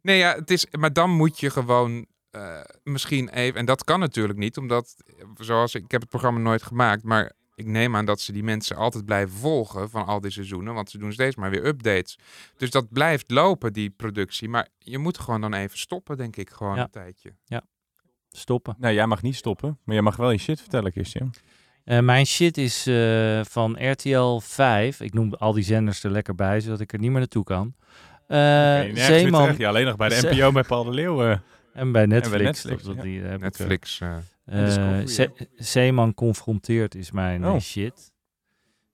Nee, 0.05 0.17
ja, 0.17 0.35
het 0.35 0.51
is, 0.51 0.65
maar 0.71 0.93
dan 0.93 1.09
moet 1.09 1.39
je 1.39 1.49
gewoon 1.49 2.05
eh, 2.31 2.61
misschien 2.83 3.29
even... 3.29 3.59
En 3.59 3.65
dat 3.65 3.83
kan 3.83 3.99
natuurlijk 3.99 4.39
niet, 4.39 4.57
omdat, 4.57 4.95
zoals 5.37 5.75
ik, 5.75 5.83
ik 5.83 5.91
heb 5.91 6.01
het 6.01 6.09
programma 6.09 6.39
nooit 6.39 6.63
gemaakt, 6.63 7.03
maar 7.03 7.31
ik 7.55 7.65
neem 7.65 7.95
aan 7.95 8.05
dat 8.05 8.21
ze 8.21 8.31
die 8.31 8.43
mensen 8.43 8.75
altijd 8.75 9.05
blijven 9.05 9.37
volgen 9.37 9.89
van 9.89 10.05
al 10.05 10.21
die 10.21 10.31
seizoenen, 10.31 10.73
want 10.73 10.89
ze 10.89 10.97
doen 10.97 11.13
steeds 11.13 11.35
maar 11.35 11.49
weer 11.49 11.65
updates. 11.65 12.17
Dus 12.57 12.69
dat 12.71 12.89
blijft 12.89 13.31
lopen, 13.31 13.73
die 13.73 13.89
productie. 13.89 14.49
Maar 14.49 14.67
je 14.77 14.97
moet 14.97 15.17
gewoon 15.17 15.41
dan 15.41 15.53
even 15.53 15.77
stoppen, 15.77 16.17
denk 16.17 16.35
ik, 16.35 16.49
gewoon 16.49 16.75
Ja. 16.75 16.83
een 16.83 16.89
tijdje. 16.89 17.33
Stoppen. 18.29 18.75
Nou, 18.79 18.93
jij 18.93 19.07
mag 19.07 19.21
niet 19.21 19.35
stoppen, 19.35 19.79
maar 19.83 19.95
jij 19.95 20.03
mag 20.03 20.15
wel 20.15 20.31
je 20.31 20.37
shit 20.37 20.59
vertellen, 20.59 20.91
Christian. 20.91 21.33
Eh, 21.83 21.99
mijn 21.99 22.25
shit 22.25 22.57
is 22.57 22.87
eh, 22.87 23.41
van 23.43 23.91
RTL 23.91 24.37
5. 24.39 25.01
Ik 25.01 25.13
noem 25.13 25.33
al 25.33 25.53
die 25.53 25.63
zenders 25.63 26.03
er 26.03 26.11
lekker 26.11 26.35
bij, 26.35 26.59
zodat 26.59 26.79
ik 26.79 26.93
er 26.93 26.99
niet 26.99 27.09
meer 27.09 27.19
naartoe 27.19 27.43
kan. 27.43 27.75
Eh 28.27 28.37
meer 28.37 28.95
Zeeman 28.97 29.41
terecht. 29.41 29.57
Ja, 29.59 29.67
alleen 29.69 29.85
nog 29.85 29.95
bij 29.95 30.09
de 30.09 30.29
NPO 30.35 30.51
bij 30.51 30.63
Paul 30.63 30.83
de 30.83 30.91
Leeuw. 30.91 31.23
eh. 31.23 31.37
en 31.73 31.91
bij 31.91 32.05
Netflix. 32.05 32.43
Netflix, 32.43 32.83
dat- 32.83 32.95
ja. 32.95 33.01
die, 33.01 33.19
heb 33.21 33.25
ik, 33.25 33.33
eh, 33.33 33.39
Netflix. 33.41 34.01
Ze- 35.15 35.47
Zeeman 35.55 36.13
confronteert 36.13 36.95
is 36.95 37.11
mijn 37.11 37.43
eh, 37.43 37.53
Oh. 37.53 37.59
shit. 37.59 38.11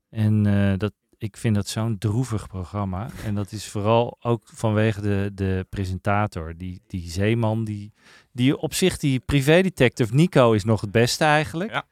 En 0.09 0.45
eh, 0.45 0.77
dat, 0.77 0.93
ik 1.17 1.37
vind 1.37 1.55
dat 1.55 1.67
zo'n 1.67 1.97
droevig 1.97 2.47
programma. 2.47 3.07
En 3.25 3.35
dat 3.35 3.51
is 3.51 3.67
vooral 3.67 4.17
ook 4.21 4.41
vanwege 4.53 5.01
de, 5.01 5.31
de 5.33 5.65
presentator. 5.69 6.53
Die, 6.57 6.81
die 6.87 7.09
Zeeman, 7.09 7.63
die, 7.63 7.93
die 8.31 8.57
op 8.57 8.73
zich, 8.73 8.97
die 8.97 9.19
privédetective 9.19 10.15
Nico 10.15 10.51
is 10.51 10.63
nog 10.63 10.81
het 10.81 10.91
beste 10.91 11.23
eigenlijk. 11.23 11.71
Ja. 11.71 11.83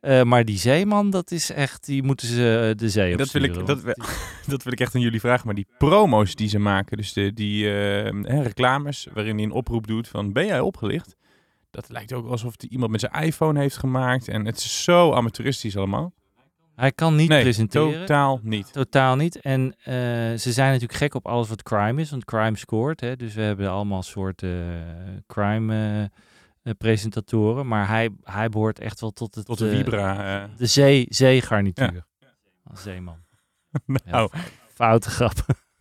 Eh, 0.00 0.22
maar 0.22 0.44
die 0.44 0.58
Zeeman, 0.58 1.10
dat 1.10 1.30
is 1.30 1.50
echt, 1.50 1.84
die 1.86 2.02
moeten 2.02 2.26
ze 2.28 2.68
eh, 2.70 2.78
de 2.78 2.88
zee 2.88 3.12
op 3.12 3.18
Dat 3.18 3.30
wil, 3.30 3.42
ik, 3.42 3.66
dat, 3.66 3.82
wil- 3.82 3.94
dat 4.46 4.62
wil 4.62 4.72
ik 4.72 4.80
echt 4.80 4.94
aan 4.94 5.00
jullie 5.00 5.20
vragen. 5.20 5.46
Maar 5.46 5.54
die 5.54 5.66
promo's 5.78 6.34
die 6.34 6.48
ze 6.48 6.58
maken, 6.58 6.96
dus 6.96 7.12
de, 7.12 7.32
die 7.32 7.66
hè, 7.66 8.42
reclames 8.42 9.08
waarin 9.12 9.34
hij 9.34 9.44
een 9.44 9.50
oproep 9.50 9.86
doet 9.86 10.08
van 10.08 10.32
ben 10.32 10.46
jij 10.46 10.60
opgelicht? 10.60 11.16
Dat 11.70 11.88
lijkt 11.88 12.12
ook 12.12 12.28
alsof 12.28 12.52
het 12.52 12.62
iemand 12.62 12.90
met 12.90 13.00
zijn 13.00 13.12
iPhone 13.12 13.60
heeft 13.60 13.76
gemaakt. 13.76 14.28
En 14.28 14.46
het 14.46 14.56
is 14.56 14.82
zo 14.84 15.12
amateuristisch 15.12 15.76
allemaal. 15.76 16.12
Hij 16.74 16.92
kan 16.92 17.16
niet 17.16 17.28
nee, 17.28 17.42
presenteren. 17.42 18.00
totaal 18.00 18.40
niet. 18.42 18.72
Totaal 18.72 19.16
niet. 19.16 19.40
En 19.40 19.74
ze 20.38 20.52
zijn 20.52 20.72
natuurlijk 20.72 20.98
gek 20.98 21.14
op 21.14 21.26
alles 21.26 21.48
wat 21.48 21.62
crime 21.62 22.00
is, 22.00 22.10
want 22.10 22.24
crime 22.24 22.56
scoort. 22.56 23.00
Hè? 23.00 23.16
Dus 23.16 23.34
we 23.34 23.40
hebben 23.42 23.70
allemaal 23.70 24.02
soorten 24.02 24.64
crime 25.26 26.10
eh, 26.62 26.72
presentatoren. 26.78 27.66
Maar 27.66 27.88
hij, 27.88 28.10
hij 28.22 28.48
behoort 28.48 28.78
echt 28.78 29.00
wel 29.00 29.10
tot 29.10 29.34
het... 29.34 29.46
Tot 29.46 29.58
de 29.58 29.70
eh, 29.70 29.76
Vibra. 29.76 30.42
eh. 30.42 30.48
de 30.56 30.66
zee, 30.66 31.06
zeegarnituur. 31.08 32.06
Als 32.64 32.82
zeeman. 32.82 33.24
nou, 34.04 34.30
Foute 34.74 35.10
grap. 35.10 35.32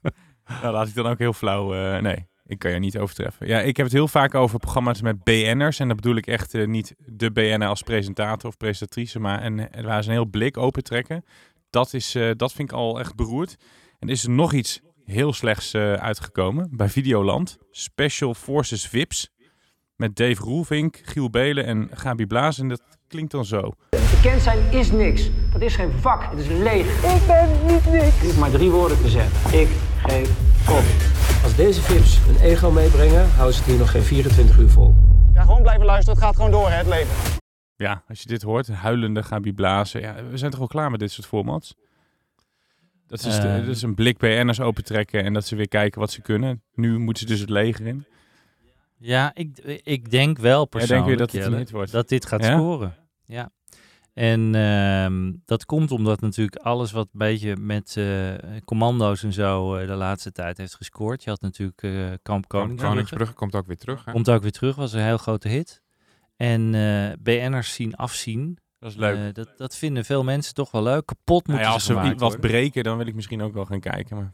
nou, 0.61 0.73
laat 0.73 0.87
ik 0.87 0.93
dan 0.93 1.05
ook 1.05 1.17
heel 1.17 1.33
flauw... 1.33 1.99
nee, 1.99 2.27
ik 2.45 2.59
kan 2.59 2.71
je 2.71 2.79
niet 2.79 2.97
overtreffen. 2.97 3.47
Ja, 3.47 3.59
ik 3.59 3.77
heb 3.77 3.85
het 3.85 3.95
heel 3.95 4.07
vaak 4.07 4.35
over 4.35 4.59
programma's 4.59 5.01
met 5.01 5.23
BN'ers. 5.23 5.79
En 5.79 5.87
dat 5.87 5.95
bedoel 5.95 6.15
ik 6.15 6.27
echt 6.27 6.53
niet 6.53 6.95
de 6.97 7.31
BN'er 7.31 7.67
als 7.67 7.81
presentator 7.81 8.49
of 8.49 8.57
presentatrice. 8.57 9.19
Maar 9.19 9.41
en, 9.41 9.71
en 9.71 9.85
waar 9.85 10.03
ze 10.03 10.09
een 10.09 10.15
heel 10.15 10.25
blik 10.25 10.57
opentrekken. 10.57 11.23
Dat, 11.69 11.93
is, 11.93 12.11
dat 12.35 12.53
vind 12.53 12.71
ik 12.71 12.77
al 12.77 12.99
echt 12.99 13.15
beroerd. 13.15 13.55
En 13.99 14.09
is 14.09 14.23
er 14.23 14.29
nog 14.29 14.53
iets 14.53 14.81
heel 15.05 15.33
slechts 15.33 15.75
uitgekomen. 15.75 16.69
Bij 16.71 16.89
Videoland. 16.89 17.57
Special 17.71 18.33
Forces 18.33 18.87
VIPs. 18.87 19.29
Met 19.99 20.15
Dave 20.15 20.41
Roelvink, 20.43 20.99
Giel 21.03 21.29
Belen 21.29 21.65
en 21.65 21.89
Gabi 21.93 22.25
Blaas. 22.27 22.59
En 22.59 22.67
dat 22.67 22.81
klinkt 23.07 23.31
dan 23.31 23.45
zo. 23.45 23.71
Bekend 23.89 24.41
zijn 24.41 24.71
is 24.71 24.91
niks. 24.91 25.29
Dat 25.51 25.62
is 25.62 25.75
geen 25.75 25.91
vak. 25.91 26.23
Het 26.29 26.39
is 26.39 26.47
leeg. 26.47 27.03
Ik 27.15 27.27
ben 27.27 27.49
niet 27.65 27.85
niks. 27.91 28.15
Ik 28.15 28.21
hoef 28.21 28.39
maar 28.39 28.49
drie 28.51 28.69
woorden 28.69 29.01
te 29.01 29.09
zeggen. 29.09 29.59
Ik 29.59 29.67
geef 30.07 30.29
koffie. 30.65 31.43
Als 31.43 31.55
deze 31.55 31.81
vips 31.81 32.19
een 32.27 32.39
ego 32.41 32.71
meebrengen, 32.71 33.29
houden 33.29 33.53
ze 33.53 33.59
het 33.62 33.69
hier 33.69 33.79
nog 33.79 33.91
geen 33.91 34.01
24 34.01 34.57
uur 34.59 34.69
vol. 34.69 34.95
Ja, 35.33 35.41
gewoon 35.41 35.62
blijven 35.62 35.85
luisteren. 35.85 36.15
Het 36.19 36.23
gaat 36.27 36.35
gewoon 36.35 36.51
door, 36.51 36.69
hè, 36.69 36.75
het 36.75 36.88
leven. 36.88 37.13
Ja, 37.75 38.03
als 38.07 38.21
je 38.21 38.27
dit 38.27 38.41
hoort, 38.41 38.67
huilende 38.67 39.23
Gabi 39.23 39.53
Blazen. 39.53 40.01
Ja, 40.01 40.15
we 40.29 40.38
zijn 40.38 40.49
toch 40.51 40.59
wel 40.59 40.67
klaar 40.67 40.91
met 40.91 40.99
dit 40.99 41.12
soort 41.12 41.27
formats? 41.27 41.75
Dat 43.07 43.19
is, 43.25 43.35
de- 43.39 43.47
Eh. 43.47 43.55
dat 43.55 43.67
is 43.75 43.81
een 43.81 43.95
blik 43.95 44.17
BN'ers 44.17 44.59
opentrekken 44.59 45.23
en 45.23 45.33
dat 45.33 45.45
ze 45.45 45.55
weer 45.55 45.67
kijken 45.67 45.99
wat 45.99 46.12
ze 46.12 46.21
kunnen. 46.21 46.62
Nu 46.73 46.97
moeten 46.99 47.23
ze 47.27 47.29
dus 47.33 47.39
het 47.39 47.49
leger 47.49 47.88
in. 47.88 48.05
Ja, 48.99 49.31
ik, 49.33 49.57
ik 49.83 50.09
denk 50.09 50.38
wel 50.38 50.65
persoonlijk 50.65 51.17
dat 51.17 51.31
Jelle, 51.31 51.65
wordt? 51.71 52.07
dit 52.09 52.25
gaat 52.25 52.43
Ja? 52.43 52.57
scoren. 52.57 52.95
Ja. 53.25 53.51
En 54.13 54.55
ehm, 54.55 55.31
dat 55.45 55.65
komt 55.65 55.91
omdat 55.91 56.21
natuurlijk 56.21 56.57
alles 56.57 56.91
wat 56.91 57.05
een 57.12 57.19
beetje 57.19 57.55
met 57.57 57.97
eh, 57.97 58.33
commando's 58.65 59.23
en 59.23 59.33
zo 59.33 59.75
eh, 59.75 59.88
de 59.88 59.93
laatste 59.93 60.31
tijd 60.31 60.57
heeft 60.57 60.75
gescoord. 60.75 61.23
Je 61.23 61.29
had 61.29 61.41
natuurlijk 61.41 61.83
eh, 61.83 61.91
Kamp 62.21 62.47
Koningsbrugge. 62.47 62.88
Koningsbrugge 62.88 63.33
komt 63.33 63.55
ook 63.55 63.67
weer 63.67 63.77
terug. 63.77 64.05
Hè? 64.05 64.12
Komt 64.12 64.29
ook 64.29 64.41
weer 64.41 64.51
terug, 64.51 64.75
was 64.75 64.93
een 64.93 65.03
heel 65.03 65.17
grote 65.17 65.47
hit. 65.47 65.81
En 66.35 66.71
BN'ers 67.19 67.73
zien 67.73 67.95
afzien. 67.95 68.57
Dat 68.79 68.91
is 68.91 68.97
leuk. 68.97 69.35
Dat, 69.35 69.53
dat 69.57 69.75
vinden 69.75 70.05
veel 70.05 70.23
mensen 70.23 70.53
toch 70.53 70.71
wel 70.71 70.83
leuk. 70.83 71.05
Kapot 71.05 71.47
Nou 71.47 71.57
moeten 71.57 71.67
ja, 71.67 71.73
als 71.73 71.85
ze 71.85 71.93
wat 71.93 72.19
worden. 72.19 72.39
breken, 72.39 72.83
dan 72.83 72.97
wil 72.97 73.07
ik 73.07 73.15
misschien 73.15 73.41
ook 73.41 73.53
wel 73.53 73.65
gaan 73.65 73.79
kijken. 73.79 74.15
Maar... 74.17 74.31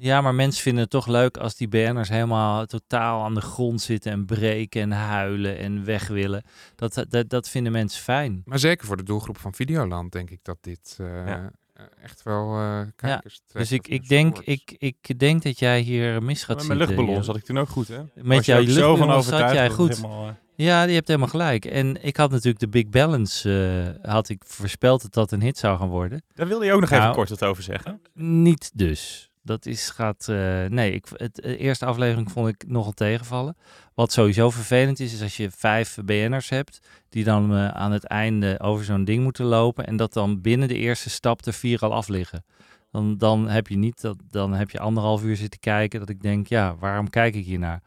Ja, 0.00 0.20
maar 0.20 0.34
mensen 0.34 0.62
vinden 0.62 0.82
het 0.82 0.90
toch 0.90 1.06
leuk 1.06 1.36
als 1.36 1.54
die 1.56 1.68
BN'ers 1.68 2.08
helemaal 2.08 2.66
totaal 2.66 3.24
aan 3.24 3.34
de 3.34 3.40
grond 3.40 3.80
zitten 3.80 4.12
en 4.12 4.24
breken 4.26 4.80
en 4.80 4.90
huilen 4.92 5.58
en 5.58 5.84
weg 5.84 6.08
willen. 6.08 6.42
Dat, 6.74 7.04
dat, 7.08 7.30
dat 7.30 7.48
vinden 7.48 7.72
mensen 7.72 8.02
fijn. 8.02 8.42
Maar 8.44 8.58
zeker 8.58 8.86
voor 8.86 8.96
de 8.96 9.02
doelgroep 9.02 9.38
van 9.38 9.54
Videoland 9.54 10.12
denk 10.12 10.30
ik 10.30 10.38
dat 10.42 10.56
dit 10.60 10.96
eh, 11.00 11.06
Ja. 11.26 11.50
eh, 11.74 11.84
echt 12.02 12.22
wel 12.22 12.54
eh 12.56 12.80
kijkers 12.96 13.40
trekt 13.46 13.68
Dus 13.68 13.72
ik, 13.78 13.88
ik, 13.88 14.08
denk, 14.08 14.38
ik, 14.38 14.74
ik 14.78 15.18
denk 15.18 15.42
dat 15.42 15.58
jij 15.58 15.80
hier 15.80 16.22
mis 16.22 16.44
gaat 16.44 16.56
Met 16.56 16.64
zitten. 16.64 16.66
mijn 16.66 16.78
luchtballon 16.78 17.24
zat 17.24 17.36
ik 17.36 17.44
toen 17.44 17.58
ook 17.58 17.68
goed, 17.68 17.88
hè? 17.88 18.00
Met 18.14 18.44
je 18.44 18.52
jouw 18.52 18.60
luchtballon 18.62 19.22
zat 19.22 19.52
jij 19.52 19.70
goed. 19.70 19.96
helemaal, 19.96 20.36
Ja, 20.54 20.84
die 20.86 20.94
hebt 20.94 21.06
helemaal 21.08 21.28
gelijk. 21.28 21.64
En 21.64 22.02
ik 22.04 22.16
had 22.16 22.30
natuurlijk 22.30 22.58
de 22.58 22.68
Big 22.68 22.88
Balance, 22.88 23.96
eh, 24.02 24.10
had 24.12 24.28
ik 24.28 24.42
voorspeld 24.46 25.02
dat 25.02 25.12
dat 25.14 25.32
een 25.32 25.42
hit 25.42 25.58
zou 25.58 25.78
gaan 25.78 25.88
worden. 25.88 26.22
Daar 26.34 26.48
wilde 26.48 26.64
je 26.64 26.72
ook 26.72 26.80
nog 26.80 26.90
even 26.90 27.02
Nou, 27.02 27.14
kort 27.14 27.28
wat 27.28 27.44
over 27.44 27.62
zeggen. 27.62 28.00
Niet 28.14 28.70
dus. 28.74 29.27
Dat 29.48 29.66
is, 29.66 29.90
gaat, 29.90 30.28
eh, 30.28 30.64
nee, 30.64 30.92
ik, 30.92 31.06
het, 31.12 31.34
de 31.34 31.56
eerste 31.56 31.86
aflevering 31.86 32.30
vond 32.30 32.48
ik 32.48 32.64
nogal 32.66 32.92
tegenvallen. 32.92 33.56
Wat 33.94 34.12
sowieso 34.12 34.50
vervelend 34.50 35.00
is, 35.00 35.12
is 35.12 35.22
als 35.22 35.36
je 35.36 35.50
vijf 35.50 35.98
BN'ers 36.04 36.48
hebt, 36.48 36.78
die 37.08 37.24
dan 37.24 37.54
eh, 37.54 37.68
aan 37.68 37.92
het 37.92 38.04
einde 38.04 38.60
over 38.60 38.84
zo'n 38.84 39.04
ding 39.04 39.22
moeten 39.22 39.44
lopen 39.44 39.86
en 39.86 39.96
dat 39.96 40.12
dan 40.12 40.40
binnen 40.40 40.68
de 40.68 40.74
eerste 40.74 41.10
stap 41.10 41.46
er 41.46 41.52
vier 41.52 41.80
al 41.80 41.92
af 41.92 42.08
liggen. 42.08 42.44
Dan, 42.90 43.16
dan 43.18 43.48
heb 43.48 43.66
je 43.66 43.76
niet, 43.76 44.00
dat, 44.00 44.16
dan 44.30 44.52
heb 44.52 44.70
je 44.70 44.78
anderhalf 44.78 45.22
uur 45.22 45.36
zitten 45.36 45.60
kijken 45.60 46.00
dat 46.00 46.08
ik 46.08 46.22
denk, 46.22 46.46
ja, 46.46 46.76
waarom 46.76 47.10
kijk 47.10 47.34
ik 47.34 47.44
hier 47.44 47.58
naar? 47.58 47.82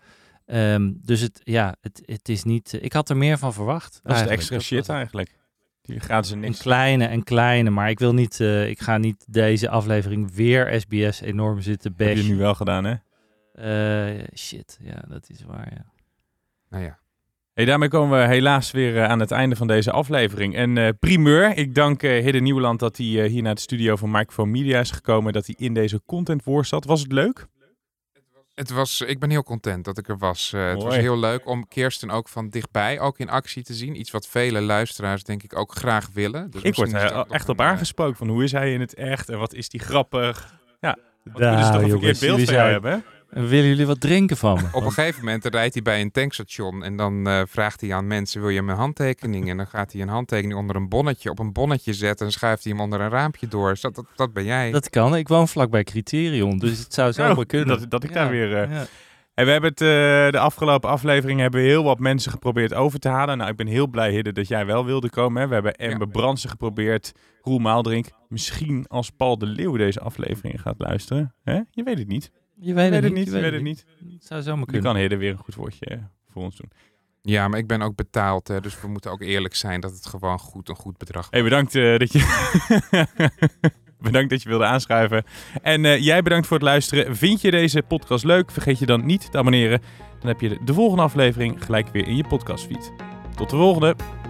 Ehm, 0.45 0.91
dus 0.95 1.21
het, 1.21 1.41
ja, 1.43 1.75
het, 1.81 2.01
het 2.05 2.29
is 2.29 2.43
niet, 2.43 2.77
ik 2.81 2.93
had 2.93 3.09
er 3.09 3.17
meer 3.17 3.37
van 3.37 3.53
verwacht. 3.53 3.99
Dat 4.03 4.15
is 4.15 4.25
extra 4.25 4.59
shit 4.59 4.89
eigenlijk. 4.89 5.39
Die 5.81 5.99
gaat 5.99 6.27
ze 6.27 6.33
een 6.33 6.39
niks. 6.39 6.59
kleine 6.59 7.05
en 7.05 7.23
kleine, 7.23 7.69
maar 7.69 7.89
ik 7.89 7.99
wil 7.99 8.13
niet, 8.13 8.39
eh, 8.39 8.69
ik 8.69 8.79
ga 8.79 8.97
niet 8.97 9.25
deze 9.29 9.69
aflevering 9.69 10.33
weer 10.33 10.81
SBS 10.81 11.21
enorm 11.21 11.61
zitten 11.61 11.93
Heb 11.97 12.07
je 12.07 12.13
bashen. 12.13 12.31
nu 12.31 12.37
wel 12.37 12.55
gedaan, 12.55 12.83
hè? 12.83 12.95
Eh, 13.53 14.23
shit, 14.35 14.79
ja, 14.81 15.03
dat 15.07 15.29
is 15.29 15.43
waar, 15.43 15.71
ja. 15.73 15.85
Nou 16.69 16.83
ja. 16.83 16.99
Hey, 17.53 17.65
daarmee 17.65 17.89
komen 17.89 18.19
we 18.19 18.27
helaas 18.27 18.71
weer 18.71 18.97
eh, 18.97 19.09
aan 19.09 19.19
het 19.19 19.31
einde 19.31 19.55
van 19.55 19.67
deze 19.67 19.91
aflevering. 19.91 20.55
En 20.55 20.77
eh, 20.77 20.89
primeur, 20.99 21.57
ik 21.57 21.75
dank 21.75 22.03
eh 22.03 22.23
Hidde 22.23 22.39
Nieuwland 22.39 22.79
dat 22.79 22.97
hij 22.97 23.23
eh, 23.23 23.29
hier 23.29 23.41
naar 23.41 23.55
de 23.55 23.61
studio 23.61 23.95
van 23.95 24.11
Microphone 24.11 24.51
Media 24.51 24.79
is 24.79 24.91
gekomen. 24.91 25.33
Dat 25.33 25.45
hij 25.45 25.55
in 25.57 25.73
deze 25.73 26.01
content 26.05 26.43
voor 26.43 26.65
zat. 26.65 26.85
Was 26.85 27.01
het 27.01 27.11
leuk? 27.11 27.47
Het 28.61 28.69
was, 28.69 29.01
ik 29.01 29.19
ben 29.19 29.29
heel 29.29 29.43
content 29.43 29.85
dat 29.85 29.97
ik 29.97 30.07
er 30.07 30.17
was. 30.17 30.53
Eh, 30.53 30.69
het 30.69 30.83
was 30.83 30.95
heel 30.95 31.19
leuk 31.19 31.47
om 31.47 31.67
Kirsten 31.67 32.09
ook 32.09 32.27
van 32.27 32.49
dichtbij 32.49 32.99
ook 32.99 33.19
in 33.19 33.29
actie 33.29 33.63
te 33.63 33.73
zien. 33.73 33.99
Iets 33.99 34.11
wat 34.11 34.27
vele 34.27 34.61
luisteraars 34.61 35.23
denk 35.23 35.43
ik 35.43 35.57
ook 35.57 35.75
graag 35.75 36.09
willen. 36.13 36.51
Dus 36.51 36.61
ik 36.61 36.75
word 36.75 36.87
is 36.87 36.93
nog 36.93 37.27
echt 37.29 37.49
op 37.49 37.59
een, 37.59 37.65
eh, 37.65 37.71
aangesproken 37.71 38.17
van 38.17 38.27
hoe 38.27 38.43
is 38.43 38.51
hij 38.51 38.73
in 38.73 38.79
het 38.79 38.93
echt 38.93 39.29
en 39.29 39.39
wat 39.39 39.53
is 39.53 39.69
die 39.69 39.79
grappig. 39.79 40.53
Ja, 40.79 40.97
Nou, 41.23 41.55
we 41.55 41.61
dus 41.61 41.71
toch 41.71 41.81
een 41.81 41.89
verkeerd 41.89 42.19
beeld 42.19 42.41
van 42.43 42.53
jou 42.53 42.71
hebben. 42.71 43.03
Willen 43.31 43.67
jullie 43.67 43.85
wat 43.85 43.99
drinken 44.01 44.37
van 44.37 44.55
me? 44.61 44.67
Op 44.71 44.83
een 44.83 44.91
gegeven 44.91 45.19
moment 45.25 45.45
rijdt 45.45 45.73
hij 45.73 45.83
bij 45.83 46.01
een 46.01 46.11
tankstation 46.11 46.83
en 46.83 46.95
dan 46.95 47.27
eh, 47.27 47.41
vraagt 47.47 47.81
hij 47.81 47.93
aan 47.93 48.07
mensen: 48.07 48.41
wil 48.41 48.49
je 48.49 48.61
mijn 48.61 48.77
handtekening? 48.77 49.49
En 49.49 49.57
dan 49.57 49.67
gaat 49.67 49.91
hij 49.91 50.01
een 50.01 50.07
handtekening 50.07 50.59
onder 50.59 50.75
een 50.75 50.89
bonnetje 50.89 51.29
op 51.29 51.39
een 51.39 51.53
bonnetje 51.53 51.93
zetten 51.93 52.25
en 52.25 52.31
schuift 52.31 52.63
hij 52.63 52.71
hem 52.73 52.81
onder 52.81 53.01
een 53.01 53.09
raampje 53.09 53.47
door. 53.47 53.69
Dus 53.69 53.81
dat, 53.81 53.95
dat, 53.95 54.05
dat 54.15 54.33
ben 54.33 54.43
jij. 54.43 54.71
Dat 54.71 54.89
kan. 54.89 55.15
Ik 55.15 55.27
woon 55.27 55.47
vlakbij 55.47 55.83
Criterion, 55.83 56.57
dus 56.57 56.79
het 56.79 56.93
zou 56.93 57.11
zo 57.11 57.29
Oh, 57.31 57.37
kunnen. 57.47 57.67
Dat, 57.79 57.89
dat 57.91 58.03
ik 58.03 58.09
Ja, 58.09 58.15
daar 58.15 58.29
weer... 58.29 58.61
eh, 58.63 58.71
ja. 58.71 58.85
En 59.33 59.45
we 59.45 59.51
hebben 59.51 59.69
het, 59.69 59.81
eh, 59.81 59.87
de 60.31 60.39
afgelopen 60.39 60.89
aflevering 60.89 61.39
hebben 61.39 61.61
we 61.61 61.67
heel 61.67 61.83
wat 61.83 61.99
mensen 61.99 62.31
geprobeerd 62.31 62.73
over 62.73 62.99
te 62.99 63.09
halen. 63.09 63.37
Nou, 63.37 63.49
ik 63.49 63.55
ben 63.55 63.67
heel 63.67 63.87
blij, 63.87 64.11
Hidde, 64.11 64.31
dat 64.31 64.47
jij 64.47 64.65
wel 64.65 64.85
wilde 64.85 65.09
komen. 65.09 65.41
Hè. 65.41 65.47
We 65.47 65.53
hebben 65.53 65.75
Amber 65.75 66.07
Brandsen 66.07 66.49
geprobeerd, 66.49 67.11
Roel 67.41 67.59
Maaldrink. 67.59 68.09
Misschien 68.29 68.85
als 68.87 69.09
Paul 69.09 69.37
de 69.37 69.45
Leeuw 69.45 69.77
deze 69.77 69.99
aflevering 69.99 70.61
gaat 70.61 70.75
luisteren. 70.77 71.33
Hè? 71.43 71.59
Je 71.71 71.83
weet 71.83 71.97
het 71.97 72.07
niet. 72.07 72.31
Je 72.63 72.73
weet 72.73 72.93
het 72.93 73.13
niet, 73.13 73.25
je 73.27 73.35
Je 73.35 73.41
weet 73.41 73.51
het 73.51 73.61
niet. 73.61 73.85
Het 74.13 74.25
zou 74.25 74.41
zomaar 74.41 74.65
kunnen. 74.65 74.83
kan 74.83 74.95
Hidde 74.95 75.17
weer 75.17 75.31
een 75.31 75.37
goed 75.37 75.55
woordje 75.55 75.85
eh, 75.85 75.97
voor 76.29 76.43
ons 76.43 76.55
doen. 76.55 76.71
Ja, 77.21 77.47
maar 77.47 77.59
ik 77.59 77.67
ben 77.67 77.81
ook 77.81 77.95
betaald, 77.95 78.47
hè, 78.47 78.61
dus 78.61 78.81
we 78.81 78.87
moeten 78.87 79.11
ook 79.11 79.21
eerlijk 79.21 79.55
zijn 79.55 79.81
dat 79.81 79.91
het 79.91 80.05
gewoon 80.05 80.39
goed 80.39 80.69
een 80.69 80.75
goed 80.75 80.97
bedrag 80.97 81.27
Hey, 81.29 81.43
bedankt 81.43 81.75
eh, 81.75 81.97
dat 81.97 82.11
je... 82.13 82.19
bedankt 83.99 84.29
dat 84.29 84.41
je 84.41 84.49
wilde 84.49 84.65
aanschuiven. 84.65 85.23
En 85.61 85.85
eh, 85.85 85.99
jij 85.99 86.21
bedankt 86.21 86.47
voor 86.47 86.57
het 86.57 86.65
luisteren. 86.65 87.15
Vind 87.15 87.41
je 87.41 87.51
deze 87.51 87.81
podcast 87.81 88.23
leuk? 88.23 88.51
Vergeet 88.51 88.79
je 88.79 88.85
dan 88.85 89.05
niet 89.05 89.31
te 89.31 89.37
abonneren. 89.37 89.81
Dan 90.19 90.27
heb 90.27 90.41
je 90.41 90.49
de, 90.49 90.57
de 90.65 90.73
volgende 90.73 91.03
aflevering 91.03 91.65
gelijk 91.65 91.87
weer 91.87 92.07
in 92.07 92.15
je 92.15 92.27
podcastfeed. 92.27 92.91
Tot 93.35 93.49
de 93.49 93.55
volgende! 93.55 94.20